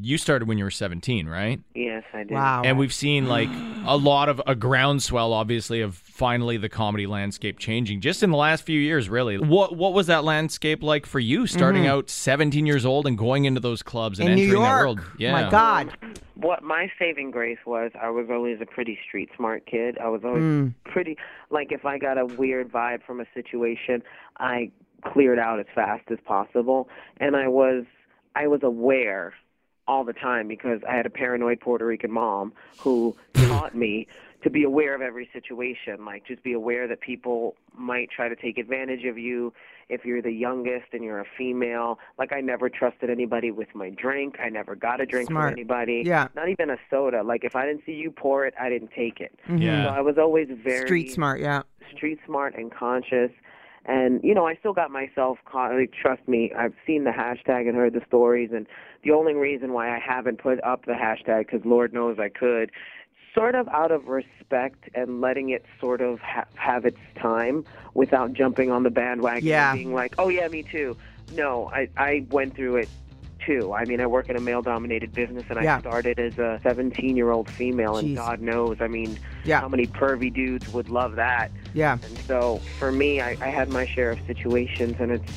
you 0.00 0.18
started 0.18 0.46
when 0.48 0.56
you 0.58 0.64
were 0.64 0.70
17, 0.70 1.26
right? 1.26 1.60
Yes, 1.74 2.04
I 2.12 2.18
did. 2.18 2.30
Wow. 2.32 2.62
And 2.64 2.78
we've 2.78 2.92
seen 2.92 3.26
like 3.26 3.48
a 3.86 3.96
lot 3.96 4.28
of 4.28 4.40
a 4.46 4.54
groundswell, 4.54 5.32
obviously, 5.32 5.80
of 5.80 5.94
finally 5.96 6.56
the 6.56 6.68
comedy 6.68 7.06
landscape 7.06 7.58
changing 7.58 8.00
just 8.00 8.22
in 8.22 8.30
the 8.30 8.36
last 8.36 8.64
few 8.64 8.78
years, 8.78 9.08
really. 9.08 9.38
What 9.38 9.76
what 9.76 9.92
was 9.92 10.06
that 10.06 10.22
landscape 10.24 10.82
like 10.82 11.06
for 11.06 11.18
you, 11.18 11.46
starting 11.46 11.84
Mhm. 11.84 11.88
out 11.88 12.10
17 12.10 12.66
years 12.66 12.84
old 12.86 13.06
and 13.06 13.16
going 13.18 13.46
into 13.46 13.60
those 13.60 13.82
clubs 13.82 14.20
and 14.20 14.28
In 14.28 14.34
New 14.36 14.42
entering 14.44 14.62
that 14.62 14.68
York. 14.68 14.80
world? 14.80 15.00
Yeah. 15.18 15.32
My 15.32 15.50
God. 15.50 15.92
What 16.34 16.62
my 16.62 16.90
saving 16.98 17.30
grace 17.32 17.58
was, 17.66 17.90
I 18.00 18.08
was 18.10 18.26
always 18.30 18.60
a 18.62 18.66
pretty 18.66 18.98
street 19.06 19.28
smart 19.36 19.66
kid. 19.66 19.98
I 19.98 20.08
was 20.08 20.22
always 20.24 20.42
Mm. 20.42 20.74
pretty 20.84 21.16
like 21.50 21.72
if 21.72 21.84
I 21.84 21.98
got 21.98 22.16
a 22.16 22.26
weird 22.26 22.70
vibe 22.70 23.02
from 23.02 23.20
a 23.20 23.26
situation, 23.34 24.02
I 24.38 24.70
cleared 25.04 25.38
out 25.38 25.58
as 25.58 25.66
fast 25.74 26.04
as 26.10 26.18
possible, 26.24 26.88
and 27.18 27.34
I 27.36 27.48
was 27.48 27.84
I 28.36 28.46
was 28.46 28.62
aware 28.62 29.34
all 29.90 30.04
the 30.04 30.12
time 30.12 30.46
because 30.46 30.80
I 30.88 30.94
had 30.94 31.04
a 31.04 31.10
paranoid 31.10 31.58
Puerto 31.60 31.84
Rican 31.84 32.12
mom 32.12 32.52
who 32.78 33.16
taught 33.34 33.74
me 33.74 34.06
to 34.44 34.48
be 34.48 34.62
aware 34.62 34.94
of 34.94 35.02
every 35.02 35.28
situation. 35.32 36.04
Like 36.04 36.24
just 36.26 36.44
be 36.44 36.52
aware 36.52 36.86
that 36.86 37.00
people 37.00 37.56
might 37.76 38.08
try 38.10 38.28
to 38.28 38.36
take 38.36 38.56
advantage 38.56 39.04
of 39.04 39.18
you 39.18 39.52
if 39.88 40.04
you're 40.04 40.22
the 40.22 40.30
youngest 40.30 40.86
and 40.92 41.02
you're 41.02 41.18
a 41.18 41.24
female. 41.36 41.98
Like 42.20 42.32
I 42.32 42.40
never 42.40 42.68
trusted 42.70 43.10
anybody 43.10 43.50
with 43.50 43.66
my 43.74 43.90
drink. 43.90 44.36
I 44.40 44.48
never 44.48 44.76
got 44.76 45.00
a 45.00 45.06
drink 45.06 45.28
Smart. 45.28 45.50
from 45.50 45.58
anybody. 45.58 46.04
Yeah. 46.06 46.28
Not 46.36 46.48
even 46.48 46.70
a 46.70 46.76
soda. 46.88 47.24
Like 47.24 47.42
if 47.42 47.56
I 47.56 47.66
didn't 47.66 47.82
see 47.84 47.92
you 47.94 48.12
pour 48.12 48.46
it, 48.46 48.54
I 48.58 48.68
didn't 48.68 48.92
take 48.96 49.18
it. 49.20 49.36
Mhm. 49.48 49.60
Yeah. 49.60 49.86
So 49.88 49.90
I 49.90 50.00
was 50.02 50.16
always 50.18 50.46
very 50.62 50.86
Street 50.86 51.10
smart, 51.10 51.40
yeah. 51.40 51.62
street 51.96 52.20
smart 52.24 52.54
and 52.54 52.70
conscious. 52.70 53.32
And 53.86 54.20
you 54.22 54.34
know, 54.34 54.46
I 54.46 54.54
still 54.56 54.72
got 54.72 54.90
myself 54.90 55.38
caught. 55.44 55.72
Like, 55.74 55.92
trust 55.92 56.26
me, 56.28 56.52
I've 56.56 56.74
seen 56.86 57.04
the 57.04 57.10
hashtag 57.10 57.66
and 57.68 57.74
heard 57.76 57.94
the 57.94 58.02
stories. 58.06 58.50
And 58.52 58.66
the 59.02 59.12
only 59.12 59.34
reason 59.34 59.72
why 59.72 59.94
I 59.94 59.98
haven't 59.98 60.38
put 60.38 60.62
up 60.62 60.84
the 60.84 60.92
hashtag, 60.92 61.46
because 61.46 61.64
Lord 61.64 61.92
knows 61.92 62.18
I 62.18 62.28
could, 62.28 62.70
sort 63.34 63.54
of 63.54 63.68
out 63.68 63.90
of 63.90 64.08
respect 64.08 64.88
and 64.94 65.20
letting 65.20 65.50
it 65.50 65.64
sort 65.80 66.00
of 66.00 66.20
ha- 66.20 66.46
have 66.56 66.84
its 66.84 66.98
time 67.16 67.64
without 67.94 68.32
jumping 68.32 68.70
on 68.70 68.82
the 68.82 68.90
bandwagon 68.90 69.46
Yeah. 69.46 69.70
and 69.70 69.78
being 69.78 69.94
like, 69.94 70.14
oh 70.18 70.28
yeah, 70.28 70.48
me 70.48 70.62
too. 70.62 70.96
No, 71.32 71.70
I 71.72 71.88
I 71.96 72.26
went 72.30 72.54
through 72.56 72.76
it 72.76 72.88
too. 73.44 73.72
I 73.72 73.84
mean, 73.84 74.00
I 74.00 74.06
work 74.06 74.28
in 74.28 74.36
a 74.36 74.40
male-dominated 74.40 75.12
business, 75.12 75.44
and 75.48 75.62
Yeah. 75.62 75.76
I 75.76 75.80
started 75.80 76.18
as 76.18 76.38
a 76.38 76.60
17-year-old 76.64 77.50
female, 77.50 77.96
and 77.96 78.16
God 78.16 78.40
knows, 78.40 78.78
I 78.80 78.88
mean, 78.88 79.18
Yeah. 79.44 79.60
how 79.60 79.68
many 79.68 79.86
pervy 79.86 80.32
dudes 80.32 80.72
would 80.72 80.88
love 80.88 81.16
that? 81.16 81.50
Yeah. 81.74 81.98
And 82.02 82.18
so 82.26 82.60
for 82.78 82.92
me, 82.92 83.20
I, 83.20 83.30
I 83.40 83.48
had 83.48 83.68
my 83.70 83.86
share 83.86 84.10
of 84.10 84.18
situations, 84.26 84.96
and 84.98 85.10
it's 85.12 85.32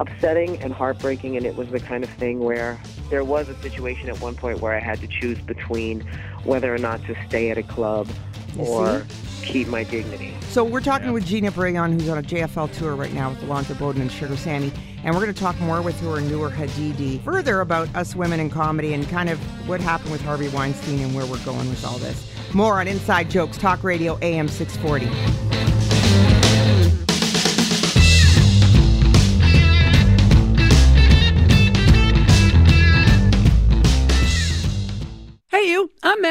upsetting 0.00 0.60
and 0.62 0.72
heartbreaking. 0.72 1.36
And 1.36 1.46
it 1.46 1.56
was 1.56 1.68
the 1.70 1.80
kind 1.80 2.02
of 2.02 2.10
thing 2.10 2.40
where 2.40 2.80
there 3.10 3.24
was 3.24 3.48
a 3.48 3.54
situation 3.62 4.08
at 4.08 4.20
one 4.20 4.34
point 4.34 4.60
where 4.60 4.74
I 4.74 4.80
had 4.80 5.00
to 5.00 5.06
choose 5.06 5.38
between 5.40 6.00
whether 6.42 6.74
or 6.74 6.78
not 6.78 7.04
to 7.06 7.14
stay 7.28 7.50
at 7.50 7.58
a 7.58 7.62
club 7.62 8.08
You 8.56 8.62
or 8.64 9.06
keep 9.44 9.68
my 9.68 9.84
dignity. 9.84 10.34
So 10.48 10.64
we're 10.64 10.80
talking 10.80 11.12
with 11.12 11.26
Gina 11.26 11.50
Brillon, 11.50 11.92
who's 11.92 12.08
on 12.08 12.18
a 12.18 12.22
JFL 12.22 12.72
tour 12.72 12.94
right 12.94 13.12
now 13.12 13.30
with 13.30 13.42
Alonzo 13.42 13.74
Bodden 13.74 14.00
and 14.00 14.10
Sugar 14.10 14.36
Sammy, 14.36 14.72
and 15.04 15.14
we're 15.14 15.20
going 15.20 15.34
to 15.34 15.40
talk 15.40 15.58
more 15.60 15.82
with 15.82 15.98
her 16.00 16.18
and 16.18 16.30
Nour 16.30 16.50
Hadidi 16.50 17.22
further 17.22 17.60
about 17.60 17.94
us 17.94 18.16
women 18.16 18.40
in 18.40 18.50
comedy 18.50 18.94
and 18.94 19.08
kind 19.08 19.28
of 19.28 19.38
what 19.68 19.80
happened 19.80 20.12
with 20.12 20.22
Harvey 20.22 20.48
Weinstein 20.48 21.00
and 21.00 21.14
where 21.14 21.26
we're 21.26 21.44
going 21.44 21.68
with 21.68 21.84
all 21.84 21.98
this. 21.98 22.30
More 22.54 22.80
on 22.80 22.88
Inside 22.88 23.30
Jokes, 23.30 23.58
Talk 23.58 23.82
Radio, 23.84 24.18
AM 24.22 24.48
640. 24.48 25.63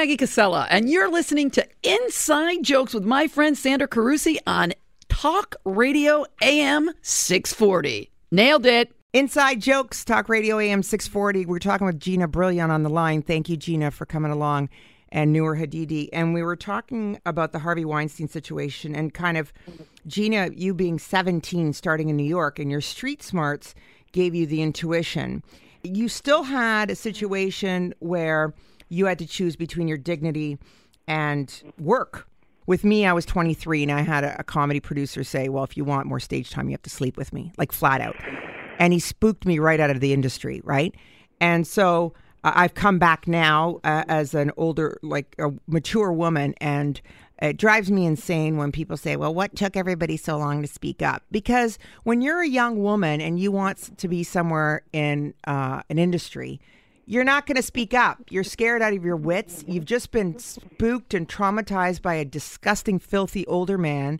Maggie 0.03 0.17
Cassella, 0.17 0.67
and 0.69 0.89
you're 0.89 1.09
listening 1.09 1.49
to 1.51 1.65
Inside 1.81 2.61
Jokes 2.61 2.93
with 2.93 3.05
my 3.05 3.25
friend 3.25 3.57
Sandra 3.57 3.87
Carusi 3.87 4.37
on 4.45 4.73
Talk 5.07 5.55
Radio 5.63 6.25
AM 6.41 6.91
640. 7.01 8.11
Nailed 8.29 8.65
it. 8.65 8.91
Inside 9.13 9.61
Jokes, 9.61 10.03
Talk 10.03 10.27
Radio 10.27 10.59
AM 10.59 10.83
640. 10.83 11.45
We're 11.45 11.57
talking 11.57 11.87
with 11.87 12.01
Gina 12.01 12.27
Brillon 12.27 12.69
on 12.69 12.83
the 12.83 12.89
line. 12.89 13.21
Thank 13.21 13.47
you, 13.47 13.55
Gina, 13.55 13.91
for 13.91 14.05
coming 14.05 14.33
along, 14.33 14.67
and 15.07 15.31
Nour 15.31 15.55
Hadidi. 15.55 16.09
And 16.11 16.33
we 16.33 16.43
were 16.43 16.57
talking 16.57 17.21
about 17.25 17.53
the 17.53 17.59
Harvey 17.59 17.85
Weinstein 17.85 18.27
situation 18.27 18.93
and 18.97 19.13
kind 19.13 19.37
of, 19.37 19.53
Gina, 20.05 20.49
you 20.53 20.73
being 20.73 20.99
17, 20.99 21.71
starting 21.71 22.09
in 22.09 22.17
New 22.17 22.25
York, 22.25 22.59
and 22.59 22.69
your 22.69 22.81
street 22.81 23.23
smarts 23.23 23.73
gave 24.11 24.35
you 24.35 24.47
the 24.47 24.63
intuition. 24.63 25.43
You 25.81 26.09
still 26.09 26.43
had 26.43 26.91
a 26.91 26.95
situation 26.95 27.93
where 27.99 28.53
you 28.93 29.07
had 29.07 29.19
to 29.19 29.25
choose 29.25 29.55
between 29.55 29.87
your 29.87 29.97
dignity 29.97 30.57
and 31.07 31.63
work. 31.79 32.27
With 32.65 32.85
me, 32.85 33.05
I 33.05 33.11
was 33.11 33.25
23 33.25 33.83
and 33.83 33.91
I 33.91 34.01
had 34.01 34.23
a, 34.23 34.39
a 34.39 34.43
comedy 34.43 34.79
producer 34.79 35.23
say, 35.23 35.49
Well, 35.49 35.63
if 35.63 35.75
you 35.75 35.83
want 35.83 36.07
more 36.07 36.19
stage 36.19 36.49
time, 36.49 36.69
you 36.69 36.73
have 36.73 36.83
to 36.83 36.89
sleep 36.89 37.17
with 37.17 37.33
me, 37.33 37.51
like 37.57 37.71
flat 37.71 37.99
out. 37.99 38.15
And 38.79 38.93
he 38.93 38.99
spooked 38.99 39.45
me 39.45 39.59
right 39.59 39.79
out 39.79 39.89
of 39.89 39.99
the 39.99 40.13
industry, 40.13 40.61
right? 40.63 40.95
And 41.41 41.67
so 41.67 42.13
uh, 42.43 42.53
I've 42.55 42.73
come 42.73 42.99
back 42.99 43.27
now 43.27 43.79
uh, 43.83 44.03
as 44.07 44.33
an 44.33 44.51
older, 44.55 44.97
like 45.01 45.35
a 45.39 45.51
mature 45.67 46.13
woman, 46.13 46.53
and 46.61 47.01
it 47.41 47.57
drives 47.57 47.91
me 47.91 48.05
insane 48.05 48.57
when 48.57 48.71
people 48.71 48.95
say, 48.95 49.17
Well, 49.17 49.33
what 49.33 49.55
took 49.55 49.75
everybody 49.75 50.15
so 50.15 50.37
long 50.37 50.61
to 50.61 50.67
speak 50.67 51.01
up? 51.01 51.23
Because 51.31 51.77
when 52.03 52.21
you're 52.21 52.41
a 52.41 52.47
young 52.47 52.81
woman 52.81 53.19
and 53.19 53.39
you 53.39 53.51
want 53.51 53.97
to 53.97 54.07
be 54.07 54.23
somewhere 54.23 54.83
in 54.93 55.33
uh, 55.45 55.81
an 55.89 55.99
industry, 55.99 56.61
you're 57.05 57.23
not 57.23 57.45
going 57.45 57.55
to 57.55 57.63
speak 57.63 57.93
up. 57.93 58.19
You're 58.29 58.43
scared 58.43 58.81
out 58.81 58.93
of 58.93 59.03
your 59.03 59.15
wits. 59.15 59.63
You've 59.67 59.85
just 59.85 60.11
been 60.11 60.39
spooked 60.39 61.13
and 61.13 61.27
traumatized 61.27 62.01
by 62.01 62.15
a 62.15 62.25
disgusting, 62.25 62.99
filthy 62.99 63.45
older 63.47 63.77
man. 63.77 64.19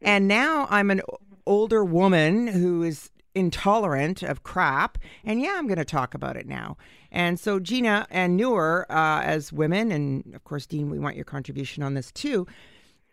And 0.00 0.26
now 0.26 0.66
I'm 0.70 0.90
an 0.90 1.02
older 1.46 1.84
woman 1.84 2.46
who 2.46 2.82
is 2.82 3.10
intolerant 3.34 4.22
of 4.22 4.42
crap. 4.42 4.98
And 5.24 5.40
yeah, 5.40 5.54
I'm 5.56 5.66
going 5.66 5.78
to 5.78 5.84
talk 5.84 6.14
about 6.14 6.36
it 6.36 6.46
now. 6.46 6.76
And 7.10 7.38
so, 7.38 7.60
Gina 7.60 8.06
and 8.10 8.36
Nour, 8.36 8.86
uh, 8.88 9.20
as 9.22 9.52
women, 9.52 9.92
and 9.92 10.34
of 10.34 10.44
course, 10.44 10.66
Dean, 10.66 10.90
we 10.90 10.98
want 10.98 11.16
your 11.16 11.26
contribution 11.26 11.82
on 11.82 11.92
this 11.94 12.10
too. 12.10 12.46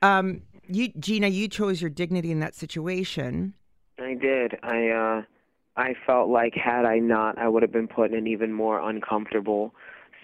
Um, 0.01 0.43
you, 0.69 0.89
Gina, 0.97 1.27
you 1.27 1.49
chose 1.49 1.81
your 1.81 1.89
dignity 1.89 2.31
in 2.31 2.39
that 2.39 2.55
situation. 2.55 3.55
I 3.99 4.13
did. 4.13 4.57
I 4.63 4.87
uh 4.89 5.21
I 5.79 5.95
felt 6.05 6.29
like 6.29 6.53
had 6.53 6.85
I 6.85 6.99
not, 6.99 7.37
I 7.37 7.47
would 7.47 7.63
have 7.63 7.71
been 7.71 7.87
put 7.87 8.11
in 8.11 8.17
an 8.17 8.27
even 8.27 8.51
more 8.53 8.79
uncomfortable 8.79 9.73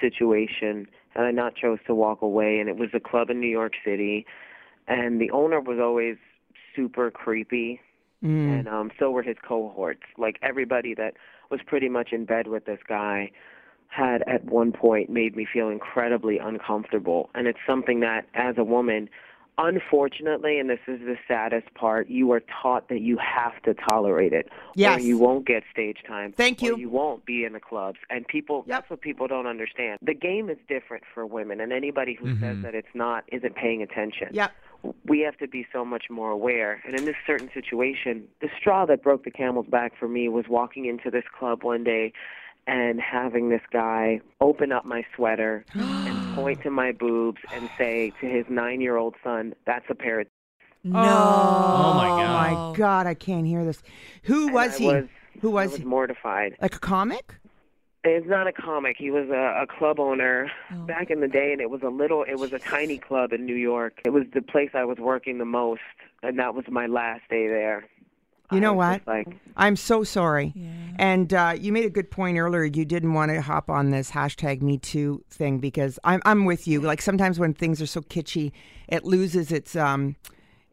situation 0.02 0.88
had 1.12 1.24
I 1.24 1.32
not 1.32 1.56
chose 1.56 1.80
to 1.88 1.96
walk 1.96 2.22
away. 2.22 2.60
And 2.60 2.68
it 2.68 2.76
was 2.76 2.90
a 2.94 3.00
club 3.00 3.30
in 3.30 3.40
New 3.40 3.48
York 3.48 3.74
City, 3.84 4.26
and 4.88 5.20
the 5.20 5.32
owner 5.32 5.62
was 5.62 5.80
always 5.80 6.18
super 6.76 7.10
creepy, 7.10 7.80
Mm. 8.24 8.60
and 8.60 8.68
um, 8.68 8.92
so 8.98 9.12
were 9.12 9.22
his 9.22 9.36
cohorts. 9.48 10.04
Like 10.18 10.40
everybody 10.42 10.96
that 10.96 11.14
was 11.52 11.60
pretty 11.66 11.90
much 11.90 12.10
in 12.12 12.26
bed 12.26 12.48
with 12.48 12.66
this 12.66 12.80
guy 12.88 13.30
had 13.88 14.24
at 14.28 14.46
one 14.46 14.72
point 14.72 15.10
made 15.10 15.36
me 15.36 15.46
feel 15.52 15.70
incredibly 15.70 16.38
uncomfortable. 16.38 17.30
And 17.36 17.46
it's 17.46 17.60
something 17.68 18.00
that, 18.00 18.26
as 18.34 18.56
a 18.58 18.64
woman, 18.64 19.10
unfortunately, 19.58 20.60
and 20.60 20.70
this 20.70 20.80
is 20.88 21.00
the 21.02 21.18
saddest 21.28 21.74
part, 21.74 22.10
you 22.10 22.32
are 22.32 22.42
taught 22.62 22.90
that 22.90 23.02
you 23.02 23.18
have 23.18 23.62
to 23.64 23.74
tolerate 23.74 24.34
it, 24.34 24.50
Yes. 24.76 25.00
or 25.00 25.04
you 25.04 25.18
won't 25.18 25.46
get 25.46 25.64
stage 25.72 25.98
time. 26.08 26.32
Thank 26.34 26.62
or 26.62 26.66
you. 26.68 26.78
you 26.78 26.90
won't 26.90 27.26
be 27.26 27.44
in 27.46 27.54
the 27.54 27.60
clubs. 27.60 27.98
And 28.10 28.28
people, 28.28 28.64
that's 28.68 28.90
what 28.90 29.02
people 29.02 29.28
don't 29.28 29.48
understand. 29.48 30.00
The 30.02 30.14
game 30.14 30.50
is 30.50 30.58
different 30.68 31.04
for 31.14 31.26
women, 31.26 31.60
and 31.62 31.72
anybody 31.74 32.14
who 32.14 32.28
says 32.40 32.58
Mhm. 32.58 32.62
that 32.64 32.76
it's 32.76 32.94
not 32.94 33.24
isn't 33.32 33.56
paying 33.56 33.82
attention 33.82 34.30
Yep. 34.32 34.52
we 35.06 35.20
have 35.22 35.38
to 35.38 35.48
be 35.48 35.66
so 35.74 35.84
much 35.84 36.10
more 36.10 36.32
aware. 36.32 36.82
And 36.86 36.96
in 36.96 37.06
this 37.06 37.16
certain 37.26 37.50
situation, 37.54 38.28
the 38.42 38.50
straw 38.60 38.86
that 38.86 39.02
broke 39.02 39.24
the 39.24 39.32
camel's 39.32 39.68
back 39.68 39.96
for 39.98 40.08
me 40.08 40.30
was 40.30 40.48
walking 40.48 40.86
into 40.86 41.10
this 41.10 41.24
club 41.38 41.64
one 41.64 41.84
day 41.84 42.14
and 42.68 43.00
having 43.00 43.50
this 43.50 43.62
guy 43.72 44.20
open 44.42 44.72
up 44.72 44.86
my 44.86 45.04
sweater 45.16 45.66
and 45.74 46.15
point 46.36 46.62
to 46.64 46.70
my 46.70 46.92
boobs 46.92 47.42
and 47.54 47.70
say 47.78 48.12
to 48.22 48.28
his 48.28 48.46
nine 48.50 48.82
year 48.82 48.98
old 48.98 49.16
son, 49.24 49.54
That's 49.66 49.86
a 49.90 49.96
pair 49.96 50.22
of 50.22 50.28
No. 50.84 51.00
Oh, 51.00 51.94
my 51.96 52.10
oh 52.10 52.18
God. 52.18 52.22
Oh 52.22 52.24
God. 52.24 52.72
my 52.72 52.78
God, 52.78 53.08
I 53.08 53.14
can't 53.14 53.48
hear 53.48 53.66
this. 53.66 53.82
Who 54.24 54.52
was 54.52 54.76
I 54.76 54.78
he? 54.78 54.86
was- 54.88 55.10
Who 55.42 55.52
was, 55.52 55.70
I 55.70 55.72
was 55.72 55.80
he? 55.80 55.86
mortified. 55.86 56.56
Like 56.62 56.76
a 56.76 56.80
comic? 56.80 57.36
It's 58.08 58.28
not 58.28 58.46
a 58.46 58.54
comic. 58.54 58.98
He 59.00 59.10
was 59.10 59.30
a, 59.30 59.64
a 59.64 59.68
club 59.68 60.00
owner 60.00 60.52
oh. 60.72 60.76
back 60.86 61.10
in 61.10 61.22
the 61.22 61.28
day, 61.28 61.52
and 61.52 61.60
it 61.60 61.72
was 61.72 61.82
a 61.82 61.90
little, 61.90 62.24
it 62.24 62.36
was 62.36 62.54
a 62.54 62.60
tiny 62.60 63.00
club 63.00 63.34
in 63.34 63.46
New 63.48 63.56
York. 63.56 64.00
It 64.06 64.12
was 64.12 64.26
the 64.32 64.44
place 64.44 64.70
I 64.76 64.86
was 64.86 65.00
working 65.00 65.40
the 65.40 65.46
most, 65.46 65.82
and 66.22 66.38
that 66.38 66.54
was 66.54 66.66
my 66.70 66.86
last 66.86 67.24
day 67.32 67.48
there. 67.48 67.86
You 68.52 68.60
know 68.60 68.74
what? 68.74 69.06
Like, 69.08 69.28
I'm 69.58 69.76
so 69.76 70.04
sorry. 70.04 70.54
And 70.98 71.34
uh, 71.34 71.56
you 71.60 71.72
made 71.74 71.86
a 71.86 71.90
good 71.90 72.10
point 72.10 72.38
earlier. 72.38 72.64
You 72.64 72.86
didn't 72.86 73.14
want 73.14 73.32
to 73.32 73.42
hop 73.42 73.70
on 73.70 73.92
this 73.92 74.12
hashtag 74.12 74.62
Me 74.62 74.78
Too 74.78 75.24
thing 75.30 75.60
because 75.60 76.00
I'm 76.04 76.22
I'm 76.26 76.46
with 76.46 76.68
you. 76.68 76.80
Like 76.82 77.02
sometimes 77.02 77.40
when 77.40 77.54
things 77.54 77.82
are 77.82 77.86
so 77.86 78.02
kitschy, 78.02 78.52
it 78.88 79.04
loses 79.04 79.52
its 79.52 79.76
um 79.76 80.16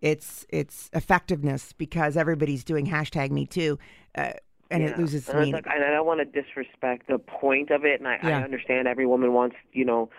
its 0.01 0.47
its 0.51 0.91
effectiveness 0.93 1.73
because 1.73 2.17
everybody's 2.17 2.63
doing 2.65 2.87
hashtag 2.87 3.31
Me 3.31 3.47
Too, 3.47 3.79
uh, 4.17 4.33
and 4.71 4.83
Yeah. 4.83 4.91
it 4.91 4.99
loses 4.99 5.29
and 5.29 5.39
meaning. 5.39 5.55
like, 5.55 5.69
I 5.69 5.79
don't 5.79 6.07
want 6.07 6.21
to 6.21 6.43
disrespect 6.43 7.07
the 7.09 7.19
point 7.19 7.71
of 7.71 7.85
it, 7.85 8.01
and 8.01 8.09
I, 8.09 8.19
I 8.23 8.33
understand 8.43 8.89
every 8.89 9.07
woman 9.07 9.33
wants, 9.33 9.57
you 9.73 9.85
know, 9.85 10.11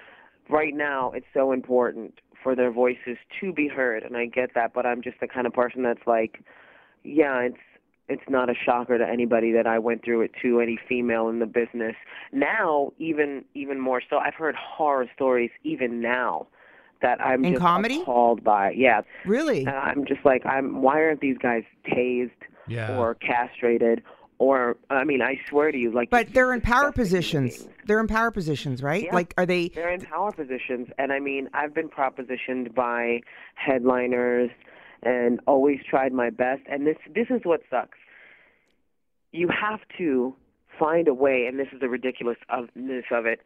right 0.49 0.73
now 0.73 1.11
it's 1.11 1.25
so 1.33 1.51
important 1.51 2.19
for 2.41 2.55
their 2.55 2.71
voices 2.71 3.17
to 3.39 3.53
be 3.53 3.67
heard, 3.67 4.03
and 4.03 4.17
I 4.17 4.25
get 4.25 4.53
that, 4.55 4.73
but 4.73 4.85
I'm 4.85 5.01
just 5.01 5.19
the 5.21 5.27
kind 5.27 5.47
of 5.47 5.53
person 5.53 5.83
that's 5.83 6.05
like, 6.05 6.41
yeah, 7.03 7.39
it's 7.41 7.57
it's 8.09 8.23
not 8.29 8.49
a 8.49 8.53
shocker 8.53 8.97
to 8.97 9.07
anybody 9.07 9.51
that 9.53 9.65
I 9.65 9.79
went 9.79 10.03
through 10.03 10.21
it 10.21 10.31
to 10.41 10.59
any 10.59 10.77
female 10.89 11.29
in 11.29 11.39
the 11.39 11.45
business. 11.45 11.95
Now, 12.31 12.91
even 12.99 13.45
even 13.53 13.79
more 13.79 14.01
so, 14.09 14.17
I've 14.17 14.35
heard 14.35 14.55
horror 14.55 15.07
stories 15.15 15.51
even 15.63 16.01
now 16.01 16.47
that 17.01 17.19
I'm 17.21 17.43
In 17.45 17.53
just 17.53 17.61
comedy? 17.61 18.01
appalled 18.01 18.43
by. 18.43 18.71
Yeah, 18.71 19.01
really. 19.25 19.59
and 19.65 19.69
I'm 19.75 20.05
just 20.05 20.23
like, 20.25 20.45
I'm. 20.45 20.81
Why 20.81 21.01
aren't 21.01 21.21
these 21.21 21.37
guys 21.37 21.63
tased 21.87 22.31
Yeah. 22.67 22.97
or 22.97 23.15
castrated? 23.15 24.03
Or 24.39 24.75
I 24.89 25.03
mean, 25.05 25.21
I 25.21 25.39
swear 25.49 25.71
to 25.71 25.77
you, 25.77 25.91
like. 25.93 26.09
But 26.09 26.33
they're 26.33 26.53
in 26.53 26.59
power 26.61 26.91
positions. 26.91 27.67
They're 27.85 27.99
in 28.01 28.07
power 28.07 28.31
positions, 28.31 28.81
right? 28.83 29.03
Yeah. 29.05 29.13
Like, 29.15 29.33
are 29.37 29.45
they? 29.45 29.69
They're 29.69 29.91
in 29.93 30.01
power 30.01 30.31
positions, 30.33 30.89
and 30.97 31.13
I 31.13 31.19
mean, 31.19 31.49
I've 31.53 31.73
been 31.73 31.87
propositioned 31.87 32.73
by 32.75 33.21
headliners, 33.55 34.49
and 35.05 35.39
always 35.47 35.79
tried 35.89 36.13
my 36.13 36.29
best. 36.29 36.61
And 36.69 36.85
this 36.87 36.97
this 37.13 37.27
is 37.29 37.41
what 37.43 37.61
sucks. 37.69 37.97
You 39.31 39.47
have 39.49 39.79
to 39.97 40.35
find 40.79 41.07
a 41.07 41.13
way, 41.13 41.45
and 41.47 41.59
this 41.59 41.67
is 41.73 41.79
the 41.79 41.89
ridiculousness 41.89 43.05
of 43.11 43.25
it, 43.25 43.41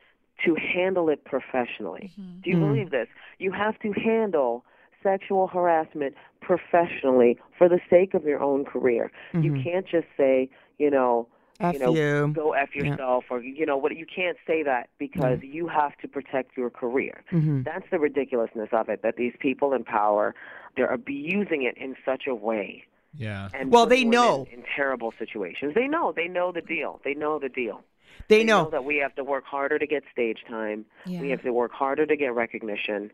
to 0.46 0.56
handle 0.56 1.10
it 1.10 1.24
professionally. 1.26 2.12
Do 2.44 2.50
you 2.50 2.58
Mhm. 2.58 2.68
believe 2.68 2.90
this? 2.92 3.08
You 3.40 3.52
have 3.52 3.80
to 3.80 3.92
handle 3.94 4.64
sexual 5.04 5.48
harassment 5.48 6.16
professionally 6.42 7.38
for 7.58 7.70
the 7.70 7.80
sake 7.90 8.14
of 8.14 8.26
your 8.26 8.42
own 8.42 8.66
career. 8.66 9.12
You 9.34 9.52
Mhm. 9.52 9.64
can't 9.64 9.86
just 9.86 10.08
say, 10.16 10.50
you 10.78 10.90
know, 10.90 11.28
F 11.60 11.74
you 11.74 11.80
know, 11.80 11.94
you. 11.96 12.32
go 12.34 12.54
f 12.54 12.70
Yeah. 12.76 12.84
yourself, 12.84 13.26
or 13.30 13.42
you 13.42 13.66
know 13.66 13.78
what? 13.78 13.96
You 13.96 14.06
can't 14.06 14.38
say 14.46 14.64
that 14.64 14.90
because 15.00 15.42
you 15.42 15.68
have 15.68 15.98
to 15.98 16.08
protect 16.08 16.56
your 16.58 16.70
career. 16.70 17.24
Mhm. 17.32 17.64
That's 17.64 17.90
the 17.90 18.00
ridiculousness 18.00 18.70
of 18.72 18.90
it. 18.90 19.02
That 19.02 19.16
these 19.16 19.34
people 19.40 19.74
in 19.74 19.84
power, 19.84 20.36
they're 20.76 20.92
abusing 20.94 21.64
it 21.64 21.76
in 21.78 21.96
such 22.06 22.28
a 22.28 22.36
way. 22.36 22.84
Yeah. 23.16 23.50
And 23.56 23.72
Well, 23.72 23.88
they 23.88 24.04
know. 24.04 24.46
in 24.52 24.64
terrible 24.76 25.12
situations. 25.18 25.74
They 25.74 25.88
know. 25.88 26.12
They 26.12 26.28
know 26.28 26.52
the 26.52 26.62
deal. 26.62 27.02
They 27.04 27.16
know 27.16 27.40
the 27.40 27.50
deal. 27.50 27.84
They 28.28 28.44
know. 28.44 28.70
that 28.72 28.84
we 28.84 28.98
have 28.98 29.16
to 29.16 29.24
work 29.24 29.46
harder 29.46 29.80
to 29.80 29.88
get 29.88 30.04
stage 30.12 30.44
time. 30.48 30.86
Yeah. 31.06 31.22
We 31.22 31.30
have 31.30 31.42
to 31.44 31.54
work 31.54 31.72
harder 31.72 32.06
to 32.06 32.16
get 32.16 32.34
recognition, 32.36 33.12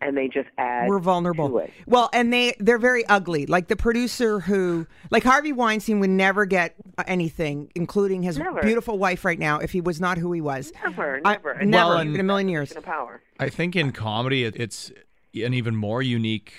and 0.00 0.16
they 0.16 0.28
just 0.28 0.48
add. 0.58 0.88
We're 0.88 0.98
vulnerable. 0.98 1.48
To 1.48 1.58
it. 1.58 1.72
Well, 1.86 2.10
and 2.12 2.32
they 2.32 2.54
they're 2.58 2.78
very 2.78 3.04
ugly. 3.06 3.46
Like 3.46 3.68
the 3.68 3.76
producer 3.76 4.40
who, 4.40 4.86
like 5.10 5.22
Harvey 5.24 5.52
Weinstein, 5.52 6.00
would 6.00 6.10
never 6.10 6.44
get 6.46 6.74
anything, 7.06 7.70
including 7.74 8.22
his 8.22 8.38
Never. 8.38 8.60
beautiful 8.60 8.98
wife 8.98 9.24
right 9.24 9.38
now, 9.38 9.58
if 9.58 9.72
he 9.72 9.80
was 9.80 10.00
not 10.00 10.18
who 10.18 10.32
he 10.32 10.40
was. 10.40 10.72
Never, 10.84 11.20
I- 11.24 11.32
never, 11.34 11.64
never 11.64 11.88
Well, 11.88 11.98
in 12.00 12.08
and- 12.08 12.20
a 12.20 12.22
million 12.22 12.48
years. 12.48 12.68
Position 12.68 12.78
of 12.78 12.84
power. 12.84 13.22
I 13.40 13.48
think 13.48 13.74
in 13.76 13.92
comedy, 13.92 14.44
it- 14.44 14.56
it's 14.56 14.92
an 15.34 15.54
even 15.54 15.76
more 15.76 16.02
unique 16.02 16.52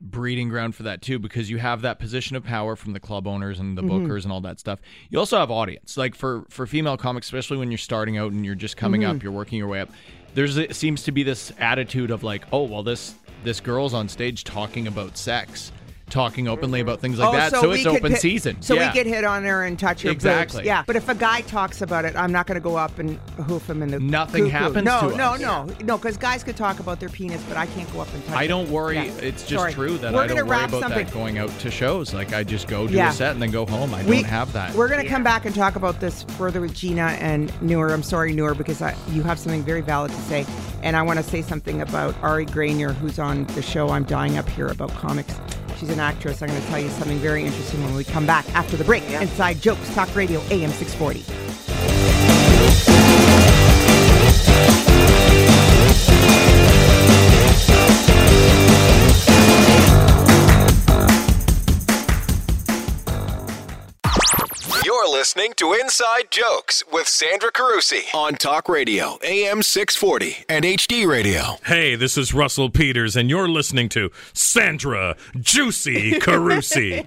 breeding 0.00 0.48
ground 0.48 0.74
for 0.74 0.82
that 0.82 1.00
too, 1.00 1.18
because 1.20 1.48
you 1.48 1.58
have 1.58 1.80
that 1.82 1.98
position 2.00 2.34
of 2.34 2.42
power 2.42 2.74
from 2.74 2.92
the 2.92 2.98
club 2.98 3.24
owners 3.26 3.60
and 3.60 3.78
the 3.78 3.82
Mhm. 3.82 3.88
bookers 4.08 4.24
and 4.24 4.32
all 4.32 4.40
that 4.40 4.58
stuff. 4.58 4.80
You 5.10 5.18
also 5.20 5.38
have 5.38 5.48
audience, 5.50 5.96
like 5.96 6.16
for 6.16 6.44
for 6.50 6.66
female 6.66 6.96
comics, 6.96 7.28
especially 7.28 7.56
when 7.58 7.70
you're 7.70 7.78
starting 7.78 8.18
out 8.18 8.32
and 8.32 8.44
you're 8.44 8.56
just 8.56 8.76
coming 8.76 9.02
Mhm. 9.02 9.16
up, 9.16 9.22
you're 9.22 9.30
working 9.30 9.58
your 9.58 9.68
way 9.68 9.80
up. 9.80 9.90
There's 10.34 10.56
it 10.56 10.74
seems 10.74 11.02
to 11.04 11.12
be 11.12 11.22
this 11.22 11.52
attitude 11.58 12.10
of 12.10 12.22
like, 12.22 12.44
oh 12.52 12.64
well, 12.64 12.82
this 12.82 13.14
this 13.44 13.60
girl's 13.60 13.94
on 13.94 14.08
stage 14.08 14.44
talking 14.44 14.86
about 14.86 15.16
sex. 15.16 15.72
Talking 16.10 16.46
openly 16.46 16.80
about 16.80 17.00
things 17.00 17.18
like 17.18 17.28
Oh, 17.28 17.32
that, 17.32 17.52
so, 17.52 17.70
we 17.70 17.76
it's 17.76 17.86
open 17.86 18.12
hit- 18.12 18.20
season. 18.20 18.60
So 18.60 18.74
yeah. 18.74 18.88
we 18.88 18.94
get 18.94 19.06
hit 19.06 19.24
on 19.24 19.44
her 19.44 19.64
and 19.64 19.78
touch 19.78 20.02
her 20.02 20.10
boobs. 20.10 20.16
Exactly. 20.16 20.66
Yeah, 20.66 20.82
but 20.86 20.94
if 20.94 21.08
a 21.08 21.14
guy 21.14 21.40
talks 21.40 21.80
about 21.80 22.04
it, 22.04 22.14
I'm 22.16 22.30
not 22.30 22.46
going 22.46 22.56
to 22.56 22.60
go 22.60 22.76
up 22.76 22.98
and 22.98 23.18
hoof 23.46 23.70
him 23.70 23.82
in 23.82 23.90
the. 23.90 23.98
Nothing 23.98 24.44
cuckoo. 24.44 24.50
happens 24.50 24.84
No, 24.84 25.08
no, 25.08 25.24
us. 25.34 25.40
no, 25.40 25.66
no, 25.84 25.96
because 25.96 26.18
guys 26.18 26.44
could 26.44 26.56
talk 26.56 26.80
about 26.80 27.00
their 27.00 27.08
penis, 27.08 27.42
but 27.48 27.56
I 27.56 27.64
can't 27.66 27.90
go 27.94 28.00
up 28.00 28.12
and 28.12 28.22
touch. 28.26 28.36
I 28.36 28.46
don't 28.46 28.68
worry. 28.70 28.96
Yeah. 28.96 29.04
It's 29.04 29.42
just 29.46 29.58
Sorry. 29.58 29.72
true 29.72 29.96
that 29.98 30.12
We're 30.12 30.22
I 30.22 30.26
don't 30.26 30.36
worry 30.46 30.64
about 30.64 30.80
something. 30.82 31.04
that 31.06 31.14
going 31.14 31.38
out 31.38 31.48
to 31.60 31.70
shows. 31.70 32.12
Like 32.12 32.34
I 32.34 32.44
just 32.44 32.68
go 32.68 32.86
do 32.86 32.94
Yeah. 32.94 33.08
a 33.08 33.12
set 33.14 33.32
and 33.32 33.40
then 33.40 33.50
go 33.50 33.64
home. 33.64 33.94
I 33.94 34.04
We- 34.04 34.16
don't 34.16 34.24
have 34.26 34.52
that. 34.52 34.74
We're 34.74 34.88
going 34.88 35.02
to 35.02 35.08
come 35.08 35.22
back 35.22 35.46
and 35.46 35.54
talk 35.54 35.76
about 35.76 35.98
this 36.00 36.24
further 36.36 36.60
with 36.60 36.74
Gina 36.74 37.16
and 37.20 37.50
Nour. 37.62 37.88
I'm 37.90 38.02
sorry, 38.02 38.34
Nour, 38.34 38.54
because 38.54 38.82
I, 38.82 38.94
you 39.12 39.22
have 39.22 39.38
something 39.38 39.62
very 39.62 39.80
valid 39.80 40.10
to 40.10 40.18
say. 40.22 40.44
And 40.82 40.94
I 40.96 41.00
want 41.02 41.18
to 41.18 41.22
say 41.22 41.40
something 41.40 41.80
about 41.80 42.14
Ari 42.22 42.46
Graynor, 42.46 42.92
who's 42.96 43.18
on 43.18 43.44
the 43.54 43.62
show 43.62 43.88
I'm 43.88 44.04
Dying 44.04 44.36
Up 44.36 44.48
Here 44.48 44.66
about 44.66 44.90
comics. 44.90 45.34
She's 45.82 45.90
an 45.90 45.98
actress. 45.98 46.40
I'm 46.40 46.48
going 46.48 46.62
to 46.62 46.68
tell 46.68 46.78
you 46.78 46.88
something 46.90 47.18
very 47.18 47.42
interesting 47.42 47.82
when 47.82 47.96
we 47.96 48.04
come 48.04 48.24
back 48.24 48.48
after 48.54 48.76
the 48.76 48.84
break. 48.84 49.02
Inside 49.10 49.60
Jokes, 49.60 49.92
Talk 49.96 50.14
Radio, 50.14 50.38
AM 50.52 50.70
640. 50.70 53.11
Listening 65.22 65.52
to 65.54 65.72
Inside 65.72 66.32
Jokes 66.32 66.82
with 66.90 67.06
Sandra 67.06 67.52
Carusi 67.52 68.12
on 68.12 68.34
Talk 68.34 68.68
Radio, 68.68 69.20
AM 69.22 69.62
640 69.62 70.46
and 70.48 70.64
HD 70.64 71.06
Radio. 71.06 71.58
Hey, 71.64 71.94
this 71.94 72.18
is 72.18 72.34
Russell 72.34 72.70
Peters, 72.70 73.14
and 73.14 73.30
you're 73.30 73.48
listening 73.48 73.88
to 73.90 74.10
Sandra 74.32 75.16
Juicy 75.38 76.14
Carusi. 76.14 77.06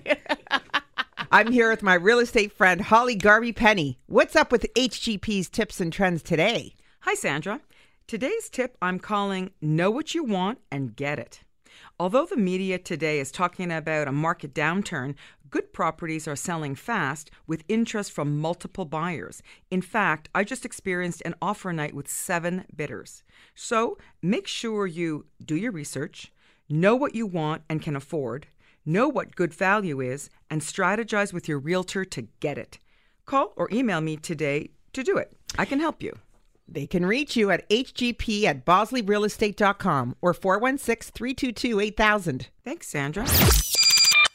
I'm 1.30 1.52
here 1.52 1.70
with 1.70 1.84
my 1.84 1.96
real 1.96 2.20
estate 2.20 2.54
friend, 2.54 2.80
Holly 2.80 3.16
Garvey 3.16 3.52
Penny. 3.52 4.00
What's 4.06 4.38
up 4.38 4.50
with 4.50 4.66
HGP's 4.76 5.50
tips 5.50 5.82
and 5.82 5.92
trends 5.92 6.24
today? 6.24 6.74
Hi, 7.02 7.16
Sandra. 7.16 7.60
Today's 8.08 8.50
tip 8.50 8.78
I'm 8.82 8.98
calling 8.98 9.52
Know 9.60 9.92
What 9.92 10.16
You 10.16 10.24
Want 10.24 10.60
and 10.72 10.96
Get 10.96 11.20
It. 11.20 11.42
Although 11.98 12.26
the 12.26 12.36
media 12.36 12.78
today 12.78 13.20
is 13.20 13.32
talking 13.32 13.72
about 13.72 14.10
a 14.10 14.12
market 14.12 14.54
downturn, 14.54 15.16
good 15.50 15.72
properties 15.72 16.28
are 16.28 16.36
selling 16.36 16.76
fast 16.76 17.32
with 17.48 17.64
interest 17.70 18.12
from 18.12 18.38
multiple 18.38 18.84
buyers. 18.84 19.42
In 19.72 19.82
fact, 19.82 20.28
I 20.36 20.44
just 20.44 20.66
experienced 20.66 21.22
an 21.24 21.36
offer 21.42 21.72
night 21.72 21.94
with 21.94 22.10
seven 22.10 22.66
bidders. 22.76 23.24
So 23.56 23.98
make 24.22 24.46
sure 24.46 24.86
you 24.86 25.28
do 25.46 25.56
your 25.56 25.72
research, 25.72 26.34
know 26.68 26.98
what 26.98 27.16
you 27.16 27.26
want 27.26 27.62
and 27.70 27.82
can 27.82 27.96
afford, 27.96 28.48
know 28.86 29.08
what 29.08 29.38
good 29.38 29.54
value 29.54 30.02
is, 30.02 30.30
and 30.50 30.60
strategize 30.60 31.32
with 31.32 31.48
your 31.48 31.60
realtor 31.60 32.04
to 32.04 32.28
get 32.42 32.58
it. 32.58 32.78
Call 33.26 33.54
or 33.56 33.70
email 33.72 34.02
me 34.02 34.18
today 34.18 34.72
to 34.92 35.02
do 35.02 35.16
it. 35.18 35.32
I 35.58 35.64
can 35.64 35.80
help 35.80 36.04
you. 36.04 36.18
They 36.68 36.88
can 36.88 37.06
reach 37.06 37.36
you 37.36 37.52
at 37.52 37.68
hgp 37.70 38.44
at 38.46 38.66
bosleyrealestate.com 38.66 40.16
or 40.22 40.34
416 40.34 41.12
322 41.14 41.80
8000. 41.80 42.50
Thanks, 42.64 42.88
Sandra. 42.88 43.26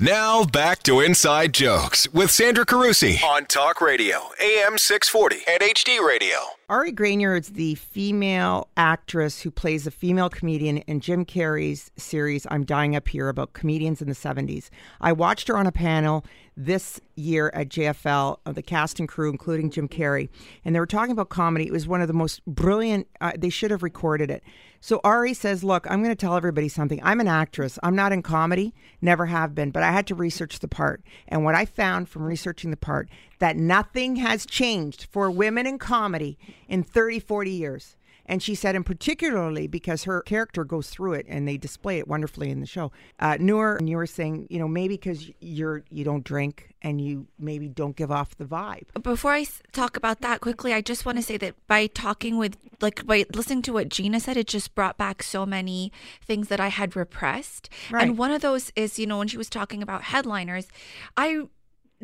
Now 0.02 0.44
back 0.44 0.82
to 0.84 1.00
Inside 1.00 1.52
Jokes 1.52 2.10
with 2.14 2.30
Sandra 2.30 2.64
Carusi 2.64 3.22
on 3.22 3.44
Talk 3.44 3.82
Radio, 3.82 4.30
AM 4.40 4.78
640 4.78 5.44
and 5.46 5.60
HD 5.60 6.00
Radio. 6.00 6.38
Ari 6.70 6.92
Graynor 6.92 7.38
is 7.38 7.48
the 7.48 7.74
female 7.74 8.68
actress 8.78 9.42
who 9.42 9.50
plays 9.50 9.86
a 9.86 9.90
female 9.90 10.30
comedian 10.30 10.78
in 10.78 11.00
Jim 11.00 11.26
Carrey's 11.26 11.90
series 11.98 12.46
I'm 12.50 12.64
Dying 12.64 12.96
Up 12.96 13.08
Here 13.08 13.28
about 13.28 13.52
comedians 13.52 14.00
in 14.00 14.08
the 14.08 14.14
70s. 14.14 14.70
I 15.02 15.12
watched 15.12 15.48
her 15.48 15.58
on 15.58 15.66
a 15.66 15.72
panel 15.72 16.24
this 16.64 17.00
year 17.14 17.50
at 17.54 17.68
JFL 17.68 18.38
of 18.44 18.54
the 18.54 18.62
cast 18.62 19.00
and 19.00 19.08
crew, 19.08 19.30
including 19.30 19.70
Jim 19.70 19.88
Carrey, 19.88 20.28
and 20.64 20.74
they 20.74 20.80
were 20.80 20.86
talking 20.86 21.12
about 21.12 21.30
comedy. 21.30 21.66
It 21.66 21.72
was 21.72 21.88
one 21.88 22.02
of 22.02 22.08
the 22.08 22.14
most 22.14 22.44
brilliant, 22.46 23.08
uh, 23.20 23.32
they 23.38 23.48
should 23.48 23.70
have 23.70 23.82
recorded 23.82 24.30
it. 24.30 24.42
So 24.80 25.00
Ari 25.04 25.34
says, 25.34 25.64
Look, 25.64 25.90
I'm 25.90 26.02
going 26.02 26.14
to 26.14 26.20
tell 26.20 26.36
everybody 26.36 26.68
something. 26.68 27.00
I'm 27.02 27.20
an 27.20 27.28
actress. 27.28 27.78
I'm 27.82 27.96
not 27.96 28.12
in 28.12 28.22
comedy, 28.22 28.74
never 29.00 29.26
have 29.26 29.54
been, 29.54 29.70
but 29.70 29.82
I 29.82 29.92
had 29.92 30.06
to 30.08 30.14
research 30.14 30.58
the 30.58 30.68
part. 30.68 31.02
And 31.28 31.44
what 31.44 31.54
I 31.54 31.64
found 31.64 32.08
from 32.08 32.22
researching 32.22 32.70
the 32.70 32.76
part, 32.76 33.08
that 33.38 33.56
nothing 33.56 34.16
has 34.16 34.44
changed 34.44 35.06
for 35.10 35.30
women 35.30 35.66
in 35.66 35.78
comedy 35.78 36.38
in 36.68 36.82
30, 36.82 37.20
40 37.20 37.50
years. 37.50 37.96
And 38.30 38.40
she 38.40 38.54
said, 38.54 38.76
and 38.76 38.86
particularly 38.86 39.66
because 39.66 40.04
her 40.04 40.22
character 40.22 40.62
goes 40.62 40.88
through 40.88 41.14
it 41.14 41.26
and 41.28 41.48
they 41.48 41.56
display 41.56 41.98
it 41.98 42.06
wonderfully 42.06 42.48
in 42.48 42.60
the 42.60 42.66
show. 42.66 42.92
Uh, 43.18 43.36
Nour, 43.40 43.74
and 43.74 43.90
you 43.90 43.96
were 43.96 44.06
saying, 44.06 44.46
you 44.48 44.60
know, 44.60 44.68
maybe 44.68 44.94
because 44.94 45.28
you're 45.40 45.82
you 45.90 46.04
don't 46.04 46.22
drink 46.22 46.72
and 46.80 47.00
you 47.00 47.26
maybe 47.40 47.68
don't 47.68 47.96
give 47.96 48.12
off 48.12 48.36
the 48.36 48.44
vibe. 48.44 48.84
Before 49.02 49.32
I 49.32 49.46
talk 49.72 49.96
about 49.96 50.20
that 50.20 50.40
quickly, 50.40 50.72
I 50.72 50.80
just 50.80 51.04
want 51.04 51.18
to 51.18 51.22
say 51.24 51.38
that 51.38 51.54
by 51.66 51.88
talking 51.88 52.38
with, 52.38 52.56
like, 52.80 53.04
by 53.04 53.26
listening 53.34 53.62
to 53.62 53.72
what 53.72 53.88
Gina 53.88 54.20
said, 54.20 54.36
it 54.36 54.46
just 54.46 54.76
brought 54.76 54.96
back 54.96 55.24
so 55.24 55.44
many 55.44 55.90
things 56.24 56.46
that 56.48 56.60
I 56.60 56.68
had 56.68 56.94
repressed. 56.94 57.68
Right. 57.90 58.04
And 58.04 58.16
one 58.16 58.30
of 58.30 58.42
those 58.42 58.70
is, 58.76 58.96
you 58.96 59.06
know, 59.08 59.18
when 59.18 59.28
she 59.28 59.38
was 59.38 59.50
talking 59.50 59.82
about 59.82 60.04
headliners, 60.04 60.68
I 61.16 61.48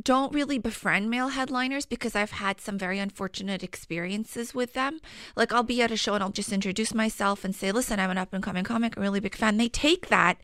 don't 0.03 0.35
really 0.35 0.59
befriend 0.59 1.09
male 1.09 1.29
headliners 1.29 1.87
because 1.87 2.15
I've 2.15 2.33
had 2.33 2.61
some 2.61 2.77
very 2.77 2.99
unfortunate 2.99 3.63
experiences 3.63 4.55
with 4.55 4.75
them. 4.75 5.01
Like 5.37 5.53
I'll 5.53 5.63
be 5.63 5.81
at 5.81 5.91
a 5.91 5.97
show 5.97 6.15
and 6.15 6.23
I'll 6.23 6.31
just 6.31 6.53
introduce 6.53 6.93
myself 6.93 7.45
and 7.45 7.55
say, 7.55 7.73
"Listen, 7.73 7.99
I'm 7.99 8.11
an 8.11 8.19
up 8.19 8.35
and 8.35 8.43
coming 8.43 8.65
comic, 8.65 8.97
a 8.97 9.01
really 9.01 9.21
big 9.21 9.35
fan." 9.35 9.57
They 9.57 9.69
take 9.69 10.09
that 10.09 10.39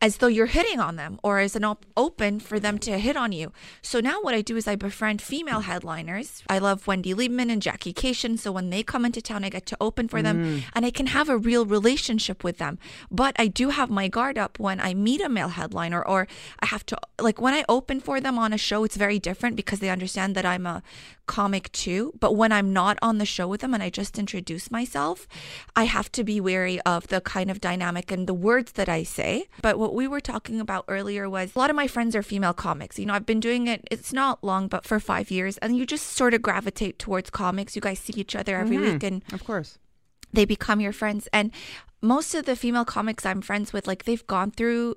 as 0.00 0.18
though 0.18 0.26
you're 0.26 0.46
hitting 0.46 0.80
on 0.80 0.96
them 0.96 1.20
or 1.22 1.38
as 1.38 1.54
an 1.54 1.64
op- 1.64 1.84
open 1.96 2.40
for 2.40 2.58
them 2.58 2.78
to 2.78 2.98
hit 2.98 3.16
on 3.16 3.32
you. 3.32 3.52
So 3.82 4.00
now 4.00 4.20
what 4.22 4.34
I 4.34 4.40
do 4.40 4.56
is 4.56 4.66
I 4.66 4.74
befriend 4.76 5.20
female 5.20 5.60
headliners. 5.60 6.42
I 6.48 6.58
love 6.58 6.86
Wendy 6.86 7.12
Liebman 7.14 7.50
and 7.50 7.60
Jackie 7.60 7.92
Kashian, 7.92 8.38
so 8.38 8.52
when 8.52 8.70
they 8.70 8.82
come 8.82 9.04
into 9.04 9.20
town, 9.20 9.44
I 9.44 9.50
get 9.50 9.66
to 9.66 9.76
open 9.80 10.08
for 10.08 10.22
them 10.22 10.34
Mm. 10.44 10.62
and 10.74 10.86
I 10.86 10.90
can 10.90 11.08
have 11.08 11.28
a 11.28 11.36
real 11.36 11.66
relationship 11.66 12.42
with 12.42 12.58
them. 12.58 12.78
But 13.10 13.36
I 13.38 13.48
do 13.48 13.68
have 13.70 13.90
my 13.90 14.08
guard 14.08 14.38
up 14.38 14.58
when 14.58 14.80
I 14.80 14.94
meet 14.94 15.20
a 15.20 15.28
male 15.28 15.48
headliner 15.48 16.02
or 16.02 16.26
I 16.60 16.66
have 16.66 16.86
to 16.86 16.96
like 17.20 17.40
when 17.40 17.54
I 17.54 17.64
open 17.68 18.00
for 18.00 18.20
them 18.20 18.38
on 18.38 18.52
a 18.52 18.58
show, 18.58 18.84
it's 18.94 18.98
very 19.00 19.18
different 19.18 19.56
because 19.56 19.80
they 19.80 19.90
understand 19.90 20.36
that 20.36 20.46
I'm 20.46 20.66
a 20.66 20.80
comic 21.26 21.72
too. 21.72 22.12
But 22.20 22.36
when 22.36 22.52
I'm 22.52 22.72
not 22.72 22.96
on 23.02 23.18
the 23.18 23.26
show 23.26 23.48
with 23.48 23.60
them 23.60 23.74
and 23.74 23.82
I 23.82 23.90
just 23.90 24.18
introduce 24.20 24.70
myself, 24.70 25.26
I 25.74 25.84
have 25.86 26.12
to 26.12 26.22
be 26.22 26.40
wary 26.40 26.80
of 26.82 27.08
the 27.08 27.20
kind 27.20 27.50
of 27.50 27.60
dynamic 27.60 28.12
and 28.12 28.28
the 28.28 28.34
words 28.34 28.72
that 28.72 28.88
I 28.88 29.02
say. 29.02 29.48
But 29.62 29.80
what 29.80 29.94
we 29.94 30.06
were 30.06 30.20
talking 30.20 30.60
about 30.60 30.84
earlier 30.86 31.28
was 31.28 31.56
a 31.56 31.58
lot 31.58 31.70
of 31.70 31.76
my 31.76 31.88
friends 31.88 32.14
are 32.14 32.22
female 32.22 32.54
comics. 32.54 32.98
You 33.00 33.06
know, 33.06 33.14
I've 33.14 33.26
been 33.26 33.40
doing 33.40 33.66
it, 33.66 33.80
it's 33.90 34.12
not 34.12 34.44
long, 34.44 34.68
but 34.68 34.84
for 34.84 35.00
five 35.00 35.28
years. 35.28 35.58
And 35.58 35.76
you 35.76 35.84
just 35.86 36.06
sort 36.06 36.34
of 36.34 36.40
gravitate 36.42 37.00
towards 37.00 37.30
comics. 37.30 37.74
You 37.74 37.82
guys 37.82 37.98
see 37.98 38.14
each 38.16 38.36
other 38.36 38.56
every 38.56 38.76
Mhm. 38.76 38.92
week 38.92 39.02
and 39.02 39.22
of 39.32 39.42
course 39.44 39.78
they 40.32 40.44
become 40.44 40.80
your 40.80 40.92
friends 40.92 41.28
and 41.32 41.50
most 42.02 42.34
of 42.34 42.44
the 42.44 42.56
female 42.56 42.84
comics 42.84 43.24
i'm 43.24 43.40
friends 43.40 43.72
with 43.72 43.86
like 43.86 44.04
they've 44.04 44.26
gone 44.26 44.50
through 44.50 44.94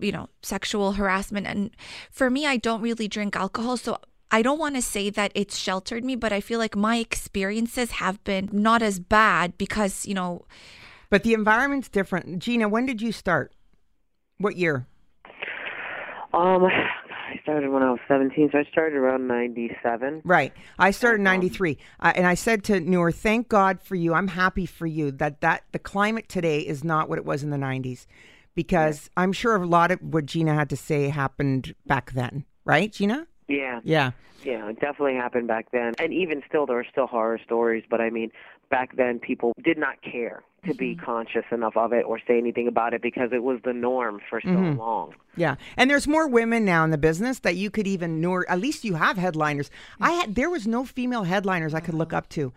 you 0.00 0.12
know 0.12 0.28
sexual 0.42 0.92
harassment 0.92 1.46
and 1.46 1.70
for 2.10 2.30
me 2.30 2.46
i 2.46 2.56
don't 2.56 2.80
really 2.80 3.08
drink 3.08 3.36
alcohol 3.36 3.76
so 3.76 3.98
I 4.32 4.42
don't 4.42 4.58
want 4.58 4.76
to 4.76 4.82
say 4.82 5.10
that 5.10 5.32
it's 5.34 5.56
sheltered 5.56 6.04
me, 6.04 6.14
but 6.14 6.32
I 6.32 6.40
feel 6.40 6.60
like 6.60 6.76
my 6.76 6.98
experiences 6.98 7.92
have 7.92 8.22
been 8.22 8.48
not 8.52 8.80
as 8.80 9.00
bad 9.00 9.58
because, 9.58 10.06
you 10.06 10.14
know, 10.14 10.44
But 11.08 11.24
the 11.24 11.34
environment's 11.34 11.88
different. 11.88 12.38
Gina, 12.38 12.68
when 12.68 12.86
did 12.86 13.02
you 13.02 13.10
start? 13.10 13.52
What 14.38 14.56
year? 14.56 14.86
Um, 16.32 16.64
I 16.64 17.40
started 17.42 17.70
when 17.70 17.82
I 17.82 17.90
was 17.90 17.98
17, 18.06 18.50
so 18.52 18.58
I 18.58 18.64
started 18.70 18.96
around 18.96 19.26
97. 19.26 20.22
Right. 20.24 20.52
I 20.78 20.92
started 20.92 21.18
in 21.18 21.24
93. 21.24 21.78
Uh, 21.98 22.12
and 22.14 22.26
I 22.26 22.34
said 22.34 22.62
to 22.64 22.78
Nour, 22.78 23.10
thank 23.10 23.48
God 23.48 23.80
for 23.82 23.96
you. 23.96 24.14
I'm 24.14 24.28
happy 24.28 24.66
for 24.66 24.86
you 24.86 25.10
that, 25.12 25.40
that 25.40 25.64
the 25.72 25.80
climate 25.80 26.28
today 26.28 26.60
is 26.60 26.84
not 26.84 27.08
what 27.08 27.18
it 27.18 27.24
was 27.24 27.42
in 27.42 27.50
the 27.50 27.56
90s 27.56 28.06
because 28.54 29.10
I'm 29.16 29.32
sure 29.32 29.56
a 29.56 29.66
lot 29.66 29.90
of 29.90 30.00
what 30.00 30.26
Gina 30.26 30.54
had 30.54 30.70
to 30.70 30.76
say 30.76 31.08
happened 31.08 31.74
back 31.86 32.12
then. 32.12 32.44
Right, 32.64 32.92
Gina? 32.92 33.26
Yeah. 33.48 33.80
Yeah. 33.84 34.12
Yeah, 34.42 34.68
it 34.70 34.80
definitely 34.80 35.14
happened 35.14 35.48
back 35.48 35.70
then. 35.70 35.92
And 35.98 36.14
even 36.14 36.42
still, 36.48 36.64
there 36.66 36.78
are 36.78 36.86
still 36.90 37.06
horror 37.06 37.38
stories, 37.44 37.84
but 37.90 38.00
I 38.00 38.10
mean, 38.10 38.30
back 38.70 38.96
then 38.96 39.18
people 39.18 39.52
did 39.62 39.76
not 39.76 40.00
care 40.02 40.42
to 40.66 40.74
be 40.74 40.94
Mm-hmm. 40.94 41.04
conscious 41.04 41.44
enough 41.50 41.76
of 41.76 41.92
it 41.92 42.04
or 42.04 42.18
say 42.26 42.36
anything 42.38 42.66
about 42.68 42.94
it 42.94 43.02
because 43.02 43.30
it 43.32 43.42
was 43.42 43.60
the 43.64 43.72
norm 43.72 44.20
for 44.28 44.40
so 44.40 44.48
Mhm. 44.48 44.76
long. 44.78 45.14
Yeah, 45.36 45.54
and 45.76 45.88
there's 45.90 46.08
more 46.08 46.26
women 46.28 46.64
now 46.64 46.84
in 46.84 46.90
the 46.90 46.98
business 46.98 47.38
that 47.40 47.56
you 47.56 47.70
could 47.70 47.86
even 47.86 48.20
know. 48.20 48.42
At 48.48 48.60
least 48.60 48.84
you 48.84 48.94
have 48.94 49.16
headliners. 49.16 49.70
I 50.00 50.10
had 50.12 50.34
there 50.34 50.50
was 50.50 50.66
no 50.66 50.84
female 50.84 51.22
headliners 51.24 51.72
I 51.74 51.80
could 51.80 51.94
look 51.94 52.12
up 52.12 52.28
to 52.30 52.52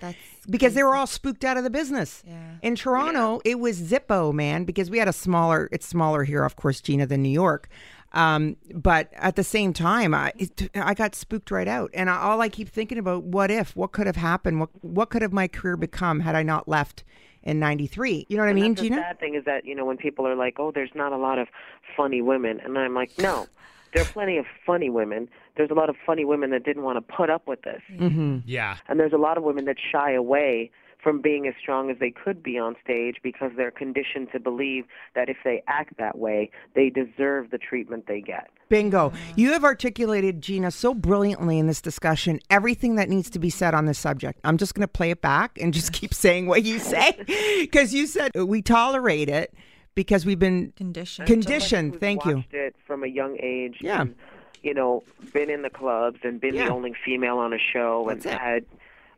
because 0.49 0.73
they 0.73 0.83
were 0.83 0.95
all 0.95 1.07
spooked 1.07 1.43
out 1.45 1.55
of 1.57 1.63
the 1.63 1.69
business. 1.69 2.23
Yeah. 2.27 2.55
In 2.61 2.75
Toronto, 2.75 3.39
it 3.45 3.59
was 3.59 3.79
Zippo, 3.81 4.33
man, 4.33 4.63
because 4.65 4.89
we 4.89 4.97
had 4.97 5.07
a 5.07 5.13
smaller. 5.13 5.69
It's 5.71 5.85
smaller 5.87 6.23
here, 6.23 6.43
of 6.43 6.55
course, 6.55 6.81
Gina, 6.81 7.05
than 7.05 7.21
New 7.21 7.29
York. 7.29 7.69
Um, 8.11 8.57
but 8.73 9.11
at 9.15 9.35
the 9.35 9.43
same 9.43 9.73
time, 9.73 10.13
I 10.13 10.33
it, 10.37 10.69
I 10.75 10.93
got 10.93 11.15
spooked 11.15 11.49
right 11.51 11.67
out, 11.67 11.89
and 11.95 12.09
I, 12.11 12.17
all 12.17 12.41
I 12.41 12.49
keep 12.49 12.69
thinking 12.69 12.97
about 12.99 13.23
what 13.23 13.49
if, 13.49 13.75
what 13.75 13.91
could 13.91 14.05
have 14.07 14.17
happened, 14.17 14.59
what 14.59 14.69
what 14.83 15.09
could 15.09 15.21
have 15.23 15.33
my 15.33 15.47
career 15.47 15.77
become 15.77 16.19
had 16.19 16.35
I 16.35 16.43
not 16.43 16.67
left 16.67 17.03
in 17.43 17.59
'93? 17.59 18.25
You 18.29 18.37
know 18.37 18.43
what 18.43 18.47
I 18.47 18.51
And 18.51 18.59
mean, 18.59 18.71
that's 18.73 18.81
Gina? 18.83 18.95
The 18.97 19.01
sad 19.01 19.19
thing 19.19 19.35
is 19.35 19.45
that 19.45 19.65
you 19.65 19.75
know 19.75 19.85
when 19.85 19.97
people 19.97 20.27
are 20.27 20.35
like, 20.35 20.59
"Oh, 20.59 20.71
there's 20.71 20.93
not 20.95 21.11
a 21.11 21.17
lot 21.17 21.39
of 21.39 21.47
funny 21.95 22.21
women," 22.21 22.59
and 22.59 22.77
I'm 22.77 22.93
like, 22.93 23.11
"No, 23.19 23.47
there 23.93 24.01
are 24.01 24.05
plenty 24.05 24.37
of 24.37 24.45
funny 24.65 24.89
women. 24.89 25.29
There's 25.55 25.69
a 25.69 25.75
lot 25.75 25.89
of 25.89 25.95
funny 26.05 26.25
women 26.25 26.49
that 26.49 26.63
didn't 26.63 26.83
want 26.83 26.97
to 26.97 27.13
put 27.15 27.29
up 27.29 27.47
with 27.47 27.61
this, 27.61 27.81
Mm-hmm. 27.91 28.39
Yeah. 28.45 28.77
and 28.87 28.99
there's 28.99 29.13
a 29.13 29.17
lot 29.17 29.37
of 29.37 29.43
women 29.43 29.65
that 29.65 29.77
shy 29.91 30.11
away." 30.11 30.71
From 31.03 31.19
being 31.21 31.45
as 31.47 31.53
strong 31.61 31.91
as 31.91 31.97
they 31.99 32.11
could 32.11 32.41
be 32.41 32.57
on 32.57 32.77
stage 32.81 33.17
because 33.21 33.51
they're 33.57 33.71
conditioned 33.71 34.29
to 34.31 34.39
believe 34.39 34.85
that 35.15 35.27
if 35.27 35.35
they 35.43 35.61
act 35.67 35.97
that 35.97 36.17
way, 36.17 36.49
they 36.75 36.89
deserve 36.89 37.51
the 37.51 37.57
treatment 37.57 38.05
they 38.07 38.21
get. 38.21 38.49
Bingo. 38.69 39.11
You 39.35 39.51
have 39.51 39.65
articulated, 39.65 40.41
Gina, 40.41 40.71
so 40.71 40.93
brilliantly 40.93 41.59
in 41.59 41.67
this 41.67 41.81
discussion 41.81 42.39
everything 42.49 42.95
that 42.95 43.09
needs 43.09 43.29
to 43.31 43.39
be 43.39 43.49
said 43.49 43.73
on 43.73 43.85
this 43.85 43.99
subject. 43.99 44.39
I'm 44.45 44.57
just 44.57 44.73
going 44.75 44.81
to 44.83 44.87
play 44.87 45.11
it 45.11 45.21
back 45.21 45.57
and 45.59 45.73
just 45.73 45.91
keep 45.91 46.13
saying 46.13 46.47
what 46.47 46.63
you 46.63 46.79
say 46.79 47.11
because 47.59 47.93
you 47.93 48.07
said 48.07 48.33
we 48.35 48.61
tolerate 48.61 49.27
it 49.27 49.53
because 49.95 50.25
we've 50.25 50.39
been 50.39 50.71
conditioned. 50.77 51.27
Conditioned. 51.27 51.91
Who's 51.93 51.99
Thank 51.99 52.23
you. 52.25 52.37
watched 52.37 52.53
it 52.53 52.75
from 52.87 53.03
a 53.03 53.07
young 53.07 53.37
age. 53.41 53.79
Yeah. 53.81 54.01
And, 54.01 54.15
you 54.63 54.73
know, 54.73 55.03
been 55.33 55.49
in 55.49 55.63
the 55.63 55.69
clubs 55.69 56.19
and 56.23 56.39
been 56.39 56.55
Yeah. 56.55 56.67
the 56.67 56.71
only 56.71 56.93
female 57.03 57.37
on 57.39 57.51
a 57.53 57.59
show 57.59 58.05
That's 58.07 58.25
and 58.25 58.35
it. 58.35 58.39
had 58.41 58.65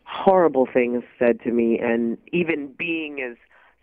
horrible 0.06 0.68
things 0.72 1.04
said 1.20 1.42
to 1.42 1.52
me. 1.52 1.80
And 1.80 2.18
even 2.32 2.68
being 2.78 3.22
as 3.22 3.38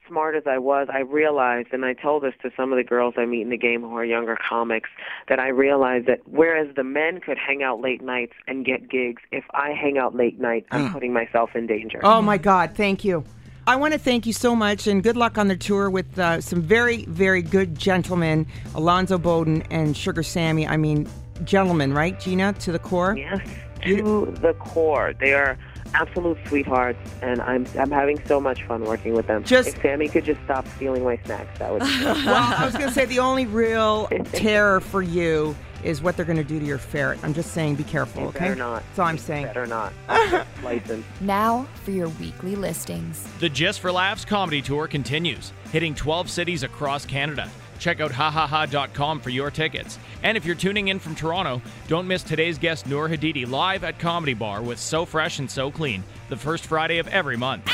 smart 0.08 0.34
as 0.34 0.42
I 0.46 0.58
was, 0.58 0.88
I 0.92 1.00
realized, 1.00 1.68
and 1.72 1.84
I 1.84 1.94
told 1.94 2.22
this 2.22 2.34
to 2.42 2.50
some 2.56 2.72
of 2.72 2.76
the 2.76 2.84
girls 2.84 3.14
I 3.16 3.24
meet 3.24 3.42
in 3.42 3.50
the 3.50 3.56
game 3.56 3.82
who 3.82 3.96
are 3.96 4.04
younger 4.04 4.36
comics, 4.48 4.90
that 5.28 5.38
I 5.38 5.48
realized 5.48 6.06
that 6.06 6.20
whereas 6.26 6.74
the 6.74 6.84
men 6.84 7.20
could 7.20 7.38
hang 7.38 7.62
out 7.62 7.80
late 7.80 8.02
nights 8.02 8.34
and 8.46 8.64
get 8.64 8.90
gigs, 8.90 9.22
if 9.30 9.44
I 9.52 9.70
hang 9.70 9.98
out 9.98 10.14
late 10.14 10.40
night, 10.40 10.66
I'm 10.70 10.92
putting 10.92 11.12
myself 11.12 11.50
in 11.54 11.66
danger. 11.66 12.00
Oh, 12.02 12.20
my 12.20 12.38
God. 12.38 12.74
Thank 12.74 13.04
you. 13.04 13.24
I 13.64 13.76
want 13.76 13.92
to 13.92 13.98
thank 13.98 14.26
you 14.26 14.32
so 14.32 14.56
much 14.56 14.88
and 14.88 15.04
good 15.04 15.16
luck 15.16 15.38
on 15.38 15.46
the 15.46 15.56
tour 15.56 15.88
with 15.88 16.18
uh, 16.18 16.40
some 16.40 16.62
very, 16.62 17.04
very 17.04 17.42
good 17.42 17.78
gentlemen, 17.78 18.44
Alonzo 18.74 19.18
Bodden 19.18 19.64
and 19.70 19.96
Sugar 19.96 20.24
Sammy. 20.24 20.66
I 20.66 20.76
mean, 20.76 21.08
gentlemen, 21.44 21.94
right, 21.94 22.18
Gina, 22.18 22.54
to 22.54 22.72
the 22.72 22.80
core? 22.80 23.16
Yes, 23.16 23.40
to 23.82 24.34
the 24.40 24.54
core. 24.54 25.14
They 25.18 25.32
are 25.32 25.56
absolute 25.94 26.38
sweethearts, 26.46 26.98
and 27.22 27.40
I'm 27.42 27.66
I'm 27.78 27.90
having 27.90 28.24
so 28.26 28.40
much 28.40 28.62
fun 28.64 28.84
working 28.84 29.14
with 29.14 29.26
them. 29.26 29.44
Just- 29.44 29.68
if 29.68 29.82
Sammy 29.82 30.08
could 30.08 30.24
just 30.24 30.40
stop 30.44 30.66
stealing 30.76 31.04
my 31.04 31.16
snacks, 31.24 31.58
that 31.58 31.72
would. 31.72 31.82
Be 31.82 31.86
well, 32.04 32.54
I 32.58 32.64
was 32.64 32.74
going 32.74 32.88
to 32.88 32.94
say 32.94 33.04
the 33.04 33.18
only 33.18 33.46
real 33.46 34.08
terror 34.32 34.80
for 34.80 35.02
you 35.02 35.54
is 35.84 36.00
what 36.02 36.16
they're 36.16 36.24
going 36.24 36.38
to 36.38 36.44
do 36.44 36.58
to 36.60 36.64
your 36.64 36.78
ferret. 36.78 37.18
I'm 37.22 37.34
just 37.34 37.52
saying, 37.52 37.74
be 37.74 37.84
careful. 37.84 38.24
Okay. 38.24 38.38
better 38.38 38.54
not. 38.54 38.82
That's 38.86 38.98
all 39.00 39.06
I'm 39.06 39.18
saying. 39.18 39.46
Better 39.46 39.66
not. 39.66 39.92
License. 40.62 41.04
Now 41.20 41.66
for 41.84 41.90
your 41.90 42.08
weekly 42.08 42.54
listings. 42.56 43.26
The 43.40 43.48
Just 43.48 43.80
for 43.80 43.90
Laughs 43.90 44.24
comedy 44.24 44.62
tour 44.62 44.86
continues, 44.86 45.52
hitting 45.72 45.94
12 45.94 46.30
cities 46.30 46.62
across 46.62 47.04
Canada. 47.04 47.50
Check 47.82 48.00
out 48.00 48.12
hahaha.com 48.12 49.18
for 49.18 49.30
your 49.30 49.50
tickets. 49.50 49.98
And 50.22 50.36
if 50.36 50.44
you're 50.44 50.54
tuning 50.54 50.86
in 50.86 51.00
from 51.00 51.16
Toronto, 51.16 51.60
don't 51.88 52.06
miss 52.06 52.22
today's 52.22 52.56
guest 52.56 52.86
Nour 52.86 53.08
Hadidi 53.08 53.44
live 53.44 53.82
at 53.82 53.98
Comedy 53.98 54.34
Bar 54.34 54.62
with 54.62 54.78
So 54.78 55.04
Fresh 55.04 55.40
and 55.40 55.50
So 55.50 55.68
Clean, 55.68 56.04
the 56.28 56.36
first 56.36 56.66
Friday 56.66 56.98
of 56.98 57.08
every 57.08 57.36
month. 57.36 57.68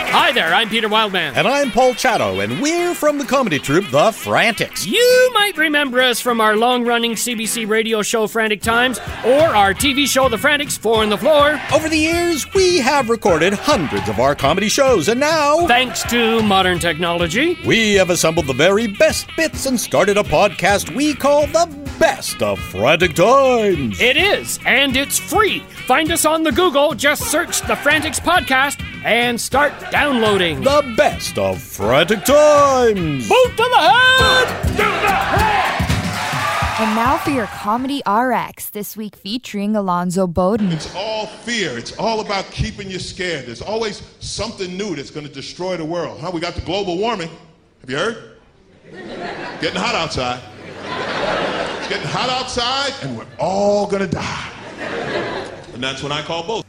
Hi 0.00 0.32
there, 0.32 0.54
I'm 0.54 0.68
Peter 0.68 0.88
Wildman. 0.88 1.34
And 1.34 1.46
I'm 1.46 1.70
Paul 1.70 1.92
Chatto, 1.92 2.40
and 2.40 2.62
we're 2.62 2.94
from 2.94 3.18
the 3.18 3.24
comedy 3.24 3.58
troupe 3.58 3.90
The 3.90 4.12
Frantics. 4.12 4.86
You 4.86 5.30
might 5.34 5.56
remember 5.56 6.00
us 6.00 6.20
from 6.20 6.40
our 6.40 6.56
long 6.56 6.84
running 6.86 7.12
CBC 7.12 7.68
radio 7.68 8.00
show 8.02 8.26
Frantic 8.26 8.62
Times 8.62 8.98
or 9.24 9.40
our 9.40 9.74
TV 9.74 10.06
show 10.06 10.28
The 10.28 10.38
Frantics 10.38 10.78
Four 10.78 11.02
on 11.02 11.10
the 11.10 11.18
Floor. 11.18 11.60
Over 11.74 11.88
the 11.88 11.98
years, 11.98 12.46
we 12.54 12.78
have 12.78 13.10
recorded 13.10 13.52
hundreds 13.54 14.08
of 14.08 14.18
our 14.20 14.34
comedy 14.34 14.68
shows, 14.68 15.08
and 15.08 15.20
now, 15.20 15.66
thanks 15.66 16.02
to 16.04 16.42
modern 16.42 16.78
technology, 16.78 17.58
we 17.66 17.94
have 17.94 18.10
assembled 18.10 18.46
the 18.46 18.54
very 18.54 18.86
best 18.86 19.26
bits 19.36 19.66
and 19.66 19.78
started 19.78 20.16
a 20.16 20.22
podcast 20.22 20.94
we 20.94 21.12
call 21.14 21.46
The 21.48 21.66
Best 21.98 22.40
of 22.42 22.58
Frantic 22.60 23.14
Times. 23.14 24.00
It 24.00 24.16
is, 24.16 24.58
and 24.64 24.96
it's 24.96 25.18
free. 25.18 25.60
Find 25.86 26.10
us 26.12 26.24
on 26.24 26.44
the 26.44 26.52
Google, 26.52 26.94
just 26.94 27.24
search 27.30 27.60
The 27.62 27.76
Frantics 27.76 28.20
Podcast 28.20 28.80
and 29.08 29.40
start 29.40 29.72
downloading. 29.90 30.60
The 30.60 30.92
Best 30.94 31.38
of 31.38 31.62
Frantic 31.62 32.26
Times. 32.26 33.26
Boot 33.26 33.50
to 33.56 33.56
the 33.56 33.78
head! 33.78 34.66
To 34.66 34.76
the 34.76 34.84
head! 34.84 35.90
And 36.78 36.94
now 36.94 37.16
for 37.16 37.30
your 37.30 37.46
Comedy 37.46 38.02
RX, 38.06 38.68
this 38.68 38.98
week 38.98 39.16
featuring 39.16 39.74
Alonzo 39.74 40.26
Bodden. 40.26 40.70
It's 40.72 40.94
all 40.94 41.24
fear. 41.24 41.78
It's 41.78 41.96
all 41.98 42.20
about 42.20 42.50
keeping 42.50 42.90
you 42.90 42.98
scared. 42.98 43.46
There's 43.46 43.62
always 43.62 44.02
something 44.20 44.76
new 44.76 44.94
that's 44.94 45.10
going 45.10 45.26
to 45.26 45.32
destroy 45.32 45.78
the 45.78 45.86
world. 45.86 46.20
Huh? 46.20 46.30
We 46.30 46.40
got 46.40 46.54
the 46.54 46.60
global 46.60 46.98
warming. 46.98 47.30
Have 47.80 47.88
you 47.88 47.96
heard? 47.96 48.36
Getting 49.62 49.80
hot 49.80 49.94
outside. 49.94 50.42
It's 51.78 51.88
getting 51.88 52.08
hot 52.08 52.28
outside, 52.28 52.92
and 53.00 53.16
we're 53.16 53.26
all 53.38 53.86
going 53.86 54.02
to 54.02 54.14
die. 54.14 54.52
And 55.72 55.82
that's 55.82 56.02
when 56.02 56.12
I 56.12 56.20
call 56.20 56.46
both. 56.46 56.67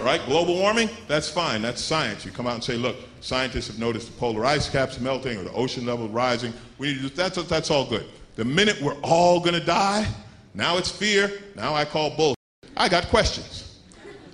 All 0.00 0.06
right, 0.06 0.24
global 0.24 0.54
warming, 0.54 0.88
that's 1.08 1.28
fine. 1.28 1.60
That's 1.60 1.78
science. 1.78 2.24
You 2.24 2.30
come 2.30 2.46
out 2.46 2.54
and 2.54 2.64
say, 2.64 2.76
look, 2.76 2.96
scientists 3.20 3.66
have 3.66 3.78
noticed 3.78 4.06
the 4.06 4.18
polar 4.18 4.46
ice 4.46 4.66
caps 4.66 4.98
melting 4.98 5.36
or 5.36 5.44
the 5.44 5.52
ocean 5.52 5.84
level 5.84 6.08
rising. 6.08 6.54
We 6.78 6.94
need 6.94 7.02
to 7.02 7.10
that's, 7.10 7.36
that's 7.44 7.70
all 7.70 7.84
good. 7.84 8.06
The 8.36 8.46
minute 8.46 8.80
we're 8.80 8.98
all 9.02 9.40
going 9.40 9.52
to 9.52 9.60
die, 9.60 10.08
now 10.54 10.78
it's 10.78 10.90
fear. 10.90 11.30
Now 11.54 11.74
I 11.74 11.84
call 11.84 12.16
bull. 12.16 12.34
I 12.78 12.88
got 12.88 13.08
questions. 13.08 13.80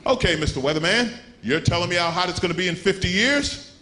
Okay, 0.06 0.36
Mr. 0.36 0.62
Weatherman, 0.62 1.12
you're 1.42 1.58
telling 1.58 1.88
me 1.88 1.96
how 1.96 2.12
hot 2.12 2.28
it's 2.28 2.38
going 2.38 2.52
to 2.52 2.56
be 2.56 2.68
in 2.68 2.76
50 2.76 3.08
years? 3.08 3.76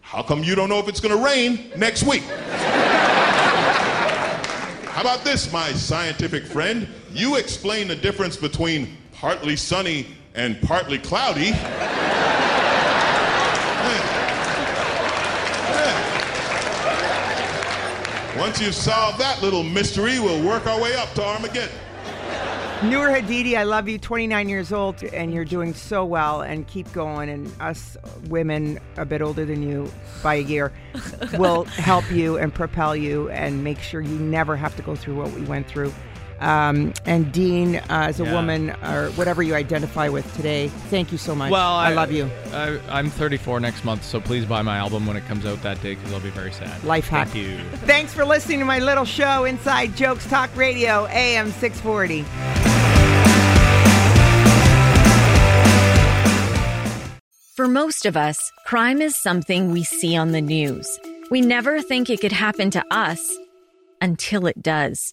How 0.00 0.24
come 0.24 0.42
you 0.42 0.56
don't 0.56 0.68
know 0.68 0.80
if 0.80 0.88
it's 0.88 0.98
going 0.98 1.16
to 1.16 1.24
rain 1.24 1.70
next 1.76 2.02
week? 2.02 2.24
How 4.88 5.02
about 5.02 5.22
this, 5.22 5.52
my 5.52 5.70
scientific 5.70 6.46
friend? 6.46 6.88
You 7.12 7.36
explain 7.36 7.86
the 7.86 7.94
difference 7.94 8.36
between 8.36 8.96
partly 9.12 9.54
sunny 9.54 10.08
and 10.38 10.60
partly 10.62 10.98
cloudy. 10.98 11.50
Once 18.38 18.60
you've 18.60 18.74
solved 18.74 19.18
that 19.18 19.42
little 19.42 19.64
mystery, 19.64 20.20
we'll 20.20 20.46
work 20.46 20.64
our 20.68 20.80
way 20.80 20.94
up 20.94 21.12
to 21.14 21.24
Armageddon. 21.24 21.76
Nour 22.84 23.08
Hadidi, 23.08 23.56
I 23.56 23.64
love 23.64 23.88
you. 23.88 23.98
29 23.98 24.48
years 24.48 24.72
old, 24.72 25.02
and 25.02 25.34
you're 25.34 25.44
doing 25.44 25.74
so 25.74 26.04
well. 26.04 26.42
And 26.42 26.64
keep 26.68 26.92
going. 26.92 27.28
And 27.28 27.52
us 27.60 27.96
women, 28.28 28.78
a 28.96 29.04
bit 29.04 29.20
older 29.20 29.44
than 29.44 29.68
you 29.68 29.90
by 30.22 30.36
a 30.36 30.42
year, 30.42 30.72
will 31.36 31.64
help 31.64 32.08
you 32.12 32.38
and 32.38 32.54
propel 32.54 32.94
you 32.94 33.28
and 33.30 33.64
make 33.64 33.80
sure 33.80 34.00
you 34.00 34.16
never 34.16 34.54
have 34.54 34.76
to 34.76 34.82
go 34.82 34.94
through 34.94 35.16
what 35.16 35.32
we 35.32 35.42
went 35.42 35.66
through. 35.66 35.92
Um, 36.40 36.92
and 37.04 37.32
Dean, 37.32 37.76
uh, 37.76 37.82
as 37.88 38.20
a 38.20 38.24
Yeah. 38.24 38.32
woman 38.32 38.70
or 38.82 39.08
whatever 39.16 39.42
you 39.42 39.54
identify 39.54 40.08
with 40.08 40.32
today, 40.36 40.68
thank 40.88 41.10
you 41.10 41.18
so 41.18 41.34
much. 41.34 41.50
Well, 41.50 41.72
I, 41.72 41.92
love 41.92 42.12
you. 42.12 42.30
I, 42.52 42.78
I'm 42.88 43.10
34 43.10 43.60
next 43.60 43.84
month, 43.84 44.04
so 44.04 44.20
please 44.20 44.44
buy 44.44 44.62
my 44.62 44.76
album 44.78 45.06
when 45.06 45.16
it 45.16 45.26
comes 45.26 45.44
out 45.46 45.60
that 45.62 45.82
day 45.82 45.94
because 45.96 46.12
I'll 46.12 46.20
be 46.20 46.30
very 46.30 46.52
sad. 46.52 46.82
Life 46.84 47.08
hack. 47.08 47.28
Thank 47.28 47.44
you. 47.46 47.58
Thanks 47.86 48.12
for 48.14 48.24
listening 48.24 48.60
to 48.60 48.64
my 48.64 48.78
little 48.78 49.04
show, 49.04 49.44
Inside 49.44 49.96
Jokes 49.96 50.28
Talk 50.28 50.54
Radio, 50.56 51.06
AM 51.06 51.50
640. 51.50 52.24
For 57.56 57.66
most 57.66 58.06
of 58.06 58.16
us, 58.16 58.38
crime 58.66 59.02
is 59.02 59.16
something 59.16 59.72
we 59.72 59.82
see 59.82 60.16
on 60.16 60.30
the 60.30 60.40
news. 60.40 60.88
We 61.28 61.40
never 61.40 61.82
think 61.82 62.08
it 62.08 62.20
could 62.20 62.30
happen 62.32 62.70
to 62.70 62.84
us 62.92 63.36
until 64.00 64.46
it 64.46 64.62
does. 64.62 65.12